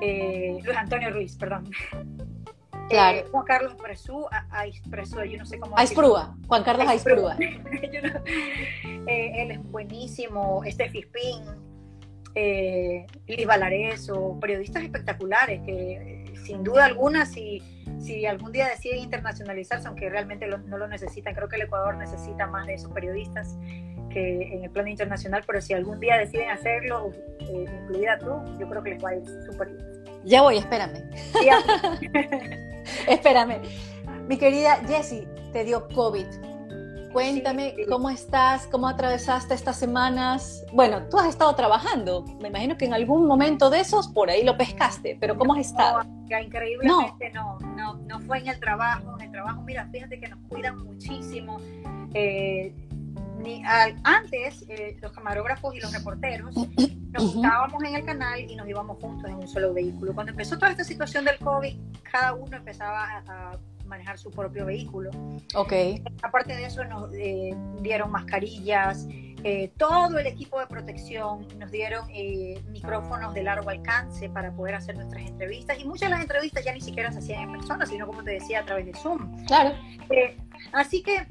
eh, 0.00 0.56
Luis 0.62 0.76
Antonio 0.76 1.10
Ruiz, 1.10 1.36
perdón. 1.36 1.68
Claro. 2.92 3.18
Eh, 3.18 3.24
Juan 3.30 3.44
Carlos 3.44 3.74
Presú, 3.74 4.26
Aispresú, 4.50 5.22
yo 5.24 5.38
no 5.38 5.46
sé 5.46 5.58
cómo 5.58 5.78
Aisprúa, 5.78 6.36
Juan 6.46 6.62
Carlos 6.62 6.88
Aisprúa. 6.88 7.36
Eh, 9.04 9.42
él 9.42 9.50
es 9.50 9.62
buenísimo, 9.64 10.62
Steffi 10.64 11.00
Spin, 11.00 11.42
eh, 12.36 13.04
Liz 13.26 13.46
Valareso, 13.46 14.38
periodistas 14.40 14.84
espectaculares 14.84 15.60
que 15.62 16.32
sin 16.44 16.62
duda 16.62 16.84
alguna 16.84 17.26
si, 17.26 17.60
si 17.98 18.26
algún 18.26 18.52
día 18.52 18.68
deciden 18.68 19.00
internacionalizarse, 19.00 19.88
aunque 19.88 20.08
realmente 20.08 20.46
no 20.46 20.78
lo 20.78 20.86
necesitan, 20.86 21.34
creo 21.34 21.48
que 21.48 21.56
el 21.56 21.62
Ecuador 21.62 21.96
necesita 21.96 22.46
más 22.46 22.68
de 22.68 22.74
esos 22.74 22.92
periodistas 22.92 23.58
que 24.10 24.54
en 24.54 24.64
el 24.64 24.70
plano 24.70 24.88
internacional, 24.88 25.42
pero 25.44 25.60
si 25.60 25.72
algún 25.72 25.98
día 25.98 26.18
deciden 26.18 26.50
hacerlo, 26.50 27.10
eh, 27.40 27.64
incluida 27.82 28.18
tú, 28.18 28.40
yo 28.60 28.68
creo 28.68 28.82
que 28.84 28.90
les 28.90 29.04
va 29.04 29.10
a 29.10 29.16
ir 29.16 29.24
súper 29.50 29.68
bien. 29.68 30.04
Ya 30.24 30.42
voy, 30.42 30.58
espérame. 30.58 31.02
Espérame. 33.08 33.60
Mi 34.28 34.36
querida 34.36 34.76
Jessie, 34.86 35.26
te 35.52 35.64
dio 35.64 35.88
COVID. 35.88 36.26
Cuéntame 37.12 37.74
cómo 37.90 38.08
estás, 38.08 38.66
cómo 38.68 38.88
atravesaste 38.88 39.52
estas 39.52 39.76
semanas. 39.76 40.64
Bueno, 40.72 41.02
tú 41.10 41.18
has 41.18 41.28
estado 41.28 41.54
trabajando. 41.54 42.24
Me 42.40 42.48
imagino 42.48 42.78
que 42.78 42.86
en 42.86 42.94
algún 42.94 43.26
momento 43.26 43.68
de 43.68 43.80
esos 43.80 44.08
por 44.08 44.30
ahí 44.30 44.42
lo 44.42 44.56
pescaste, 44.56 45.18
pero 45.20 45.36
¿cómo 45.36 45.52
has 45.52 45.60
estado? 45.60 46.04
No, 46.04 46.38
increíblemente 46.38 47.30
no. 47.34 47.58
no, 47.76 47.94
no, 47.96 48.20
fue 48.20 48.38
en 48.38 48.48
el 48.48 48.58
trabajo. 48.58 49.14
En 49.18 49.26
el 49.26 49.30
trabajo, 49.30 49.60
mira, 49.60 49.86
fíjate 49.92 50.18
que 50.18 50.28
nos 50.28 50.38
cuidan 50.48 50.78
muchísimo. 50.78 51.60
Eh, 52.14 52.74
ni, 53.42 53.62
antes, 53.64 54.64
eh, 54.68 54.96
los 55.00 55.12
camarógrafos 55.12 55.74
y 55.74 55.80
los 55.80 55.92
reporteros 55.92 56.54
nos 57.12 57.34
estábamos 57.34 57.82
en 57.84 57.96
el 57.96 58.04
canal 58.04 58.40
y 58.40 58.56
nos 58.56 58.68
íbamos 58.68 58.98
juntos 58.98 59.28
en 59.28 59.36
un 59.36 59.48
solo 59.48 59.74
vehículo. 59.74 60.14
Cuando 60.14 60.30
empezó 60.30 60.56
toda 60.56 60.70
esta 60.70 60.84
situación 60.84 61.24
del 61.24 61.38
COVID, 61.38 61.76
cada 62.10 62.34
uno 62.34 62.56
empezaba 62.56 63.22
a, 63.26 63.58
manejar 63.86 64.16
su 64.16 64.30
propio 64.30 64.64
vehículo. 64.64 65.10
Ok. 65.54 65.72
Aparte 66.22 66.56
de 66.56 66.64
eso, 66.64 66.82
nos 66.84 67.12
eh, 67.12 67.54
dieron 67.82 68.10
mascarillas, 68.10 69.06
eh, 69.44 69.72
todo 69.76 70.18
el 70.18 70.26
equipo 70.26 70.60
de 70.60 70.66
protección, 70.66 71.46
nos 71.58 71.70
dieron 71.72 72.08
eh, 72.10 72.62
micrófonos 72.70 73.34
de 73.34 73.42
largo 73.42 73.70
alcance 73.70 74.28
para 74.28 74.52
poder 74.52 74.76
hacer 74.76 74.94
nuestras 74.94 75.26
entrevistas 75.26 75.78
y 75.80 75.84
muchas 75.84 76.10
de 76.10 76.10
las 76.10 76.20
entrevistas 76.20 76.64
ya 76.64 76.72
ni 76.72 76.80
siquiera 76.80 77.10
se 77.10 77.18
hacían 77.18 77.42
en 77.42 77.52
persona, 77.52 77.84
sino 77.84 78.06
como 78.06 78.22
te 78.22 78.32
decía, 78.32 78.60
a 78.60 78.64
través 78.64 78.86
de 78.86 78.94
Zoom. 78.94 79.44
Claro. 79.46 79.74
Eh, 80.10 80.36
así 80.72 81.02
que 81.02 81.26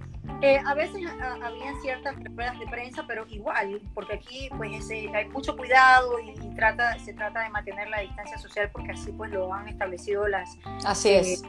a 0.66 0.74
veces 0.74 1.02
había 1.44 1.80
ciertas 1.82 2.16
ruedas 2.24 2.60
de 2.60 2.68
prensa, 2.68 3.06
pero 3.08 3.26
igual, 3.30 3.82
porque 3.94 4.16
aquí 4.16 4.50
pues 4.58 4.90
hay 4.90 5.30
mucho 5.30 5.56
cuidado 5.56 6.20
y, 6.20 6.34
trata, 6.56 6.98
se 7.00 7.14
trata 7.14 7.42
de 7.42 7.50
mantener 7.50 7.90
la 7.90 8.02
distancia 8.02 8.38
social 8.38 8.70
porque 8.72 8.92
así 8.92 9.12
pues 9.12 9.32
lo 9.32 9.54
han 9.54 9.68
establecido 9.68 10.28
las... 10.28 10.58
Así 10.86 11.10
es. 11.10 11.44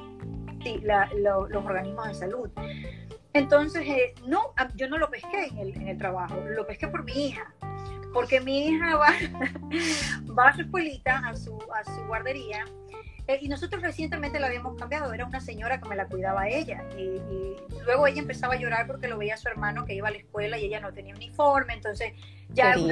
Sí, 0.62 0.80
los 0.82 1.64
organismos 1.64 2.08
de 2.08 2.14
salud. 2.14 2.50
Entonces, 3.34 3.82
eh, 3.86 4.14
no, 4.26 4.52
yo 4.76 4.88
no 4.88 4.98
lo 4.98 5.10
pesqué 5.10 5.46
en 5.46 5.58
el, 5.58 5.76
en 5.76 5.88
el, 5.88 5.98
trabajo, 5.98 6.36
lo 6.50 6.66
pesqué 6.66 6.86
por 6.86 7.02
mi 7.02 7.28
hija, 7.28 7.52
porque 8.12 8.40
mi 8.40 8.66
hija 8.66 8.96
va, 8.96 9.08
va 10.38 10.48
a 10.48 10.54
su 10.54 10.62
escuelita, 10.62 11.18
a 11.26 11.34
su, 11.34 11.58
a 11.74 11.82
su 11.84 12.04
guardería, 12.06 12.66
eh, 13.32 13.38
y 13.40 13.48
nosotros 13.48 13.82
recientemente 13.82 14.38
la 14.40 14.48
habíamos 14.48 14.76
cambiado, 14.76 15.12
era 15.12 15.24
una 15.24 15.40
señora 15.40 15.80
que 15.80 15.88
me 15.88 15.96
la 15.96 16.06
cuidaba 16.06 16.48
ella. 16.48 16.84
Y, 16.96 17.20
luego 17.84 18.06
ella 18.06 18.20
empezaba 18.20 18.54
a 18.54 18.56
llorar 18.58 18.86
porque 18.86 19.08
lo 19.08 19.18
veía 19.18 19.34
a 19.34 19.36
su 19.36 19.48
hermano 19.48 19.84
que 19.84 19.94
iba 19.94 20.06
a 20.06 20.10
la 20.10 20.18
escuela 20.18 20.56
y 20.56 20.66
ella 20.66 20.80
no 20.80 20.92
tenía 20.92 21.14
uniforme. 21.14 21.74
Entonces 21.74 22.12
ya. 22.50 22.74
Em, 22.74 22.90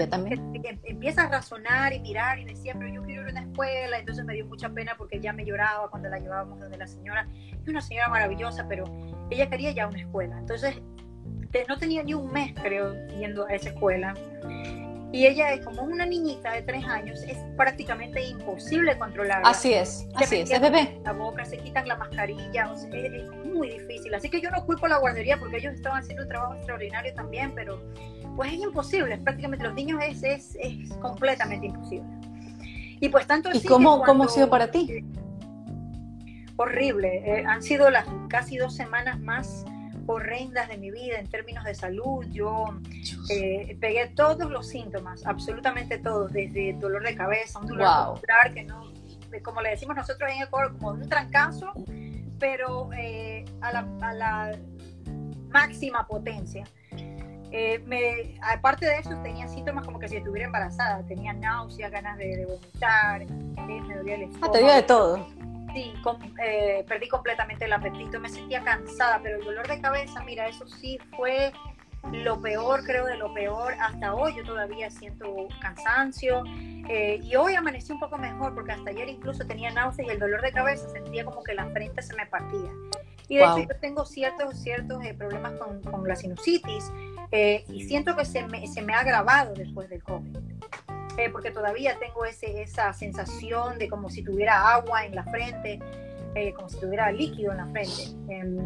empieza 0.85 1.23
a 1.23 1.29
razonar 1.29 1.93
y 1.93 2.01
mirar 2.01 2.39
y 2.39 2.45
decía, 2.45 2.75
pero 2.77 2.93
yo 2.93 3.03
quiero 3.03 3.23
ir 3.23 3.29
a 3.29 3.31
una 3.31 3.43
escuela. 3.43 3.99
Entonces 3.99 4.25
me 4.25 4.35
dio 4.35 4.47
mucha 4.47 4.69
pena 4.71 4.95
porque 4.97 5.19
ella 5.19 5.33
me 5.33 5.45
lloraba 5.45 5.89
cuando 5.91 6.09
la 6.09 6.19
llevábamos 6.19 6.59
donde 6.59 6.77
la 6.77 6.87
señora. 6.87 7.29
Es 7.63 7.69
una 7.69 7.81
señora 7.81 8.09
maravillosa, 8.09 8.67
pero 8.69 8.85
ella 9.31 9.49
quería 9.49 9.71
ya 9.73 9.87
una 9.87 10.01
escuela. 10.01 10.39
Entonces 10.39 10.81
no 11.69 11.77
tenía 11.77 12.03
ni 12.03 12.15
un 12.15 12.33
mes, 12.33 12.53
creo, 12.55 12.95
yendo 13.09 13.47
a 13.47 13.55
esa 13.55 13.71
escuela. 13.71 14.15
Y 15.13 15.27
ella 15.27 15.53
es 15.53 15.65
como 15.65 15.83
una 15.83 16.07
niñita 16.07 16.53
de 16.53 16.63
tres 16.63 16.85
años, 16.85 17.23
es 17.25 17.37
prácticamente 17.57 18.23
imposible 18.23 18.97
controlarla. 18.97 19.49
Así 19.49 19.75
es, 19.75 20.07
así 20.15 20.37
es, 20.37 20.51
es 20.51 20.61
bebé. 20.61 21.01
La 21.05 21.13
boca, 21.13 21.45
se 21.45 21.59
quitan 21.59 21.89
la 21.89 21.97
mascarilla, 21.97 22.73
es, 22.73 22.87
muy 23.45 23.71
difícil. 23.71 24.15
Así 24.15 24.31
que 24.31 24.41
yo 24.41 24.51
no 24.51 24.65
culpo 24.65 24.87
la 24.87 24.99
guardería 24.99 25.37
porque 25.39 25.57
ellos 25.57 25.75
estaban 25.75 26.01
haciendo 26.01 26.23
un 26.23 26.29
trabajo 26.29 26.55
extraordinario 26.55 27.13
también, 27.15 27.53
pero 27.55 27.83
pues 28.37 28.53
es 28.53 28.61
imposible, 28.61 29.19
prácticamente 29.19 29.65
los 29.65 29.75
niños 29.75 30.01
es, 30.07 30.23
es, 30.23 30.57
es 30.61 30.93
completamente 30.99 31.67
imposible. 31.67 32.07
Y 33.01 33.09
pues 33.09 33.27
tanto 33.27 33.51
¿Y 33.53 33.63
cómo, 33.65 34.03
cómo 34.03 34.25
ha 34.25 34.29
sido 34.29 34.49
para 34.49 34.71
ti? 34.71 35.05
Horrible, 36.57 37.23
eh, 37.27 37.45
han 37.47 37.63
sido 37.63 37.91
las 37.91 38.07
casi 38.29 38.59
dos 38.59 38.77
semanas 38.77 39.19
más 39.19 39.65
horrendas 40.07 40.69
de 40.69 40.79
mi 40.79 40.91
vida 40.91 41.19
en 41.19 41.29
términos 41.29 41.65
de 41.65 41.75
salud. 41.75 42.25
Yo 42.31 42.67
eh, 43.31 43.77
pegué 43.81 44.09
todos 44.09 44.51
los 44.51 44.69
síntomas, 44.69 45.27
absolutamente 45.27 45.99
todos, 45.99 46.33
desde 46.33 46.75
dolor 46.75 47.05
de 47.05 47.15
cabeza, 47.15 47.59
un 47.59 47.67
dolor 47.67 48.11
muscular 48.11 48.53
que 48.55 48.65
no, 48.65 48.93
como 49.43 49.63
le 49.63 49.71
decimos 49.71 49.97
nosotros 49.97 50.31
en 50.31 50.43
Ecuador, 50.43 50.73
como 50.79 50.91
un 50.93 51.09
trancazo, 51.09 51.73
pero 52.39 52.91
eh, 52.93 53.45
a, 53.61 53.73
la, 53.73 54.59
máxima 55.49 56.07
potencia. 56.07 56.65
Eh, 57.53 57.83
me, 57.85 58.39
aparte 58.43 58.87
de 58.87 58.99
eso, 58.99 59.11
tenía 59.25 59.49
síntomas 59.49 59.85
como 59.85 59.99
que 59.99 60.07
si 60.09 60.17
estuviera 60.17 60.47
embarazada. 60.47 61.03
Tenía 61.09 61.33
náuseas, 61.33 61.91
ganas 61.91 62.17
de, 62.17 62.47
vomitar, 62.47 63.27
me 63.27 63.97
dolía 63.97 64.15
el 64.15 64.23
estómago. 64.23 64.47
Ah, 64.47 64.53
te 64.53 64.59
dio 64.59 64.73
de 64.73 64.83
todo 64.85 65.41
sí, 65.73 65.93
eh, 66.43 66.85
perdí 66.89 67.09
completamente 67.09 67.65
el 67.65 67.73
apetito, 67.73 68.21
me 68.21 68.29
sentía 68.29 68.63
cansada, 68.63 69.21
pero 69.23 69.39
el 69.39 69.45
dolor 69.45 69.67
de 69.67 69.81
cabeza, 69.81 70.23
mira, 70.25 70.49
eso 70.49 70.67
sí 70.67 70.99
fue 71.17 71.53
lo 72.13 72.41
peor, 72.41 72.83
creo, 72.85 73.07
de 73.07 73.17
lo 73.17 73.33
peor. 73.35 73.75
Hasta 73.81 74.15
hoy 74.15 74.35
yo 74.37 74.45
todavía 74.45 74.91
siento 74.91 75.49
cansancio 75.61 76.43
eh, 76.89 77.21
y 77.23 77.37
hoy 77.37 77.55
amanecí 77.55 77.93
un 77.93 78.01
poco 78.01 78.17
mejor 78.17 78.55
porque 78.55 78.73
hasta 78.73 78.91
ayer 78.91 79.09
incluso 79.09 79.47
tenía 79.47 79.71
náuseas 79.71 80.09
y 80.09 80.11
el 80.11 80.19
dolor 80.19 80.41
de 80.41 80.53
cabeza 80.53 80.89
sentía 80.89 81.25
como 81.25 81.43
que 81.43 81.55
la 81.55 81.67
frente 81.71 82.03
se 82.03 82.15
me 82.17 82.27
partía. 82.27 82.71
Y 83.29 83.37
de 83.37 83.45
hecho 83.45 83.59
yo 83.61 83.81
tengo 83.81 84.05
ciertos, 84.05 84.61
ciertos 84.61 85.05
eh, 85.05 85.15
problemas 85.15 85.53
con, 85.53 85.81
con, 85.83 86.09
la 86.09 86.17
sinusitis 86.17 86.91
y 87.69 87.85
siento 87.85 88.17
que 88.17 88.25
se 88.25 88.45
me, 88.49 88.67
se 88.67 88.83
me 88.83 88.93
ha 88.93 89.01
agravado 89.01 89.55
después 89.55 89.89
del 89.89 90.03
COVID. 90.03 90.50
Eh, 91.21 91.29
porque 91.29 91.51
todavía 91.51 91.99
tengo 91.99 92.25
ese, 92.25 92.63
esa 92.63 92.95
sensación 92.95 93.79
de 93.79 93.91
como 93.91 94.09
si 94.09 94.23
tuviera 94.23 94.73
agua 94.73 95.05
en 95.05 95.15
la 95.15 95.23
frente, 95.25 95.79
eh, 96.35 96.55
como 96.55 96.71
si 96.71 96.81
tuviera 96.81 97.13
líquido 97.13 97.53
en 97.53 97.59
la 97.59 97.67
frente. 97.67 98.05
Em, 98.31 98.57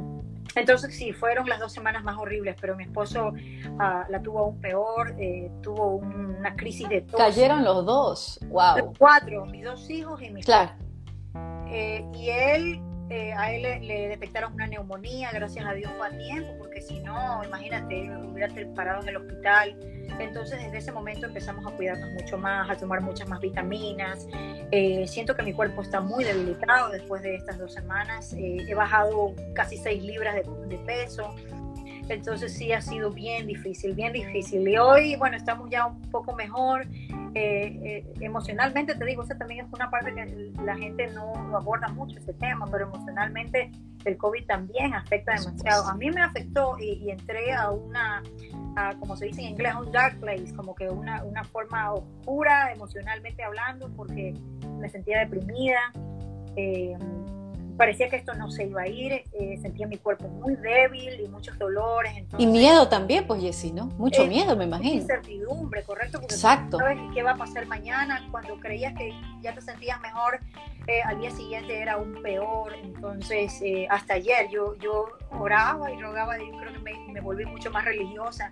entonces 0.54 0.94
sí, 0.94 1.12
fueron 1.12 1.48
las 1.48 1.58
dos 1.58 1.72
semanas 1.72 2.04
más 2.04 2.16
horribles, 2.16 2.54
pero 2.60 2.76
mi 2.76 2.84
esposo 2.84 3.32
ah, 3.80 4.06
la 4.08 4.22
tuvo 4.22 4.38
aún 4.38 4.60
peor, 4.60 5.16
eh, 5.18 5.50
tuvo 5.62 5.96
una 5.96 6.54
crisis 6.54 6.88
de 6.88 7.00
tos. 7.00 7.18
Cayeron 7.18 7.64
los 7.64 7.84
dos, 7.84 8.38
wow. 8.46 8.94
cuatro, 8.96 9.46
mis 9.46 9.64
dos 9.64 9.90
hijos 9.90 10.22
y 10.22 10.30
mi 10.30 10.44
Claro. 10.44 10.70
y 11.66 12.28
él 12.30 12.80
eh, 13.10 13.34
a 13.34 13.52
él 13.52 13.86
le, 13.86 14.08
detectaron 14.08 14.54
una 14.54 14.66
neumonía, 14.66 15.30
gracias 15.32 15.66
a 15.66 15.74
Dios 15.74 15.90
fue 15.98 16.06
a 16.06 16.10
tiempo, 16.10 16.54
porque 16.58 16.80
si 16.80 17.00
no, 17.00 17.44
imagínate, 17.44 18.10
hubiera 18.16 18.48
parado 18.74 19.02
en 19.02 19.08
el 19.08 19.16
hospital. 19.16 19.76
Entonces 20.18 20.62
desde 20.62 20.78
ese 20.78 20.92
momento 20.92 21.26
empezamos 21.26 21.66
a 21.66 21.76
cuidarnos 21.76 22.10
mucho 22.12 22.38
más, 22.38 22.70
a 22.70 22.76
tomar 22.76 23.02
muchas 23.02 23.28
más 23.28 23.40
vitaminas. 23.40 24.26
Eh, 24.70 25.06
siento 25.06 25.34
que 25.34 25.42
mi 25.42 25.52
cuerpo 25.52 25.82
está 25.82 26.00
muy 26.00 26.24
debilitado 26.24 26.90
después 26.90 27.22
de 27.22 27.34
estas 27.34 27.58
dos 27.58 27.72
semanas. 27.72 28.32
Eh, 28.32 28.58
he 28.68 28.74
bajado 28.74 29.34
casi 29.54 29.76
6 29.76 30.02
libras 30.02 30.36
de, 30.36 30.78
peso. 30.78 31.34
Entonces 32.08 32.52
sí 32.52 32.72
ha 32.72 32.80
sido 32.80 33.10
bien 33.10 33.46
difícil, 33.46 33.94
bien 33.94 34.12
difícil. 34.12 34.66
Y 34.68 34.76
hoy, 34.76 35.16
bueno, 35.16 35.36
estamos 35.36 35.70
ya 35.70 35.86
un 35.86 36.00
poco 36.10 36.34
mejor. 36.34 36.86
Eh, 37.34 37.80
eh, 37.82 38.14
emocionalmente, 38.20 38.94
te 38.94 39.04
digo, 39.04 39.22
esa 39.22 39.36
también 39.36 39.66
es 39.66 39.72
una 39.72 39.90
parte 39.90 40.14
que 40.14 40.52
la 40.62 40.76
gente 40.76 41.08
no, 41.08 41.32
aborda 41.56 41.88
mucho 41.88 42.18
ese 42.18 42.32
tema, 42.34 42.66
pero 42.70 42.86
emocionalmente 42.86 43.72
el 44.04 44.16
COVID 44.16 44.46
también 44.46 44.94
afecta 44.94 45.32
demasiado. 45.32 45.88
A 45.88 45.94
mí 45.94 46.10
me 46.10 46.20
afectó 46.20 46.78
y, 46.78 47.10
entré 47.10 47.52
a 47.52 47.70
una, 47.70 48.22
como 49.00 49.16
se 49.16 49.26
dice 49.26 49.40
en 49.40 49.48
inglés, 49.48 49.74
un 49.74 49.90
dark 49.90 50.20
place, 50.20 50.54
como 50.54 50.74
que 50.74 50.88
una, 50.88 51.24
una 51.24 51.42
forma 51.42 51.92
oscura 51.92 52.72
emocionalmente 52.72 53.42
hablando, 53.42 53.90
porque 53.96 54.34
me 54.78 54.88
sentía 54.88 55.20
deprimida. 55.20 55.78
Eh, 56.56 56.96
parecía 57.76 58.08
que 58.08 58.16
esto 58.16 58.34
no 58.34 58.50
se 58.50 58.66
iba 58.66 58.82
a 58.82 58.88
ir, 58.88 59.12
eh, 59.32 59.58
sentía 59.60 59.86
mi 59.86 59.98
cuerpo 59.98 60.28
muy 60.28 60.54
débil 60.56 61.20
y 61.20 61.28
muchos 61.28 61.58
dolores. 61.58 62.12
y 62.38 62.46
miedo 62.46 62.88
también, 62.88 63.26
pues 63.26 63.42
Jessy, 63.42 63.72
¿no? 63.72 63.86
Mucho 63.98 64.26
miedo, 64.26 64.56
me 64.56 64.64
imagino. 64.64 64.94
Incertidumbre, 64.94 65.82
correcto, 65.82 66.20
porque 66.20 66.34
Exacto. 66.34 66.78
no 66.78 66.84
sabes 66.84 66.98
qué 67.14 67.22
va 67.22 67.32
a 67.32 67.36
pasar 67.36 67.66
mañana, 67.66 68.26
cuando 68.30 68.58
creías 68.60 68.94
que 68.94 69.12
ya 69.40 69.54
te 69.54 69.60
sentías 69.60 70.00
mejor, 70.00 70.40
eh, 70.86 71.02
al 71.02 71.18
día 71.18 71.30
siguiente 71.30 71.80
era 71.80 71.94
aún 71.94 72.20
peor, 72.22 72.74
entonces 72.74 73.60
eh, 73.62 73.86
hasta 73.90 74.14
ayer 74.14 74.48
yo, 74.50 74.74
yo 74.76 75.06
oraba 75.30 75.90
y 75.90 76.00
rogaba, 76.00 76.38
yo 76.38 76.50
creo 76.58 76.72
que 76.72 76.78
me, 76.78 77.12
me, 77.12 77.20
volví 77.20 77.44
mucho 77.46 77.70
más 77.70 77.84
religiosa 77.84 78.50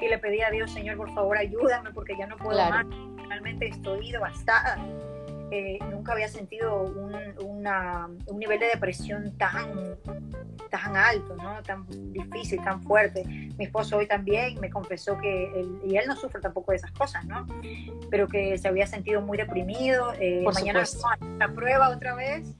y 0.00 0.08
le 0.08 0.18
pedí 0.18 0.40
a 0.42 0.50
Dios, 0.50 0.72
Señor, 0.72 0.96
por 0.96 1.12
favor 1.14 1.38
ayúdame 1.38 1.92
porque 1.92 2.16
ya 2.18 2.26
no 2.26 2.36
puedo 2.36 2.58
más, 2.68 2.86
realmente 3.28 3.68
estoy 3.68 4.10
devastada 4.10 4.76
eh, 5.50 5.78
nunca 5.90 6.12
había 6.12 6.28
sentido 6.28 6.82
un, 6.82 7.14
un, 7.44 8.38
nivel 8.38 8.60
de 8.60 8.66
depresión 8.66 9.36
tan, 9.38 9.96
tan 10.70 10.96
alto, 10.96 11.36
¿no? 11.36 11.62
tan 11.62 11.86
difícil, 12.12 12.62
tan 12.62 12.82
fuerte. 12.82 13.24
Mi 13.24 13.64
esposo 13.64 13.96
hoy 13.96 14.06
también 14.06 14.60
me 14.60 14.70
confesó 14.70 15.18
que, 15.18 15.58
él, 15.58 15.80
y 15.84 15.96
él 15.96 16.04
no 16.06 16.16
sufre 16.16 16.40
tampoco 16.40 16.72
de 16.72 16.76
esas 16.76 16.92
cosas, 16.92 17.24
¿no? 17.24 17.46
pero 18.10 18.28
que 18.28 18.58
se 18.58 18.68
había 18.68 18.86
sentido 18.86 19.20
muy 19.20 19.38
deprimido. 19.38 20.12
Eh, 20.20 20.44
mañana 20.52 20.84
la 21.38 21.48
prueba 21.48 21.88
otra 21.90 22.14
vez. 22.14 22.54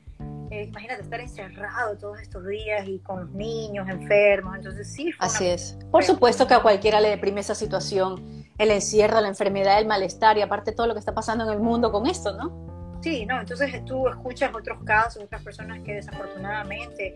Eh, 0.51 0.65
imagínate 0.65 1.03
estar 1.03 1.21
encerrado 1.21 1.99
todos 1.99 2.21
estos 2.21 2.47
días 2.47 2.89
y 2.89 3.01
con 3.01 3.21
los 3.21 3.31
niños 3.33 3.87
enfermos, 3.87 4.57
entonces 4.57 4.91
sí. 4.91 5.13
Así 5.19 5.47
es. 5.47 5.77
Por 5.91 6.05
supuesto 6.05 6.47
que 6.47 6.55
a 6.55 6.63
cualquiera 6.63 7.01
le 7.01 7.11
deprime 7.11 7.43
esa 7.43 7.55
situación, 7.55 8.47
el 8.57 8.71
encierro, 8.71 9.21
la 9.21 9.29
enfermedad, 9.29 9.79
el 9.79 9.87
malestar 9.87 10.39
y 10.39 10.43
aparte 10.43 10.73
todo 10.73 10.87
lo 10.87 10.95
que 10.95 11.01
está 11.01 11.13
pasando 11.13 11.45
en 11.45 11.51
el 11.51 11.61
mundo 11.61 11.93
con 11.93 12.07
esto, 12.07 12.35
¿no? 12.35 12.68
Sí, 13.01 13.25
no, 13.27 13.41
entonces 13.41 13.85
tú 13.85 14.09
escuchas 14.09 14.53
otros 14.55 14.83
casos, 14.85 15.23
otras 15.23 15.43
personas 15.43 15.81
que 15.81 15.95
desafortunadamente 15.95 17.15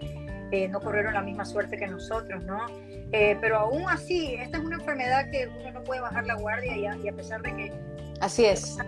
eh, 0.52 0.68
no 0.68 0.80
corrieron 0.80 1.14
la 1.14 1.22
misma 1.22 1.44
suerte 1.44 1.76
que 1.76 1.86
nosotros, 1.86 2.44
¿no? 2.44 2.66
Eh, 3.12 3.36
pero 3.40 3.58
aún 3.58 3.88
así, 3.88 4.34
esta 4.34 4.58
es 4.58 4.64
una 4.64 4.76
enfermedad 4.76 5.30
que 5.30 5.48
uno 5.48 5.72
no 5.72 5.84
puede 5.84 6.00
bajar 6.00 6.26
la 6.26 6.34
guardia 6.34 6.76
y 6.76 7.08
a, 7.08 7.12
pesar 7.12 7.42
de 7.42 7.56
que... 7.56 7.72
Así 8.20 8.44
es. 8.44 8.78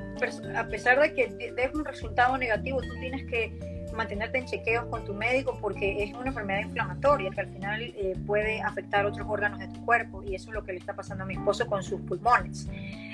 A 0.57 0.67
pesar 0.67 1.01
de 1.01 1.13
que 1.13 1.27
deje 1.57 1.71
un 1.75 1.85
resultado 1.85 2.39
negativo, 2.39 2.81
tú 2.81 2.95
tienes 3.01 3.25
que 3.27 3.74
mantenerte 3.95 4.39
en 4.39 4.45
chequeos 4.45 4.87
con 4.87 5.05
tu 5.05 5.15
médico 5.15 5.57
porque 5.61 6.03
es 6.03 6.13
una 6.15 6.29
enfermedad 6.29 6.61
inflamatoria 6.61 7.31
que 7.31 7.41
al 7.41 7.49
final 7.49 7.83
eh, 7.83 8.15
puede 8.27 8.61
afectar 8.61 9.07
otros 9.07 9.27
órganos 9.29 9.59
de 9.59 9.69
tu 9.69 9.85
cuerpo 9.85 10.23
y 10.23 10.35
eso 10.35 10.51
es 10.51 10.55
lo 10.55 10.65
que 10.65 10.73
le 10.73 10.79
está 10.79 10.95
pasando 10.95 11.25
a 11.25 11.27
mi 11.27 11.35
esposo 11.35 11.67
con 11.67 11.83
sus 11.83 12.01
pulmones. 12.03 12.69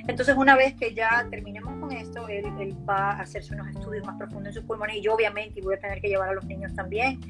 Entonces 0.09 0.37
una 0.37 0.57
vez 0.57 0.75
que 0.75 0.95
ya 0.95 1.27
terminemos 1.31 1.79
con 1.79 1.93
esto, 1.93 2.27
él, 2.29 2.45
va 2.89 3.13
a 3.13 3.21
hacerse 3.21 3.55
unos 3.55 3.69
estudios 3.69 4.05
más 4.07 4.17
profundos 4.17 4.49
en 4.49 4.53
sus 4.55 4.65
pulmones 4.65 4.97
y 4.97 5.03
yo 5.03 5.15
obviamente 5.15 5.61
voy 5.61 5.75
a 5.75 5.79
tener 5.79 6.01
que 6.01 6.09
llevar 6.09 6.31
a 6.31 6.35
los 6.35 6.45
niños 6.45 6.75
también 6.75 7.21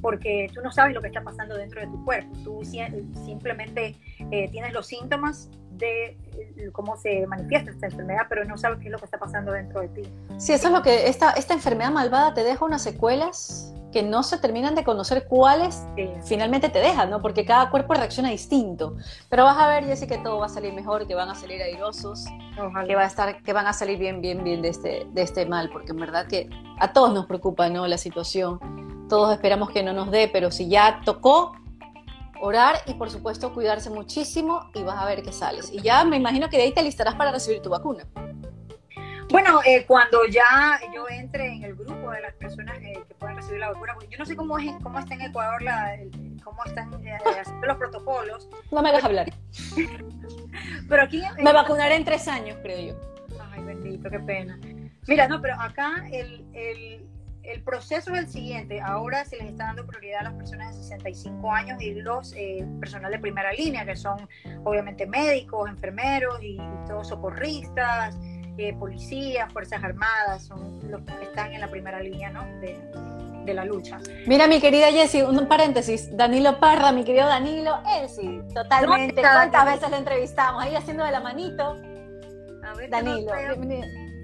porque 0.00 0.50
tú 0.54 0.62
no 0.62 0.72
sabes 0.72 0.94
lo 0.94 1.02
que 1.02 1.08
está 1.08 1.22
pasando 1.22 1.56
dentro 1.56 1.80
de 1.80 1.86
tu 1.86 2.02
cuerpo, 2.04 2.34
tú 2.42 2.62
simplemente 2.64 3.96
eh, 4.30 4.48
tienes 4.50 4.72
los 4.72 4.86
síntomas 4.86 5.50
de 5.80 6.16
cómo 6.72 6.96
se 6.96 7.26
manifiesta 7.26 7.70
esta 7.70 7.86
enfermedad, 7.86 8.26
pero 8.28 8.44
no 8.44 8.56
sabes 8.56 8.78
qué 8.78 8.86
es 8.86 8.92
lo 8.92 8.98
que 8.98 9.06
está 9.06 9.18
pasando 9.18 9.52
dentro 9.52 9.80
de 9.80 9.88
ti. 9.88 10.02
Sí, 10.38 10.52
eso 10.52 10.68
es 10.68 10.72
lo 10.72 10.82
que 10.82 11.08
esta, 11.08 11.32
esta 11.32 11.54
enfermedad 11.54 11.90
malvada 11.90 12.34
te 12.34 12.44
deja 12.44 12.64
unas 12.64 12.82
secuelas 12.82 13.74
que 13.92 14.02
no 14.02 14.22
se 14.22 14.38
terminan 14.38 14.74
de 14.74 14.84
conocer 14.84 15.26
cuáles 15.26 15.84
finalmente 16.24 16.68
te 16.68 16.78
dejan, 16.78 17.10
¿no? 17.10 17.20
Porque 17.20 17.44
cada 17.44 17.70
cuerpo 17.70 17.94
reacciona 17.94 18.30
distinto. 18.30 18.96
Pero 19.28 19.44
vas 19.44 19.58
a 19.58 19.66
ver, 19.68 19.84
Jessy, 19.84 20.06
que 20.06 20.18
todo 20.18 20.38
va 20.38 20.46
a 20.46 20.48
salir 20.50 20.72
mejor, 20.72 21.06
que 21.06 21.14
van 21.14 21.28
a 21.28 21.34
salir 21.34 21.60
airosos, 21.60 22.24
que 22.86 22.94
va 22.94 23.02
a 23.02 23.06
estar, 23.06 23.42
que 23.42 23.52
van 23.52 23.66
a 23.66 23.72
salir 23.72 23.98
bien, 23.98 24.20
bien, 24.20 24.44
bien 24.44 24.62
de 24.62 24.68
este, 24.68 25.06
de 25.10 25.22
este 25.22 25.46
mal, 25.46 25.70
porque 25.70 25.90
en 25.90 25.98
verdad 25.98 26.26
que 26.26 26.48
a 26.78 26.92
todos 26.92 27.12
nos 27.12 27.26
preocupa, 27.26 27.68
¿no? 27.68 27.86
La 27.86 27.98
situación. 27.98 28.60
Todos 29.08 29.32
esperamos 29.32 29.70
que 29.70 29.82
no 29.82 29.92
nos 29.92 30.10
dé, 30.12 30.30
pero 30.32 30.52
si 30.52 30.68
ya 30.68 31.00
tocó, 31.04 31.52
orar 32.40 32.76
y 32.86 32.94
por 32.94 33.10
supuesto 33.10 33.52
cuidarse 33.52 33.90
muchísimo 33.90 34.70
y 34.74 34.82
vas 34.82 34.98
a 34.98 35.06
ver 35.06 35.22
qué 35.22 35.32
sales. 35.32 35.70
Y 35.72 35.80
ya 35.80 36.04
me 36.04 36.16
imagino 36.16 36.48
que 36.48 36.56
de 36.56 36.64
ahí 36.64 36.72
te 36.72 36.80
alistarás 36.80 37.14
para 37.14 37.32
recibir 37.32 37.62
tu 37.62 37.70
vacuna. 37.70 38.06
Bueno, 39.30 39.60
eh, 39.64 39.84
cuando 39.86 40.26
ya 40.26 40.80
yo 40.92 41.08
entre 41.08 41.46
en 41.46 41.62
el 41.62 41.76
grupo 41.76 42.10
de 42.10 42.20
las 42.20 42.34
personas 42.34 42.76
eh, 42.78 43.00
que 43.06 43.14
pueden 43.14 43.36
recibir 43.36 43.60
la 43.60 43.70
vacuna, 43.70 43.94
yo 44.08 44.18
no 44.18 44.26
sé 44.26 44.34
cómo, 44.34 44.58
es, 44.58 44.72
cómo 44.82 44.98
está 44.98 45.14
en 45.14 45.20
Ecuador, 45.20 45.62
la, 45.62 45.96
cómo 46.42 46.64
están 46.64 46.92
eh, 47.06 47.16
los 47.62 47.76
protocolos. 47.76 48.48
No 48.72 48.82
me 48.82 48.88
hagas 48.88 49.04
hablar. 49.04 49.32
pero 50.88 51.02
aquí... 51.02 51.22
me 51.38 51.52
vacunaré 51.52 51.94
en 51.94 52.04
tres 52.04 52.26
años, 52.26 52.58
creo 52.60 52.94
yo. 52.94 53.38
Ay, 53.52 53.62
bendito, 53.62 54.10
qué 54.10 54.18
pena. 54.18 54.58
Mira, 55.06 55.28
no, 55.28 55.40
pero 55.40 55.54
acá 55.60 56.04
el, 56.10 56.44
el, 56.52 57.06
el 57.52 57.62
proceso 57.62 58.12
es 58.12 58.18
el 58.18 58.28
siguiente. 58.28 58.80
Ahora 58.80 59.24
se 59.24 59.36
les 59.36 59.48
está 59.48 59.66
dando 59.66 59.86
prioridad 59.86 60.20
a 60.20 60.24
las 60.24 60.34
personas 60.34 60.76
de 60.76 60.82
65 60.82 61.52
años 61.52 61.82
y 61.82 61.94
los 61.94 62.32
eh, 62.34 62.66
personal 62.78 63.10
de 63.10 63.18
primera 63.18 63.52
línea, 63.52 63.84
que 63.84 63.96
son 63.96 64.28
obviamente 64.64 65.06
médicos, 65.06 65.68
enfermeros 65.68 66.42
y, 66.42 66.58
todos 66.86 67.08
socorristas, 67.08 68.18
eh, 68.58 68.74
policías, 68.74 69.52
fuerzas 69.52 69.82
armadas, 69.82 70.44
son 70.44 70.80
los 70.90 71.02
que 71.02 71.24
están 71.24 71.52
en 71.52 71.60
la 71.60 71.68
primera 71.68 72.00
línea 72.00 72.30
¿no? 72.30 72.44
de, 72.60 72.80
de 73.44 73.54
la 73.54 73.64
lucha. 73.64 73.98
Mira, 74.26 74.46
mi 74.46 74.60
querida 74.60 74.90
Jessie, 74.90 75.22
un 75.22 75.46
paréntesis. 75.46 76.16
Danilo 76.16 76.58
Parra, 76.58 76.92
mi 76.92 77.04
querido 77.04 77.26
Danilo, 77.26 77.80
él 77.96 78.08
sí, 78.08 78.40
totalmente. 78.54 79.20
¿Cuántas 79.20 79.66
veces 79.66 79.90
lo 79.90 79.96
entrevistamos? 79.96 80.62
Ahí 80.62 80.74
haciendo 80.74 81.04
de 81.04 81.10
la 81.10 81.20
manito. 81.20 81.76
A 82.64 82.74
ver, 82.74 82.90
Danilo. 82.90 83.32
Ahí 83.32 83.46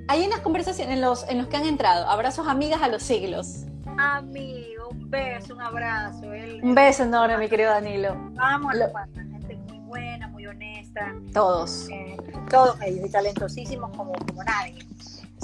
en 0.08 0.30
las 0.30 0.40
conversaciones, 0.40 0.94
en 0.94 1.00
los, 1.00 1.28
en 1.28 1.38
los 1.38 1.48
que 1.48 1.56
han 1.56 1.66
entrado, 1.66 2.08
abrazos 2.08 2.46
amigas 2.46 2.82
a 2.82 2.88
los 2.88 3.02
siglos. 3.02 3.64
Amigo, 3.98 4.88
un 4.90 5.10
beso, 5.10 5.54
un 5.54 5.60
abrazo. 5.60 6.26
un 6.62 6.74
beso 6.74 7.02
enorme, 7.04 7.38
mi 7.38 7.48
querido 7.48 7.70
Danilo. 7.70 8.16
Vamos 8.32 8.74
a 8.74 8.76
la 8.76 9.06
gente 9.14 9.56
muy 9.68 9.78
buena, 9.80 10.28
muy 10.28 10.46
honesta. 10.46 11.14
Todos. 11.32 11.88
Eh, 11.90 12.16
todos 12.50 12.80
ellos, 12.82 13.06
y 13.06 13.10
talentosísimos 13.10 13.90
como, 13.96 14.12
como 14.12 14.44
nadie. 14.44 14.78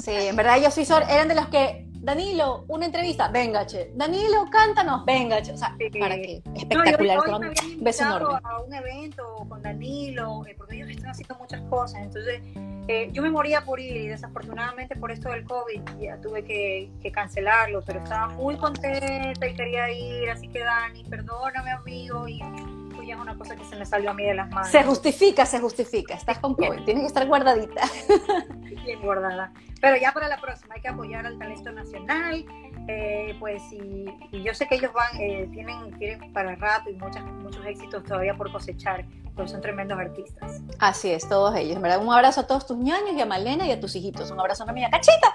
Sí, 0.02 0.12
en 0.12 0.36
verdad 0.36 0.58
ellos 0.58 0.74
sí 0.74 0.84
son, 0.84 1.02
eran 1.04 1.28
de 1.28 1.34
los 1.34 1.48
que 1.48 1.91
Danilo, 2.02 2.64
una 2.66 2.86
entrevista, 2.86 3.28
venga, 3.28 3.64
che. 3.64 3.92
Danilo, 3.94 4.46
cántanos, 4.50 5.04
venga, 5.04 5.40
che. 5.40 5.52
O 5.52 5.56
sea, 5.56 5.76
¿para 6.00 6.16
qué? 6.16 6.42
Espectacular. 6.56 7.18
No, 7.28 7.40
yo, 7.44 7.50
beso 7.78 8.02
enorme. 8.02 8.40
a 8.42 8.58
un 8.60 8.74
evento 8.74 9.46
con 9.48 9.62
Danilo, 9.62 10.44
eh, 10.48 10.54
porque 10.58 10.74
ellos 10.74 10.90
están 10.90 11.10
haciendo 11.10 11.36
muchas 11.36 11.60
cosas. 11.70 12.02
Entonces, 12.02 12.42
eh, 12.88 13.08
yo 13.12 13.22
me 13.22 13.30
moría 13.30 13.64
por 13.64 13.78
ir 13.78 13.96
y 13.96 14.08
desafortunadamente 14.08 14.96
por 14.96 15.12
esto 15.12 15.28
del 15.30 15.44
COVID 15.44 15.80
ya 16.00 16.20
tuve 16.20 16.42
que, 16.42 16.90
que, 17.00 17.12
cancelarlo, 17.12 17.82
pero 17.86 18.00
estaba 18.02 18.30
muy 18.30 18.56
contenta 18.56 19.46
y 19.46 19.54
quería 19.54 19.88
ir. 19.92 20.28
Así 20.28 20.48
que, 20.48 20.58
Dani, 20.58 21.04
perdóname, 21.04 21.70
amigo. 21.70 22.26
Y 22.26 22.42
pues 23.02 23.08
ya 23.08 23.16
es 23.16 23.20
una 23.20 23.36
cosa 23.36 23.56
que 23.56 23.64
se 23.64 23.74
me 23.74 23.84
salió 23.84 24.10
a 24.10 24.14
mí 24.14 24.24
de 24.24 24.34
las 24.34 24.48
manos. 24.50 24.68
Se 24.68 24.84
justifica, 24.84 25.44
se 25.44 25.58
justifica. 25.58 26.14
Estás 26.14 26.38
con 26.38 26.54
COVID, 26.54 26.84
tienes 26.84 27.02
que 27.02 27.06
estar 27.08 27.26
guardadita. 27.26 27.82
Bien 28.84 29.00
guardada. 29.02 29.52
Pero 29.80 29.96
ya 29.96 30.12
para 30.12 30.28
la 30.28 30.40
próxima 30.40 30.76
hay 30.76 30.82
que 30.82 30.88
apoyar 30.88 31.26
al 31.26 31.36
talento 31.36 31.72
nacional. 31.72 32.44
Eh, 32.86 33.34
pues 33.40 33.60
y, 33.72 34.06
yo 34.30 34.54
sé 34.54 34.68
que 34.68 34.76
ellos 34.76 34.92
van, 34.92 35.20
eh, 35.20 35.48
tienen, 35.52 35.98
tienen 35.98 36.32
para 36.32 36.54
rato 36.54 36.90
y 36.90 36.94
muchas, 36.94 37.24
muchos 37.24 37.66
éxitos 37.66 38.04
todavía 38.04 38.36
por 38.36 38.52
cosechar, 38.52 39.04
pues 39.34 39.50
son 39.50 39.60
tremendos 39.60 39.98
artistas. 39.98 40.60
Así 40.78 41.10
es, 41.10 41.28
todos 41.28 41.54
ellos, 41.56 41.80
¿verdad? 41.80 42.02
Un 42.02 42.12
abrazo 42.12 42.40
a 42.40 42.46
todos 42.46 42.66
tus 42.66 42.76
ñaños 42.76 43.12
y 43.14 43.20
a 43.20 43.26
Malena 43.26 43.66
y 43.66 43.70
a 43.70 43.80
tus 43.80 43.96
hijitos. 43.96 44.30
Un 44.30 44.40
abrazo 44.40 44.64
a 44.66 44.72
mi 44.72 44.82
cachita. 44.88 45.34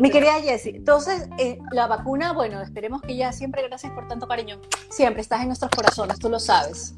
Mi 0.00 0.10
querida 0.10 0.40
Jessie. 0.40 0.76
Entonces, 0.76 1.28
eh, 1.38 1.58
la 1.72 1.86
vacuna, 1.86 2.32
bueno, 2.32 2.60
esperemos 2.62 3.02
que 3.02 3.16
ya 3.16 3.32
siempre, 3.32 3.66
gracias 3.66 3.92
por 3.92 4.08
tanto 4.08 4.26
cariño, 4.26 4.60
siempre 4.88 5.22
estás 5.22 5.42
en 5.42 5.48
nuestros 5.48 5.70
corazones, 5.70 6.18
tú 6.18 6.28
lo 6.28 6.38
sabes. 6.38 6.94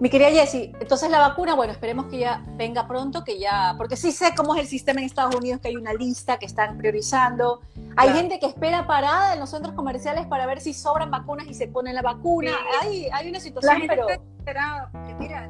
Mi 0.00 0.10
querida 0.10 0.30
Jessie, 0.30 0.72
entonces 0.80 1.10
la 1.10 1.20
vacuna, 1.20 1.54
bueno, 1.54 1.72
esperemos 1.72 2.06
que 2.06 2.18
ya 2.18 2.42
venga 2.56 2.86
pronto, 2.88 3.24
que 3.24 3.38
ya, 3.38 3.74
porque 3.76 3.96
sí 3.96 4.12
sé 4.12 4.34
cómo 4.36 4.54
es 4.54 4.60
el 4.60 4.66
sistema 4.66 5.00
en 5.00 5.06
Estados 5.06 5.34
Unidos, 5.34 5.60
que 5.60 5.68
hay 5.68 5.76
una 5.76 5.92
lista 5.92 6.38
que 6.38 6.46
están 6.46 6.78
priorizando. 6.78 7.60
Hay 7.96 8.12
gente 8.12 8.38
que 8.40 8.46
espera 8.46 8.86
parada 8.86 9.34
en 9.34 9.40
los 9.40 9.50
centros 9.50 9.74
comerciales 9.74 10.26
para 10.26 10.46
ver 10.46 10.60
si 10.60 10.74
sobran 10.74 11.10
vacunas 11.10 11.46
y 11.46 11.54
se 11.54 11.68
pone 11.68 11.92
la 11.92 12.02
vacuna. 12.02 12.52
Hay, 12.80 13.08
hay 13.12 13.28
una 13.28 13.40
situación, 13.40 13.80
la 13.80 13.86
pero... 13.86 14.08
Está 14.08 14.88
porque 14.90 15.14
mira, 15.14 15.48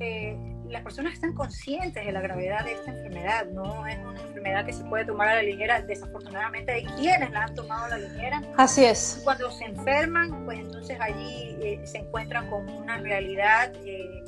eh, 0.00 0.47
las 0.70 0.82
personas 0.82 1.14
están 1.14 1.34
conscientes 1.34 2.04
de 2.04 2.12
la 2.12 2.20
gravedad 2.20 2.64
de 2.64 2.72
esta 2.72 2.90
enfermedad, 2.90 3.46
no 3.52 3.86
es 3.86 3.98
una 3.98 4.20
enfermedad 4.20 4.66
que 4.66 4.72
se 4.72 4.84
puede 4.84 5.04
tomar 5.04 5.28
a 5.28 5.36
la 5.36 5.42
ligera, 5.42 5.80
desafortunadamente 5.82 6.72
hay 6.72 6.84
quienes 6.84 7.30
la 7.30 7.44
han 7.44 7.54
tomado 7.54 7.84
a 7.86 7.88
la 7.88 7.98
ligera. 7.98 8.42
Así 8.56 8.84
es. 8.84 9.20
Cuando 9.24 9.50
se 9.50 9.64
enferman, 9.64 10.44
pues 10.44 10.58
entonces 10.58 10.98
allí 11.00 11.56
eh, 11.62 11.80
se 11.84 11.98
encuentran 11.98 12.48
con 12.48 12.68
una 12.68 12.98
realidad 12.98 13.72
eh, 13.84 14.22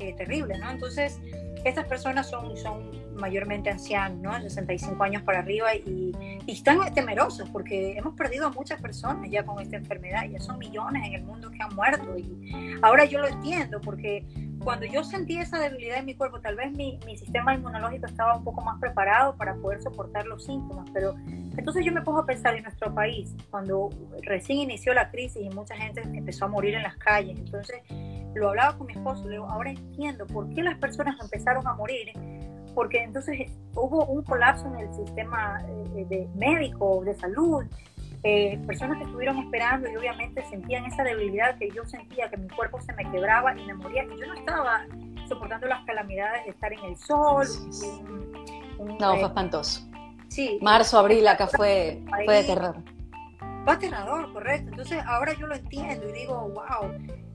eh, 0.00 0.14
terrible, 0.16 0.58
¿no? 0.58 0.70
Entonces, 0.70 1.18
estas 1.64 1.86
personas 1.86 2.28
son, 2.28 2.56
son 2.56 2.90
mayormente 3.14 3.70
ancianos, 3.70 4.18
¿no? 4.20 4.40
65 4.40 5.02
años 5.02 5.22
para 5.22 5.40
arriba 5.40 5.74
y, 5.74 6.12
y, 6.46 6.52
están 6.52 6.94
temerosos 6.94 7.48
porque 7.50 7.96
hemos 7.96 8.14
perdido 8.14 8.46
a 8.46 8.50
muchas 8.50 8.80
personas 8.80 9.28
ya 9.30 9.44
con 9.44 9.60
esta 9.60 9.76
enfermedad, 9.76 10.24
ya 10.30 10.38
son 10.38 10.58
millones 10.58 11.02
en 11.06 11.14
el 11.14 11.22
mundo 11.22 11.50
que 11.50 11.60
han 11.60 11.74
muerto 11.74 12.16
y 12.16 12.78
ahora 12.82 13.06
yo 13.06 13.18
lo 13.18 13.26
entiendo 13.26 13.80
porque 13.80 14.24
cuando 14.62 14.86
yo 14.86 15.04
sentí 15.04 15.38
esa 15.38 15.58
debilidad 15.58 15.98
en 15.98 16.06
mi 16.06 16.14
cuerpo, 16.14 16.40
tal 16.40 16.56
vez 16.56 16.72
mi, 16.72 16.98
mi, 17.06 17.16
sistema 17.16 17.54
inmunológico 17.54 18.06
estaba 18.06 18.36
un 18.36 18.44
poco 18.44 18.62
más 18.62 18.78
preparado 18.80 19.36
para 19.36 19.54
poder 19.56 19.80
soportar 19.82 20.26
los 20.26 20.44
síntomas, 20.44 20.88
pero 20.92 21.14
entonces 21.56 21.84
yo 21.84 21.92
me 21.92 22.02
pongo 22.02 22.20
a 22.20 22.26
pensar 22.26 22.54
en 22.54 22.62
nuestro 22.62 22.92
país, 22.94 23.34
cuando 23.50 23.90
recién 24.22 24.58
inició 24.58 24.94
la 24.94 25.10
crisis 25.10 25.42
y 25.42 25.50
mucha 25.50 25.76
gente 25.76 26.02
empezó 26.02 26.46
a 26.46 26.48
morir 26.48 26.74
en 26.74 26.82
las 26.82 26.96
calles, 26.96 27.38
entonces 27.38 27.82
lo 28.34 28.50
hablaba 28.50 28.76
con 28.76 28.86
mi 28.86 28.92
esposo, 28.92 29.24
le 29.24 29.32
digo, 29.32 29.48
ahora 29.48 29.70
entiendo 29.70 30.26
por 30.26 30.48
qué 30.54 30.62
las 30.62 30.78
personas 30.78 31.16
empezaron 31.20 31.66
a 31.66 31.74
morir, 31.74 32.12
porque 32.74 33.02
entonces 33.02 33.50
hubo 33.74 34.06
un 34.06 34.22
colapso 34.22 34.66
en 34.66 34.76
el 34.76 34.94
sistema 34.94 35.60
eh, 35.96 36.04
de 36.08 36.28
médico, 36.36 37.02
de 37.04 37.14
salud, 37.14 37.64
eh, 38.24 38.58
personas 38.66 38.98
que 38.98 39.04
estuvieron 39.04 39.38
esperando 39.38 39.88
y 39.90 39.96
obviamente 39.96 40.44
sentían 40.50 40.84
esa 40.86 41.04
debilidad 41.04 41.56
que 41.58 41.70
yo 41.70 41.84
sentía, 41.84 42.28
que 42.28 42.36
mi 42.36 42.48
cuerpo 42.48 42.80
se 42.80 42.92
me 42.94 43.08
quebraba 43.10 43.56
y 43.56 43.64
me 43.64 43.74
moría, 43.74 44.04
y 44.04 44.20
yo 44.20 44.26
no 44.26 44.34
estaba 44.34 44.86
soportando 45.28 45.66
las 45.66 45.84
calamidades 45.84 46.44
de 46.44 46.50
estar 46.50 46.72
en 46.72 46.84
el 46.84 46.96
sol. 46.96 47.46
no, 48.98 49.14
fue 49.14 49.22
espantoso. 49.22 49.88
Sí. 50.28 50.58
Marzo, 50.60 50.98
abril 50.98 51.26
acá 51.26 51.46
fue, 51.46 52.02
fue 52.24 52.34
de 52.34 52.44
terror. 52.44 52.76
Fue 53.64 53.74
aterrador, 53.74 54.32
correcto. 54.32 54.70
Entonces 54.70 55.02
ahora 55.06 55.34
yo 55.34 55.46
lo 55.46 55.54
entiendo 55.54 56.08
y 56.08 56.12
digo, 56.12 56.48
wow, 56.54 56.90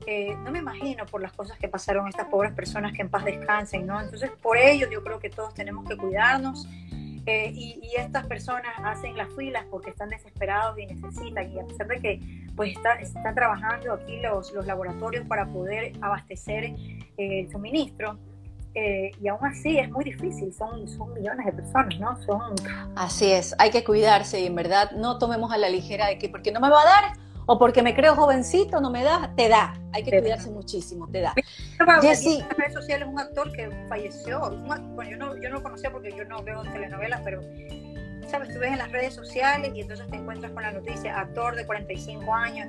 eh, 0.06 0.34
no 0.42 0.50
me 0.50 0.58
imagino 0.58 1.06
por 1.06 1.22
las 1.22 1.32
cosas 1.32 1.58
que 1.58 1.68
pasaron 1.68 2.08
estas 2.08 2.26
pobres 2.26 2.52
personas 2.52 2.92
que 2.92 3.02
en 3.02 3.08
paz 3.08 3.24
descansen, 3.24 3.86
¿no? 3.86 4.00
Entonces 4.00 4.30
por 4.42 4.56
ello 4.58 4.88
yo 4.90 5.02
creo 5.02 5.18
que 5.18 5.30
todos 5.30 5.54
tenemos 5.54 5.88
que 5.88 5.96
cuidarnos 5.96 6.66
eh, 7.26 7.50
y, 7.54 7.80
estas 7.96 8.26
personas 8.26 8.72
hacen 8.82 9.16
las 9.16 9.28
filas 9.34 9.64
porque 9.70 9.90
están 9.90 10.10
desesperados 10.10 10.78
y 10.78 10.86
necesitan, 10.86 11.50
y 11.50 11.58
a 11.58 11.64
pesar 11.64 11.86
de 11.86 12.00
que 12.00 12.20
pues 12.56 12.76
está, 12.76 12.94
están 12.94 13.34
trabajando 13.34 13.92
aquí 13.92 14.20
los, 14.20 14.52
los 14.52 14.66
laboratorios 14.66 15.26
para 15.26 15.46
poder 15.46 15.92
abastecer 16.02 16.64
eh, 16.64 16.74
el 17.16 17.50
suministro, 17.50 18.18
eh, 18.74 19.12
y 19.22 19.28
aún 19.28 19.44
así 19.46 19.78
es 19.78 19.88
muy 19.90 20.04
difícil, 20.04 20.52
son, 20.52 20.88
son 20.88 21.14
millones 21.14 21.46
de 21.46 21.52
personas, 21.52 21.98
¿no? 22.00 22.20
Son... 22.22 22.54
Así 22.96 23.30
es, 23.30 23.54
hay 23.58 23.70
que 23.70 23.84
cuidarse 23.84 24.40
y 24.40 24.46
en 24.46 24.54
verdad 24.56 24.90
no 24.90 25.18
tomemos 25.18 25.52
a 25.52 25.58
la 25.58 25.68
ligera 25.68 26.08
de 26.08 26.18
que 26.18 26.28
porque 26.28 26.50
no 26.50 26.60
me 26.60 26.68
va 26.68 26.82
a 26.82 26.84
dar 26.84 27.23
o 27.46 27.58
porque 27.58 27.82
me 27.82 27.94
creo 27.94 28.14
jovencito, 28.14 28.80
no 28.80 28.90
me 28.90 29.02
da, 29.02 29.32
te 29.36 29.48
da. 29.48 29.74
Hay 29.92 30.02
que 30.02 30.20
cuidarse 30.20 30.50
muchísimo, 30.50 31.08
te 31.10 31.20
da. 31.20 31.34
Jessy. 32.00 32.40
En 32.40 32.56
redes 32.56 32.74
sociales 32.74 33.08
un 33.08 33.18
actor 33.18 33.52
que 33.52 33.70
falleció. 33.88 34.40
bueno, 34.50 35.10
yo 35.10 35.16
no, 35.16 35.36
yo 35.36 35.48
no 35.48 35.56
lo 35.56 35.62
conocía 35.62 35.90
porque 35.90 36.10
yo 36.16 36.24
no 36.24 36.42
veo 36.42 36.62
telenovelas, 36.62 37.20
pero 37.24 37.42
sabes, 38.28 38.52
tú 38.52 38.58
ves 38.58 38.72
en 38.72 38.78
las 38.78 38.90
redes 38.90 39.14
sociales 39.14 39.72
y 39.74 39.80
entonces 39.80 40.06
te 40.08 40.16
encuentras 40.16 40.52
con 40.52 40.62
la 40.62 40.72
noticia, 40.72 41.18
actor 41.18 41.54
de 41.54 41.66
45 41.66 42.34
años. 42.34 42.68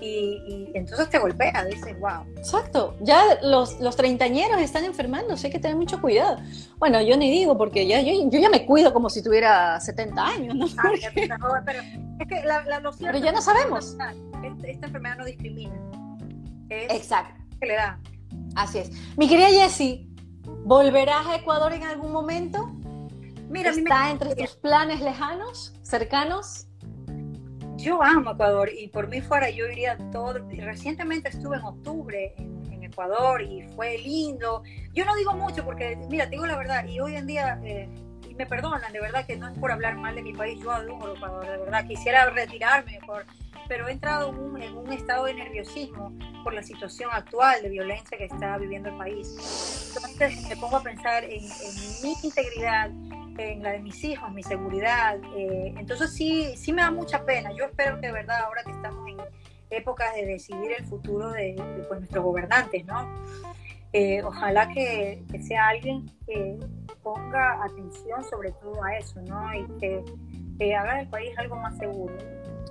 Y, 0.00 0.70
entonces 0.74 1.10
te 1.10 1.18
golpea, 1.18 1.64
dices, 1.64 1.98
wow. 1.98 2.24
Exacto, 2.36 2.96
ya 3.00 3.38
los, 3.42 3.80
los 3.80 3.96
treintañeros 3.96 4.60
están 4.60 4.84
enfermando, 4.84 5.34
hay 5.34 5.50
que 5.50 5.58
tener 5.58 5.76
mucho 5.76 6.00
cuidado. 6.00 6.38
Bueno, 6.78 7.00
yo 7.02 7.16
ni 7.16 7.30
digo, 7.30 7.56
porque 7.58 7.86
ya 7.86 8.00
yo, 8.00 8.28
yo 8.30 8.38
ya 8.38 8.50
me 8.50 8.64
cuido 8.64 8.92
como 8.92 9.10
si 9.10 9.22
tuviera 9.22 9.80
70 9.80 10.26
años, 10.26 10.54
¿no? 10.54 10.66
Ah, 10.78 11.62
pero 11.64 11.80
es 12.20 12.28
que 12.28 12.44
la, 12.44 12.62
la 12.64 12.90
Pero 12.98 13.18
ya 13.18 13.32
no 13.32 13.42
sabemos. 13.42 13.92
Esta, 13.92 14.68
esta 14.68 14.86
enfermedad 14.86 15.18
no 15.18 15.24
discrimina. 15.24 15.74
Exacto. 16.70 17.42
Que 17.60 17.66
le 17.66 17.74
da. 17.74 18.00
Así 18.54 18.78
es. 18.78 18.90
Mi 19.16 19.28
querida 19.28 19.48
Jessie, 19.48 20.08
¿volverás 20.64 21.26
a 21.26 21.36
Ecuador 21.36 21.72
en 21.72 21.84
algún 21.84 22.12
momento? 22.12 22.70
Mira, 23.48 23.70
¿Está 23.70 24.10
entre 24.10 24.34
tus 24.36 24.56
planes 24.56 25.00
lejanos, 25.00 25.74
cercanos? 25.82 26.67
Yo 27.78 28.02
amo 28.02 28.32
Ecuador 28.32 28.68
y 28.76 28.88
por 28.88 29.08
mí 29.08 29.20
fuera 29.20 29.48
yo 29.50 29.66
iría 29.66 29.96
todo. 30.10 30.34
Recientemente 30.50 31.28
estuve 31.28 31.56
en 31.56 31.62
octubre 31.62 32.34
en, 32.36 32.58
Ecuador 32.82 33.42
y 33.42 33.62
fue 33.76 33.98
lindo. 33.98 34.62
Yo 34.94 35.04
no 35.04 35.14
digo 35.14 35.34
mucho 35.34 35.64
porque, 35.64 35.96
mira, 36.08 36.24
te 36.24 36.30
digo 36.30 36.46
la 36.46 36.56
verdad, 36.56 36.86
y 36.86 36.98
hoy 37.00 37.16
en 37.16 37.26
día, 37.26 37.60
eh, 37.62 37.86
y 38.28 38.34
me 38.34 38.46
perdonan, 38.46 38.90
de 38.92 39.00
verdad 39.00 39.26
que 39.26 39.36
no 39.36 39.46
es 39.46 39.58
por 39.58 39.70
hablar 39.70 39.96
mal 39.96 40.14
de 40.14 40.22
mi 40.22 40.32
país, 40.32 40.58
yo 40.62 40.72
adoro 40.72 41.14
Ecuador, 41.14 41.46
de 41.46 41.58
verdad, 41.58 41.86
quisiera 41.86 42.30
retirarme 42.30 42.98
mejor 42.98 43.26
pero 43.68 43.86
he 43.86 43.92
entrado 43.92 44.30
en 44.30 44.76
un, 44.76 44.92
estado 44.92 45.26
de 45.26 45.34
nerviosismo 45.34 46.12
por 46.42 46.54
la 46.54 46.62
situación 46.62 47.10
actual 47.12 47.62
de 47.62 47.68
violencia 47.68 48.16
que 48.16 48.24
está 48.24 48.56
viviendo 48.56 48.88
el 48.88 48.96
país. 48.96 49.92
Entonces 49.94 50.48
me 50.48 50.56
pongo 50.56 50.78
a 50.78 50.82
pensar 50.82 51.22
en, 51.24 51.42
mi 52.02 52.14
integridad, 52.22 52.90
en 53.38 53.62
la 53.62 53.72
de 53.72 53.80
mis 53.80 54.02
hijos, 54.04 54.30
mi 54.32 54.42
seguridad. 54.42 55.18
Eh, 55.36 55.74
entonces 55.76 56.12
sí, 56.12 56.56
sí 56.56 56.72
me 56.72 56.82
da 56.82 56.90
mucha 56.90 57.24
pena. 57.24 57.52
Yo 57.52 57.64
espero 57.64 58.00
que 58.00 58.08
de 58.08 58.12
verdad 58.12 58.40
ahora 58.44 58.62
que 58.64 58.72
estamos 58.72 59.08
en 59.08 59.16
épocas 59.70 60.14
de 60.14 60.26
decidir 60.26 60.72
el 60.78 60.84
futuro 60.86 61.30
de, 61.30 61.54
pues, 61.88 62.00
nuestros 62.00 62.24
gobernantes, 62.24 62.84
¿no? 62.86 63.08
Eh, 63.92 64.22
ojalá 64.22 64.68
que, 64.68 65.22
sea 65.46 65.68
alguien 65.68 66.10
que 66.26 66.58
ponga 67.02 67.64
atención 67.64 68.22
sobre 68.28 68.52
todo 68.52 68.82
a 68.84 68.96
eso, 68.96 69.20
¿no? 69.22 69.54
Y 69.54 69.66
que, 69.78 70.04
que 70.58 70.74
haga 70.74 70.96
del 70.96 71.08
país 71.08 71.30
algo 71.38 71.56
más 71.56 71.76
seguro. 71.78 72.14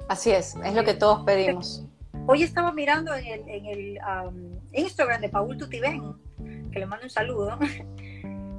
Así 0.09 0.31
es, 0.31 0.55
es 0.63 0.73
lo 0.73 0.83
que 0.83 0.93
todos 0.93 1.23
pedimos. 1.23 1.85
Hoy 2.27 2.43
estaba 2.43 2.71
mirando 2.71 3.15
en 3.15 3.25
el, 3.25 3.49
en 3.49 3.65
el 3.65 3.99
Instagram 4.73 5.21
de 5.21 5.29
Paul 5.29 5.57
Tutibén, 5.57 6.13
que 6.71 6.79
le 6.79 6.85
mando 6.85 7.05
un 7.05 7.09
saludo, 7.09 7.57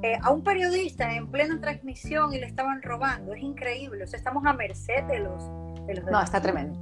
eh, 0.02 0.18
a 0.22 0.30
un 0.30 0.42
periodista 0.42 1.12
en 1.12 1.30
plena 1.30 1.60
transmisión 1.60 2.32
y 2.32 2.38
le 2.38 2.46
estaban 2.46 2.82
robando. 2.82 3.34
Es 3.34 3.42
increíble, 3.42 4.04
o 4.04 4.06
sea, 4.06 4.18
estamos 4.18 4.44
a 4.46 4.52
merced 4.52 5.04
de 5.04 5.20
los... 5.20 5.42
De 5.86 5.94
los 5.94 6.04
no, 6.04 6.20
está 6.22 6.40
tremendo. 6.40 6.78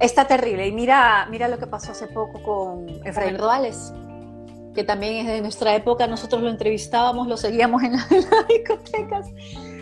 Está 0.00 0.26
terrible. 0.26 0.66
Y 0.66 0.72
mira, 0.72 1.26
mira 1.30 1.48
lo 1.48 1.58
que 1.58 1.66
pasó 1.66 1.92
hace 1.92 2.08
poco 2.08 2.42
con 2.42 2.88
Efraín 3.04 3.38
Rodales, 3.38 3.92
que 4.74 4.82
también 4.82 5.26
es 5.26 5.32
de 5.32 5.40
nuestra 5.40 5.74
época. 5.76 6.06
Nosotros 6.06 6.42
lo 6.42 6.50
entrevistábamos, 6.50 7.28
lo 7.28 7.36
seguíamos 7.36 7.82
en, 7.82 7.92
las 7.92 8.08
discotecas. 8.48 9.28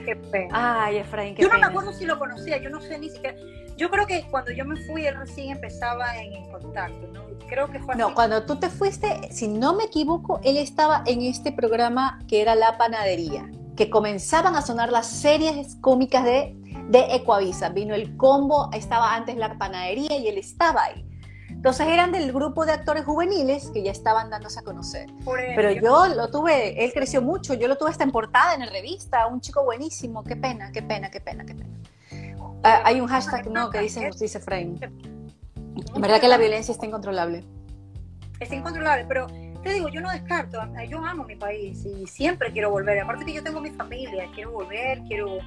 Qué 0.04 0.16
pena. 0.30 0.84
Ay, 0.84 0.98
Efraín, 0.98 1.34
qué 1.34 1.42
Yo 1.42 1.48
no 1.48 1.58
me 1.58 1.66
acuerdo 1.66 1.92
si 1.92 2.04
lo 2.04 2.18
conocía, 2.18 2.58
yo 2.58 2.68
no 2.68 2.80
sé 2.80 2.98
ni 2.98 3.08
siquiera. 3.08 3.36
Yo 3.76 3.90
creo 3.90 4.06
que 4.06 4.22
cuando 4.30 4.50
yo 4.52 4.64
me 4.64 4.76
fui, 4.76 5.06
él 5.06 5.16
recién 5.16 5.50
empezaba 5.50 6.16
en, 6.16 6.50
contacto, 6.50 7.06
¿no? 7.12 7.22
Creo 7.48 7.70
que 7.70 7.80
fue 7.80 7.96
No, 7.96 8.14
cuando 8.14 8.44
tú 8.44 8.56
te 8.56 8.68
fuiste, 8.68 9.32
si 9.32 9.48
no 9.48 9.74
me 9.74 9.84
equivoco, 9.84 10.40
él 10.44 10.56
estaba 10.56 11.02
en 11.06 11.22
este 11.22 11.52
programa 11.52 12.20
que 12.28 12.40
era 12.40 12.54
La 12.54 12.78
Panadería, 12.78 13.50
que 13.76 13.90
comenzaban 13.90 14.56
a 14.56 14.62
sonar 14.62 14.90
las 14.90 15.06
series 15.06 15.76
cómicas 15.76 16.24
de, 16.24 16.54
de 16.88 17.14
Ecuavisa. 17.14 17.70
Vino 17.70 17.94
el 17.94 18.16
combo, 18.16 18.70
estaba 18.72 19.14
antes 19.14 19.36
La 19.36 19.58
Panadería 19.58 20.16
y 20.16 20.28
él 20.28 20.38
estaba 20.38 20.84
ahí. 20.84 21.04
Entonces 21.62 21.86
eran 21.86 22.10
del 22.10 22.32
grupo 22.32 22.66
de 22.66 22.72
actores 22.72 23.04
juveniles 23.04 23.70
que 23.72 23.84
ya 23.84 23.92
estaban 23.92 24.30
dándose 24.30 24.58
a 24.58 24.62
conocer. 24.62 25.08
Pero 25.24 25.70
yo 25.70 26.08
lo 26.08 26.28
tuve, 26.28 26.84
él 26.84 26.92
creció 26.92 27.22
mucho, 27.22 27.54
yo 27.54 27.68
lo 27.68 27.76
tuve 27.76 27.90
hasta 27.90 28.02
en 28.02 28.10
portada, 28.10 28.54
en 28.54 28.60
la 28.60 28.66
revista, 28.66 29.28
un 29.28 29.40
chico 29.40 29.62
buenísimo, 29.62 30.24
qué 30.24 30.34
pena, 30.34 30.72
qué 30.72 30.82
pena, 30.82 31.10
qué 31.12 31.20
pena, 31.20 31.44
qué 31.44 31.54
pena. 31.54 31.70
Ah, 32.64 32.82
hay 32.84 33.00
un 33.00 33.08
hashtag 33.08 33.50
no 33.50 33.70
que 33.70 33.80
dice 33.80 34.06
justicia 34.06 34.40
frame. 34.40 34.78
En 35.94 36.00
verdad 36.00 36.20
que 36.20 36.28
la 36.28 36.38
violencia 36.38 36.72
está 36.72 36.86
incontrolable. 36.86 37.44
Está 38.38 38.54
incontrolable, 38.54 39.04
pero 39.06 39.26
te 39.62 39.72
digo, 39.72 39.88
yo 39.88 40.00
no 40.00 40.10
descarto, 40.10 40.58
yo 40.88 41.04
amo 41.04 41.24
mi 41.24 41.36
país 41.36 41.84
y 41.84 42.06
siempre 42.06 42.52
quiero 42.52 42.70
volver. 42.70 43.00
Aparte 43.00 43.24
que 43.24 43.32
yo 43.32 43.42
tengo 43.42 43.60
mi 43.60 43.70
familia, 43.70 44.28
quiero 44.34 44.52
volver, 44.52 45.00
quiero, 45.08 45.38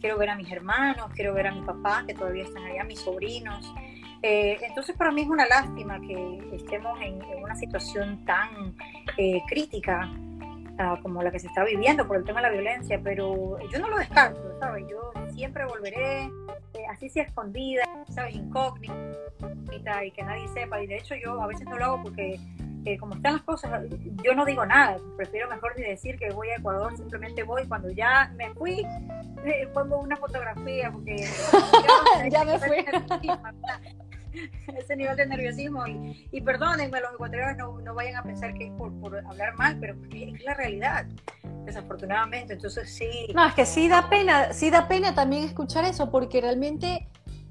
quiero 0.00 0.18
ver 0.18 0.30
a 0.30 0.36
mis 0.36 0.50
hermanos, 0.50 1.10
quiero 1.14 1.34
ver 1.34 1.48
a 1.48 1.54
mi 1.54 1.62
papá 1.62 2.04
que 2.06 2.14
todavía 2.14 2.44
están 2.44 2.64
allá, 2.64 2.84
mis 2.84 3.00
sobrinos. 3.00 3.72
Eh, 4.22 4.58
entonces 4.62 4.96
para 4.96 5.12
mí 5.12 5.22
es 5.22 5.28
una 5.28 5.46
lástima 5.46 6.00
que 6.00 6.38
estemos 6.52 6.98
en, 7.02 7.20
una 7.42 7.54
situación 7.56 8.24
tan 8.24 8.74
eh, 9.18 9.42
crítica 9.48 10.10
como 11.02 11.22
la 11.22 11.30
que 11.30 11.38
se 11.38 11.46
está 11.46 11.64
viviendo 11.64 12.06
por 12.06 12.16
el 12.16 12.24
tema 12.24 12.40
de 12.40 12.48
la 12.48 12.52
violencia, 12.52 13.00
pero 13.02 13.58
yo 13.70 13.78
no 13.78 13.88
lo 13.88 13.98
descarto, 13.98 14.40
¿sabes? 14.58 14.84
Yo 14.88 15.12
siempre 15.32 15.64
volveré, 15.66 16.24
eh, 16.24 16.86
así 16.90 17.08
sea 17.08 17.24
escondida, 17.24 17.84
¿sabes? 18.08 18.34
Incógnita 18.34 20.04
y 20.04 20.10
que 20.10 20.22
nadie 20.22 20.48
sepa. 20.48 20.82
Y 20.82 20.86
de 20.86 20.96
hecho 20.96 21.14
yo 21.14 21.40
a 21.40 21.46
veces 21.46 21.66
no 21.66 21.78
lo 21.78 21.84
hago 21.84 22.02
porque 22.02 22.38
eh, 22.84 22.98
como 22.98 23.14
están 23.14 23.34
las 23.34 23.42
cosas, 23.42 23.82
yo 24.22 24.34
no 24.34 24.44
digo 24.44 24.66
nada, 24.66 24.98
prefiero 25.16 25.48
mejor 25.48 25.72
ni 25.76 25.84
decir 25.84 26.18
que 26.18 26.30
voy 26.30 26.48
a 26.48 26.56
Ecuador, 26.56 26.94
simplemente 26.96 27.42
voy 27.42 27.66
cuando 27.66 27.90
ya 27.90 28.30
me 28.36 28.52
fui, 28.54 28.86
eh, 29.44 29.68
pongo 29.72 29.98
una 30.00 30.16
fotografía 30.16 30.90
porque 30.92 31.16
ya 32.30 32.44
me 32.44 32.58
fui. 32.58 32.84
ese 34.78 34.96
nivel 34.96 35.16
de 35.16 35.26
nerviosismo 35.26 35.86
y, 35.86 36.28
y 36.32 36.40
perdónenme 36.40 37.00
los 37.00 37.14
ecuatorianos 37.14 37.56
no, 37.56 37.80
no, 37.80 37.94
vayan 37.94 38.16
a 38.16 38.22
pensar 38.22 38.54
que 38.54 38.66
es 38.66 38.72
por, 38.72 38.92
por 39.00 39.16
hablar 39.16 39.54
mal, 39.54 39.78
pero 39.80 39.94
es 40.10 40.44
la 40.44 40.54
realidad 40.54 41.06
desafortunadamente. 41.64 42.54
Entonces 42.54 42.94
sí. 42.94 43.28
No, 43.34 43.46
es 43.46 43.54
que 43.54 43.66
sí 43.66 43.88
da 43.88 44.08
pena, 44.08 44.52
sí 44.52 44.70
da 44.70 44.88
pena 44.88 45.14
también 45.14 45.44
escuchar 45.44 45.84
eso, 45.84 46.10
porque 46.10 46.40
realmente 46.40 47.08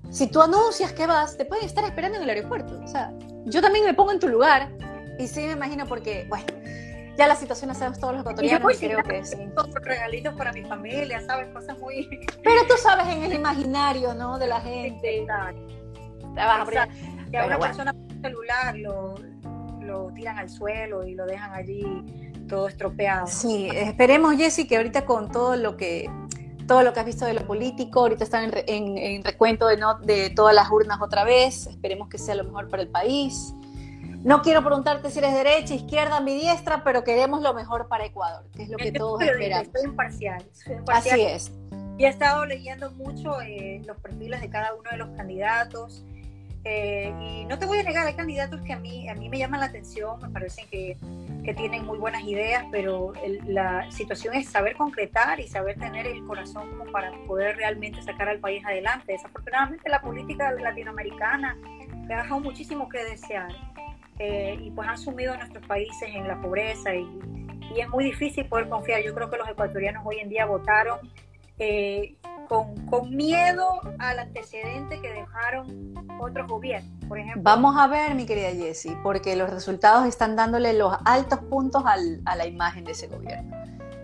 si 0.09 0.27
tú 0.27 0.41
anuncias 0.41 0.93
que 0.93 1.07
vas, 1.07 1.37
te 1.37 1.45
pueden 1.45 1.65
estar 1.65 1.83
esperando 1.83 2.17
en 2.17 2.23
el 2.23 2.29
aeropuerto. 2.29 2.79
O 2.83 2.87
sea, 2.87 3.11
yo 3.45 3.61
también 3.61 3.85
me 3.85 3.93
pongo 3.93 4.11
en 4.11 4.19
tu 4.19 4.27
lugar 4.27 4.69
y 5.17 5.27
sí 5.27 5.41
me 5.41 5.53
imagino 5.53 5.85
porque, 5.87 6.25
bueno, 6.29 6.45
ya 7.17 7.27
la 7.27 7.35
situación 7.35 7.69
la 7.69 7.75
sabemos 7.75 7.99
todos 7.99 8.13
los 8.13 8.21
ecuatorianos 8.21 8.73
y, 8.73 8.85
creo 8.85 9.03
que 9.03 9.23
sí. 9.23 9.37
regalitos 9.81 10.33
para 10.35 10.51
mi 10.51 10.63
familia, 10.63 11.21
¿sabes? 11.25 11.47
Cosas 11.53 11.77
muy... 11.79 12.07
Pero 12.43 12.61
tú 12.67 12.75
sabes 12.81 13.07
en 13.07 13.23
el 13.23 13.33
imaginario, 13.33 14.13
¿no? 14.13 14.37
De 14.39 14.47
la 14.47 14.61
gente. 14.61 15.25
Que 17.31 17.37
a 17.37 17.45
una 17.45 17.59
persona 17.59 17.93
con 17.93 18.21
celular 18.21 18.77
lo, 18.77 19.15
lo 19.81 20.11
tiran 20.13 20.37
al 20.37 20.49
suelo 20.49 21.05
y 21.05 21.15
lo 21.15 21.25
dejan 21.25 21.53
allí 21.53 21.83
todo 22.47 22.67
estropeado. 22.67 23.27
Sí, 23.27 23.69
esperemos, 23.73 24.35
Jessy, 24.35 24.67
que 24.67 24.77
ahorita 24.77 25.05
con 25.05 25.31
todo 25.31 25.55
lo 25.55 25.77
que 25.77 26.09
todo 26.67 26.81
lo 26.83 26.93
que 26.93 26.99
has 27.01 27.05
visto 27.05 27.25
de 27.25 27.33
lo 27.33 27.45
político, 27.45 28.01
ahorita 28.01 28.23
están 28.23 28.51
en, 28.67 29.23
recuento 29.23 29.67
de, 29.67 29.77
no, 29.77 29.99
de 29.99 30.29
todas 30.29 30.55
las 30.55 30.69
urnas 30.71 31.01
otra 31.01 31.25
vez, 31.25 31.67
esperemos 31.67 32.07
que 32.07 32.17
sea 32.17 32.35
lo 32.35 32.45
mejor 32.45 32.69
para 32.69 32.83
el 32.83 32.89
país. 32.89 33.53
No 34.23 34.41
quiero 34.41 34.63
preguntarte 34.63 35.11
si 35.11 35.19
eres 35.19 35.33
derecha, 35.33 35.73
izquierda, 35.73 36.21
diestra, 36.21 36.83
pero 36.85 37.03
queremos 37.03 37.41
lo 37.41 37.53
mejor 37.53 37.89
para 37.89 38.05
Ecuador, 38.05 38.45
que 38.55 38.63
es 38.63 38.69
lo 38.69 38.77
que 38.77 38.93
todos 38.93 39.21
esperamos. 39.21 39.67
Soy 39.73 39.89
imparcial, 39.89 40.43
Así 40.87 41.21
es. 41.21 41.51
Y 41.97 42.05
he 42.05 42.07
estado 42.07 42.45
leyendo 42.45 42.91
mucho 42.91 43.41
eh, 43.41 43.81
los 43.85 43.97
perfiles 43.97 44.39
de 44.39 44.49
cada 44.49 44.73
uno 44.73 44.89
de 44.89 44.97
los 44.97 45.09
candidatos. 45.09 46.05
Eh, 46.65 47.13
y 47.19 47.45
no 47.45 47.59
te 47.59 47.65
voy 47.65 47.79
a 47.79 47.83
negar, 47.83 48.07
hay 48.07 48.13
candidatos 48.13 48.61
que 48.61 48.73
a 48.73 48.79
mí, 48.79 49.09
a 49.09 49.15
mí 49.15 49.29
me 49.29 49.37
llaman 49.37 49.59
la 49.59 49.65
atención, 49.65 50.19
me 50.21 50.29
parecen 50.29 50.65
que 50.69 50.97
que 51.43 51.53
tienen 51.53 51.85
muy 51.85 51.97
buenas 51.97 52.23
ideas, 52.23 52.65
pero 52.71 53.13
la 53.45 53.89
situación 53.91 54.33
es 54.33 54.49
saber 54.49 54.75
concretar 54.75 55.39
y 55.39 55.47
saber 55.47 55.77
tener 55.77 56.07
el 56.07 56.23
corazón 56.25 56.69
como 56.69 56.91
para 56.91 57.11
poder 57.27 57.57
realmente 57.57 58.01
sacar 58.01 58.29
al 58.29 58.39
país 58.39 58.65
adelante. 58.65 59.11
Desafortunadamente 59.11 59.89
la 59.89 60.01
política 60.01 60.51
latinoamericana 60.51 61.57
ha 62.05 62.21
dejado 62.21 62.39
muchísimo 62.39 62.87
que 62.87 63.03
desear 63.03 63.51
eh, 64.19 64.57
y 64.61 64.71
pues 64.71 64.87
han 64.87 64.97
sumido 64.97 65.33
a 65.33 65.37
nuestros 65.37 65.65
países 65.65 66.09
en 66.13 66.27
la 66.27 66.39
pobreza 66.39 66.95
y, 66.95 67.05
y, 67.75 67.81
es 67.81 67.89
muy 67.89 68.05
difícil 68.05 68.45
poder 68.45 68.69
confiar. 68.69 69.03
Yo 69.03 69.13
creo 69.13 69.29
que 69.29 69.37
los 69.37 69.49
ecuatorianos 69.49 70.03
hoy 70.05 70.19
en 70.19 70.29
día 70.29 70.45
votaron 70.45 70.99
eh, 71.59 72.15
con, 72.47 73.15
miedo 73.15 73.81
al 73.99 74.19
antecedente 74.19 74.99
que 75.01 75.11
dejaron 75.11 75.93
otros 76.19 76.47
gobiernos, 76.47 76.91
por 77.07 77.19
ejemplo. 77.19 77.41
Vamos 77.43 77.75
a 77.77 77.87
ver, 77.87 78.15
mi 78.15 78.25
querida 78.25 78.51
Jessie, 78.51 78.97
porque 79.03 79.35
los 79.35 79.49
resultados 79.49 80.05
están 80.05 80.35
dándole 80.35 80.73
los 80.73 80.95
altos 81.05 81.39
puntos 81.39 81.83
a 81.85 82.35
la 82.35 82.47
imagen 82.47 82.83
de 82.83 82.91
ese 82.91 83.07
gobierno. 83.07 83.55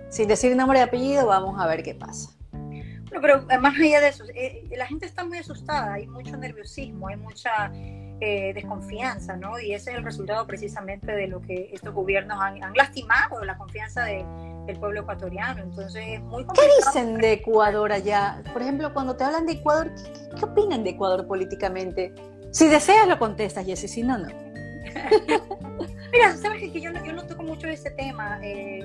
Sin 0.09 0.27
decir 0.27 0.55
nombre 0.55 0.79
y 0.79 0.81
apellido, 0.81 1.27
vamos 1.27 1.59
a 1.59 1.67
ver 1.67 1.83
qué 1.83 1.93
pasa. 1.93 2.31
Bueno, 2.51 3.21
pero 3.21 3.61
más 3.61 3.75
allá 3.75 4.01
de 4.01 4.07
eso, 4.07 4.23
eh, 4.35 4.67
la 4.75 4.85
gente 4.85 5.05
está 5.05 5.23
muy 5.23 5.37
asustada, 5.37 5.93
hay 5.93 6.07
mucho 6.07 6.37
nerviosismo, 6.37 7.07
hay 7.07 7.17
mucha 7.17 7.71
eh, 7.73 8.51
desconfianza, 8.53 9.35
¿no? 9.37 9.59
Y 9.59 9.73
ese 9.73 9.91
es 9.91 9.97
el 9.97 10.03
resultado 10.03 10.45
precisamente 10.45 11.11
de 11.11 11.27
lo 11.27 11.41
que 11.41 11.69
estos 11.73 11.93
gobiernos 11.93 12.39
han, 12.39 12.63
han 12.63 12.73
lastimado, 12.73 13.43
la 13.43 13.57
confianza 13.57 14.03
de, 14.03 14.25
el 14.69 14.79
pueblo 14.79 15.01
ecuatoriano. 15.01 15.63
Entonces 15.63 16.03
es 16.07 16.21
muy 16.21 16.45
¿Qué 16.45 16.61
dicen 16.77 17.17
de 17.17 17.33
Ecuador 17.33 17.91
allá? 17.91 18.41
Por 18.53 18.61
ejemplo, 18.61 18.93
cuando 18.93 19.15
te 19.15 19.23
hablan 19.23 19.45
de 19.45 19.53
Ecuador, 19.53 19.91
¿qué, 20.37 20.45
opinan 20.45 20.83
de 20.83 20.91
Ecuador 20.91 21.27
políticamente? 21.27 22.13
Si 22.51 22.67
deseas 22.67 23.07
lo 23.07 23.19
contestas, 23.19 23.65
Jessy, 23.65 23.87
si 23.87 24.03
no, 24.03 24.17
no. 24.17 24.27
Mira, 26.11 26.35
sabes 26.37 26.71
que 26.71 26.81
yo 26.81 26.91
no, 26.91 27.05
yo 27.05 27.13
no 27.13 27.23
toco 27.23 27.43
mucho 27.43 27.67
ese 27.67 27.91
tema 27.91 28.39
eh, 28.41 28.79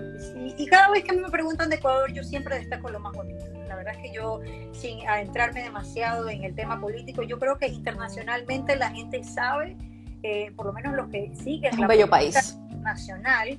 y, 0.58 0.66
cada 0.66 0.90
vez 0.90 1.04
que 1.04 1.12
a 1.12 1.14
mí 1.14 1.20
me 1.20 1.30
preguntan 1.30 1.70
de 1.70 1.76
Ecuador 1.76 2.12
yo 2.12 2.22
siempre 2.22 2.58
destaco 2.58 2.90
lo 2.90 3.00
más 3.00 3.14
bonito. 3.14 3.46
La 3.66 3.76
verdad 3.76 3.94
es 3.94 4.02
que 4.02 4.12
yo, 4.12 4.40
sin 4.72 5.08
adentrarme 5.08 5.62
demasiado 5.62 6.28
en 6.28 6.44
el 6.44 6.54
tema 6.54 6.78
político, 6.80 7.22
yo 7.22 7.38
creo 7.38 7.56
que 7.56 7.66
internacionalmente 7.68 8.76
la 8.76 8.90
gente 8.90 9.24
sabe, 9.24 9.76
eh, 10.22 10.52
por 10.54 10.66
lo 10.66 10.74
menos 10.74 10.94
los 10.94 11.08
que 11.08 11.34
siguen... 11.34 11.72
Es 11.72 11.78
un 11.78 11.86
bello 11.86 12.08
país 12.08 12.58
nacional 12.82 13.58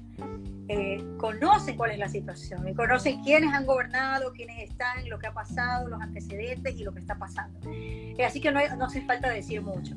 eh, 0.68 1.04
conocen 1.18 1.78
cuál 1.78 1.92
es 1.92 2.00
la 2.00 2.10
situación 2.10 2.68
y 2.68 2.74
conocen 2.74 3.24
quiénes 3.24 3.54
han 3.54 3.66
gobernado, 3.66 4.34
quiénes 4.34 4.70
están, 4.70 5.08
lo 5.10 5.20
que 5.20 5.28
ha 5.28 5.34
pasado, 5.34 5.88
los 5.88 6.02
antecedentes 6.02 6.76
y 6.76 6.84
lo 6.84 6.94
que 6.94 7.00
está 7.00 7.16
pasando. 7.18 7.60
Eh, 7.72 8.26
así 8.26 8.42
que 8.42 8.52
no, 8.52 8.60
no 8.76 8.86
hace 8.86 9.02
falta 9.02 9.30
decir 9.30 9.62
mucho. 9.62 9.96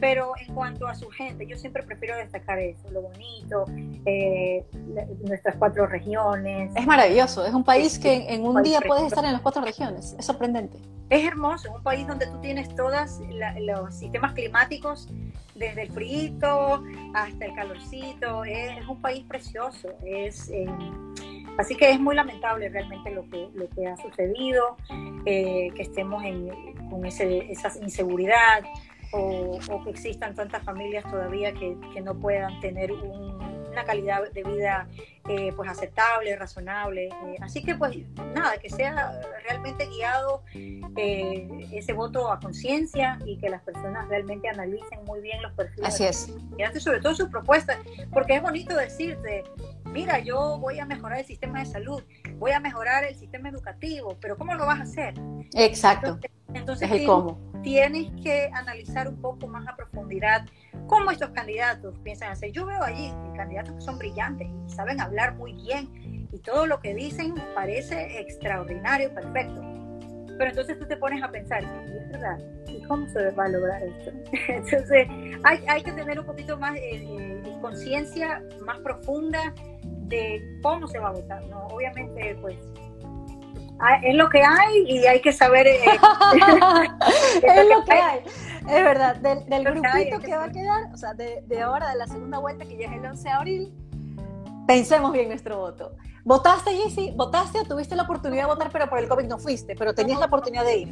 Pero 0.00 0.32
en 0.38 0.54
cuanto 0.54 0.86
a 0.86 0.94
su 0.94 1.08
gente, 1.08 1.46
yo 1.46 1.56
siempre 1.56 1.82
prefiero 1.82 2.16
destacar 2.16 2.58
eso, 2.58 2.90
lo 2.90 3.02
bonito, 3.02 3.64
eh, 4.04 4.64
nuestras 5.24 5.56
cuatro 5.56 5.86
regiones. 5.86 6.72
Es 6.76 6.86
maravilloso, 6.86 7.44
es 7.46 7.54
un 7.54 7.64
país 7.64 7.98
que 7.98 8.26
en, 8.28 8.44
un 8.44 8.62
día 8.62 8.80
puedes 8.86 9.06
estar 9.06 9.24
en 9.24 9.32
las 9.32 9.40
cuatro 9.40 9.62
regiones, 9.62 10.14
es 10.18 10.24
sorprendente. 10.24 10.78
Es 11.08 11.24
hermoso, 11.24 11.68
es 11.68 11.74
un 11.74 11.82
país 11.82 12.06
donde 12.06 12.26
tú 12.26 12.40
tienes 12.40 12.74
todos 12.74 13.20
los 13.60 13.94
sistemas 13.94 14.32
climáticos, 14.32 15.08
desde 15.54 15.82
el 15.82 15.92
frío 15.92 16.82
hasta 17.14 17.46
el 17.46 17.54
calorcito, 17.54 18.44
es, 18.44 18.86
un 18.88 19.00
país 19.00 19.24
precioso, 19.26 19.88
es... 20.04 20.50
Eh, 20.50 20.66
así 21.58 21.74
que 21.74 21.90
es 21.90 22.00
muy 22.00 22.14
lamentable 22.14 22.68
realmente 22.68 23.10
lo 23.10 23.28
que, 23.30 23.48
lo 23.54 23.68
que 23.70 23.86
ha 23.86 23.96
sucedido, 23.96 24.76
eh, 25.24 25.70
que 25.74 25.82
estemos 25.82 26.22
en, 26.24 26.50
con 26.90 27.04
ese, 27.06 27.50
esa 27.50 27.72
inseguridad, 27.80 28.62
o, 29.12 29.58
que 29.84 29.90
existan 29.90 30.34
tantas 30.34 30.62
familias 30.64 31.04
todavía 31.10 31.52
que, 31.52 31.76
que 31.92 32.00
no 32.00 32.14
puedan 32.18 32.60
tener 32.60 32.92
una 33.76 33.84
calidad 33.84 34.30
de 34.32 34.42
vida 34.42 34.88
eh, 35.28 35.52
pues 35.54 35.68
aceptable, 35.68 36.34
razonable. 36.36 37.08
Eh, 37.08 37.36
así 37.40 37.62
que 37.62 37.74
pues 37.74 37.96
nada, 38.34 38.56
que 38.58 38.70
sea 38.70 39.20
realmente 39.44 39.86
guiado 39.86 40.42
eh, 40.54 41.68
ese 41.72 41.92
voto 41.92 42.30
a 42.30 42.40
conciencia 42.40 43.18
y 43.26 43.36
que 43.36 43.50
las 43.50 43.62
personas 43.62 44.08
realmente 44.08 44.48
analicen 44.48 45.04
muy 45.04 45.20
bien 45.20 45.42
los 45.42 45.52
perfiles. 45.52 45.88
Así 45.88 46.04
es. 46.04 46.32
Y 46.58 46.80
sobre 46.80 47.00
todo 47.00 47.14
sus 47.14 47.28
propuestas, 47.28 47.78
porque 48.12 48.36
es 48.36 48.42
bonito 48.42 48.74
decirte, 48.74 49.44
mira, 49.96 50.18
yo 50.18 50.58
voy 50.58 50.78
a 50.78 50.84
mejorar 50.84 51.20
el 51.20 51.24
sistema 51.24 51.60
de 51.60 51.66
salud, 51.66 52.02
voy 52.38 52.52
a 52.52 52.60
mejorar 52.60 53.04
el 53.04 53.14
sistema 53.14 53.48
educativo, 53.48 54.16
pero 54.20 54.36
¿cómo 54.36 54.54
lo 54.54 54.66
vas 54.66 54.80
a 54.80 54.82
hacer? 54.82 55.14
Exacto. 55.54 56.18
Entonces, 56.52 56.90
es 56.90 57.00
el 57.00 57.06
cómo 57.06 57.46
tienes 57.66 58.12
que 58.22 58.48
analizar 58.52 59.08
un 59.08 59.20
poco 59.20 59.48
más 59.48 59.66
a 59.66 59.74
profundidad 59.74 60.46
cómo 60.86 61.10
estos 61.10 61.30
candidatos 61.30 61.98
piensan 62.04 62.30
hacer. 62.30 62.52
Yo 62.52 62.64
veo 62.64 62.80
allí 62.80 63.12
candidatos 63.36 63.74
que 63.74 63.80
son 63.80 63.98
brillantes 63.98 64.46
y 64.68 64.70
saben 64.70 65.00
hablar 65.00 65.34
muy 65.34 65.52
bien 65.54 66.28
y 66.30 66.38
todo 66.38 66.66
lo 66.66 66.78
que 66.78 66.94
dicen 66.94 67.34
parece 67.56 68.20
extraordinario, 68.20 69.12
perfecto. 69.12 69.60
Pero 70.38 70.50
entonces 70.50 70.78
tú 70.78 70.86
te 70.86 70.96
pones 70.96 71.20
a 71.24 71.28
pensar, 71.32 71.64
¿es 71.64 72.08
verdad? 72.12 72.38
¿Y 72.68 72.84
cómo 72.84 73.08
se 73.08 73.30
va 73.30 73.46
a 73.46 73.48
lograr 73.48 73.82
esto? 73.82 74.12
Entonces 74.48 75.08
hay, 75.42 75.64
hay 75.66 75.82
que 75.82 75.90
tener 75.90 76.20
un 76.20 76.26
poquito 76.26 76.56
más 76.58 76.76
eh, 76.76 77.02
eh, 77.02 77.58
conciencia 77.60 78.44
más 78.64 78.78
profunda 78.78 79.52
de 80.08 80.58
cómo 80.62 80.86
se 80.88 80.98
va 80.98 81.08
a 81.08 81.12
votar. 81.12 81.42
¿no? 81.46 81.66
Obviamente, 81.68 82.36
pues 82.40 82.56
Ah, 83.78 83.96
es 84.02 84.14
lo 84.14 84.28
que 84.30 84.42
hay 84.42 84.84
y 84.86 85.06
hay 85.06 85.20
que 85.20 85.32
saber. 85.32 85.66
Eh, 85.66 85.80
es, 87.42 87.68
lo 87.68 87.84
que, 87.84 87.92
hay. 87.92 88.20
Es 88.24 88.84
verdad, 88.84 89.16
del, 89.16 89.64
grupito 89.64 90.18
que, 90.20 90.34
va 90.34 90.44
a 90.44 90.50
quedar, 90.50 90.92
o 90.92 90.96
sea, 90.96 91.12
de, 91.12 91.42
de, 91.46 91.60
ahora, 91.60 91.90
de 91.90 91.96
la 91.96 92.06
segunda 92.06 92.38
vuelta 92.38 92.64
que 92.64 92.78
ya 92.78 92.86
es 92.86 92.92
el 92.92 93.04
11 93.04 93.22
de 93.22 93.30
abril, 93.30 93.74
pensemos 94.66 95.12
bien 95.12 95.28
nuestro 95.28 95.58
voto. 95.58 95.94
¿Votaste, 96.24 96.70
Jessy? 96.74 97.12
¿Votaste 97.14 97.60
o 97.60 97.64
tuviste 97.64 97.94
la 97.94 98.04
oportunidad 98.04 98.44
de 98.44 98.48
votar, 98.48 98.70
pero 98.72 98.88
por 98.88 98.98
el 98.98 99.08
COVID 99.08 99.26
no 99.26 99.38
fuiste, 99.38 99.76
pero 99.76 99.94
tenías 99.94 100.18
la 100.18 100.26
oportunidad 100.26 100.64
de 100.64 100.78
ir? 100.78 100.88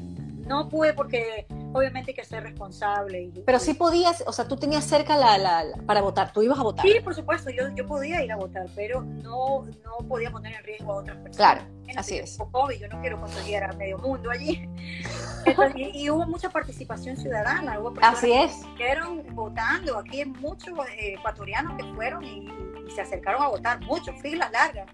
No 0.47 0.69
pude 0.69 0.93
porque 0.93 1.47
obviamente 1.75 2.13
hay 2.13 2.15
que 2.15 2.25
ser 2.25 2.43
responsable. 2.45 3.31
Pero 3.45 3.59
sí 3.59 3.75
podías, 3.75 4.23
o 4.27 4.33
sea, 4.33 4.47
tú 4.47 4.57
tenías 4.57 4.85
cerca 4.85 5.17
la, 5.17 5.37
la, 5.37 5.65
para 5.87 6.01
votar, 6.01 6.33
tú 6.33 6.43
ibas 6.43 6.59
a 6.59 6.63
votar. 6.63 6.87
Sí, 6.87 7.01
por 7.03 7.15
supuesto, 7.15 7.51
yo, 7.51 7.65
yo 7.75 7.87
podía 7.87 8.23
ir 8.23 8.33
a 8.33 8.37
votar, 8.37 8.67
pero 8.75 9.03
no, 9.03 9.65
no 9.65 10.09
podía 10.09 10.31
poner 10.31 10.55
en 10.55 10.65
riesgo 10.65 10.93
a 10.93 10.97
otras 10.97 11.17
personas. 11.19 11.37
Claro, 11.37 11.99
así 11.99 12.17
es. 12.19 12.39
COVID, 12.53 12.77
yo 12.77 12.89
no 12.89 13.01
quiero 13.01 13.21
contagiar 13.21 13.65
a 13.65 13.73
medio 13.73 13.99
mundo 13.99 14.31
allí. 14.31 14.69
y, 15.77 16.09
hubo 16.09 16.27
mucha 16.27 16.49
participación 16.49 17.17
ciudadana, 17.17 17.79
hubo 17.81 17.93
personas 17.93 18.19
así 18.19 18.33
es. 18.33 18.53
que 18.79 18.85
fueron 18.85 19.35
votando, 19.35 19.99
aquí 19.99 20.21
hay 20.21 20.27
muchos 20.27 20.73
eh, 20.97 21.15
ecuatorianos 21.19 21.77
que 21.77 21.85
fueron 21.95 22.25
y, 22.25 22.47
y 22.87 22.91
se 22.95 23.03
acercaron 23.03 23.43
a 23.43 23.49
votar, 23.49 23.81
muchos, 23.83 24.15
filas 24.23 24.51
largas. 24.53 24.87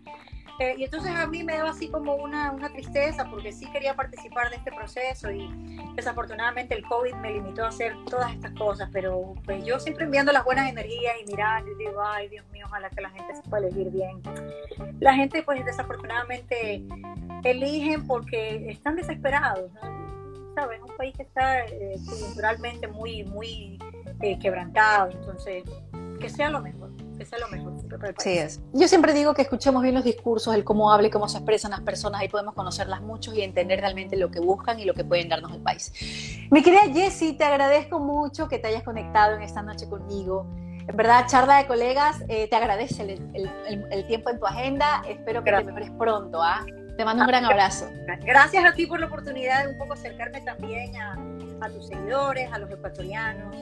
Eh, 0.60 0.74
y 0.76 0.84
entonces 0.84 1.10
a 1.10 1.26
mí 1.26 1.42
me 1.42 1.56
daba 1.56 1.70
así 1.70 1.88
como 1.88 2.16
una, 2.16 2.52
una, 2.52 2.68
tristeza 2.68 3.24
porque 3.30 3.50
sí 3.50 3.64
quería 3.72 3.96
participar 3.96 4.50
de 4.50 4.56
este 4.56 4.70
proceso 4.70 5.30
y 5.30 5.48
desafortunadamente 5.96 6.74
el 6.74 6.84
COVID 6.84 7.14
me 7.14 7.32
limitó 7.32 7.64
a 7.64 7.68
hacer 7.68 7.94
todas 8.04 8.30
estas 8.34 8.52
cosas, 8.52 8.90
pero 8.92 9.34
pues 9.46 9.64
yo 9.64 9.80
siempre 9.80 10.04
enviando 10.04 10.32
las 10.32 10.44
buenas 10.44 10.68
energías 10.68 11.14
y 11.22 11.30
mirando 11.30 11.70
y 11.72 11.74
digo, 11.76 12.02
ay 12.04 12.28
Dios 12.28 12.46
mío, 12.50 12.66
ojalá 12.68 12.90
que 12.90 13.00
la 13.00 13.08
gente 13.08 13.36
se 13.36 13.42
pueda 13.48 13.68
elegir 13.68 13.90
bien. 13.90 14.20
La 15.00 15.14
gente 15.14 15.42
pues 15.42 15.64
desafortunadamente 15.64 16.84
eligen 17.42 18.06
porque 18.06 18.70
están 18.70 18.96
desesperados, 18.96 19.72
¿no? 19.72 20.54
¿sabes? 20.54 20.82
Un 20.82 20.94
país 20.94 21.16
que 21.16 21.22
está 21.22 21.64
eh, 21.64 21.96
culturalmente 22.06 22.86
muy, 22.86 23.24
muy 23.24 23.78
eh, 24.20 24.38
quebrantado, 24.38 25.10
entonces 25.10 25.64
que 26.20 26.28
sea 26.28 26.50
lo 26.50 26.60
mejor 26.60 26.90
es 27.20 27.40
lo 27.40 27.48
mejor. 27.48 27.72
Sí, 28.18 28.38
es. 28.38 28.60
Yo 28.72 28.88
siempre 28.88 29.12
digo 29.12 29.34
que 29.34 29.42
escuchemos 29.42 29.82
bien 29.82 29.94
los 29.94 30.04
discursos, 30.04 30.54
el 30.54 30.64
cómo 30.64 30.92
habla 30.92 31.08
y 31.08 31.10
cómo 31.10 31.28
se 31.28 31.38
expresan 31.38 31.70
las 31.70 31.80
personas, 31.80 32.20
ahí 32.20 32.28
podemos 32.28 32.54
conocerlas 32.54 33.00
mucho 33.00 33.34
y 33.34 33.42
entender 33.42 33.80
realmente 33.80 34.16
lo 34.16 34.30
que 34.30 34.40
buscan 34.40 34.78
y 34.78 34.84
lo 34.84 34.94
que 34.94 35.04
pueden 35.04 35.28
darnos 35.28 35.52
el 35.52 35.62
país. 35.62 35.92
Mi 36.50 36.62
querida 36.62 36.82
Jessie, 36.92 37.34
te 37.34 37.44
agradezco 37.44 37.98
mucho 37.98 38.48
que 38.48 38.58
te 38.58 38.68
hayas 38.68 38.82
conectado 38.82 39.36
en 39.36 39.42
esta 39.42 39.62
noche 39.62 39.88
conmigo. 39.88 40.46
En 40.86 40.96
verdad, 40.96 41.26
charla 41.28 41.58
de 41.58 41.66
colegas, 41.66 42.24
eh, 42.28 42.48
te 42.48 42.56
agradece 42.56 43.02
el, 43.34 44.06
tiempo 44.06 44.30
en 44.30 44.40
tu 44.40 44.46
agenda. 44.46 45.02
Espero 45.08 45.44
que 45.44 45.52
te 45.52 45.62
mejores 45.62 45.90
pronto. 45.92 46.42
¿ah? 46.42 46.64
Te 46.96 47.04
mando 47.04 47.22
un 47.22 47.28
gran 47.28 47.44
abrazo. 47.44 47.88
Gracias 48.22 48.64
a 48.64 48.72
ti 48.72 48.86
por 48.86 48.98
la 48.98 49.06
oportunidad 49.06 49.64
de 49.64 49.72
un 49.72 49.78
poco 49.78 49.92
acercarme 49.92 50.40
también 50.40 50.96
a, 50.96 51.16
a 51.60 51.68
tus 51.70 51.86
seguidores, 51.86 52.52
a 52.52 52.58
los 52.58 52.70
ecuatorianos. 52.70 53.54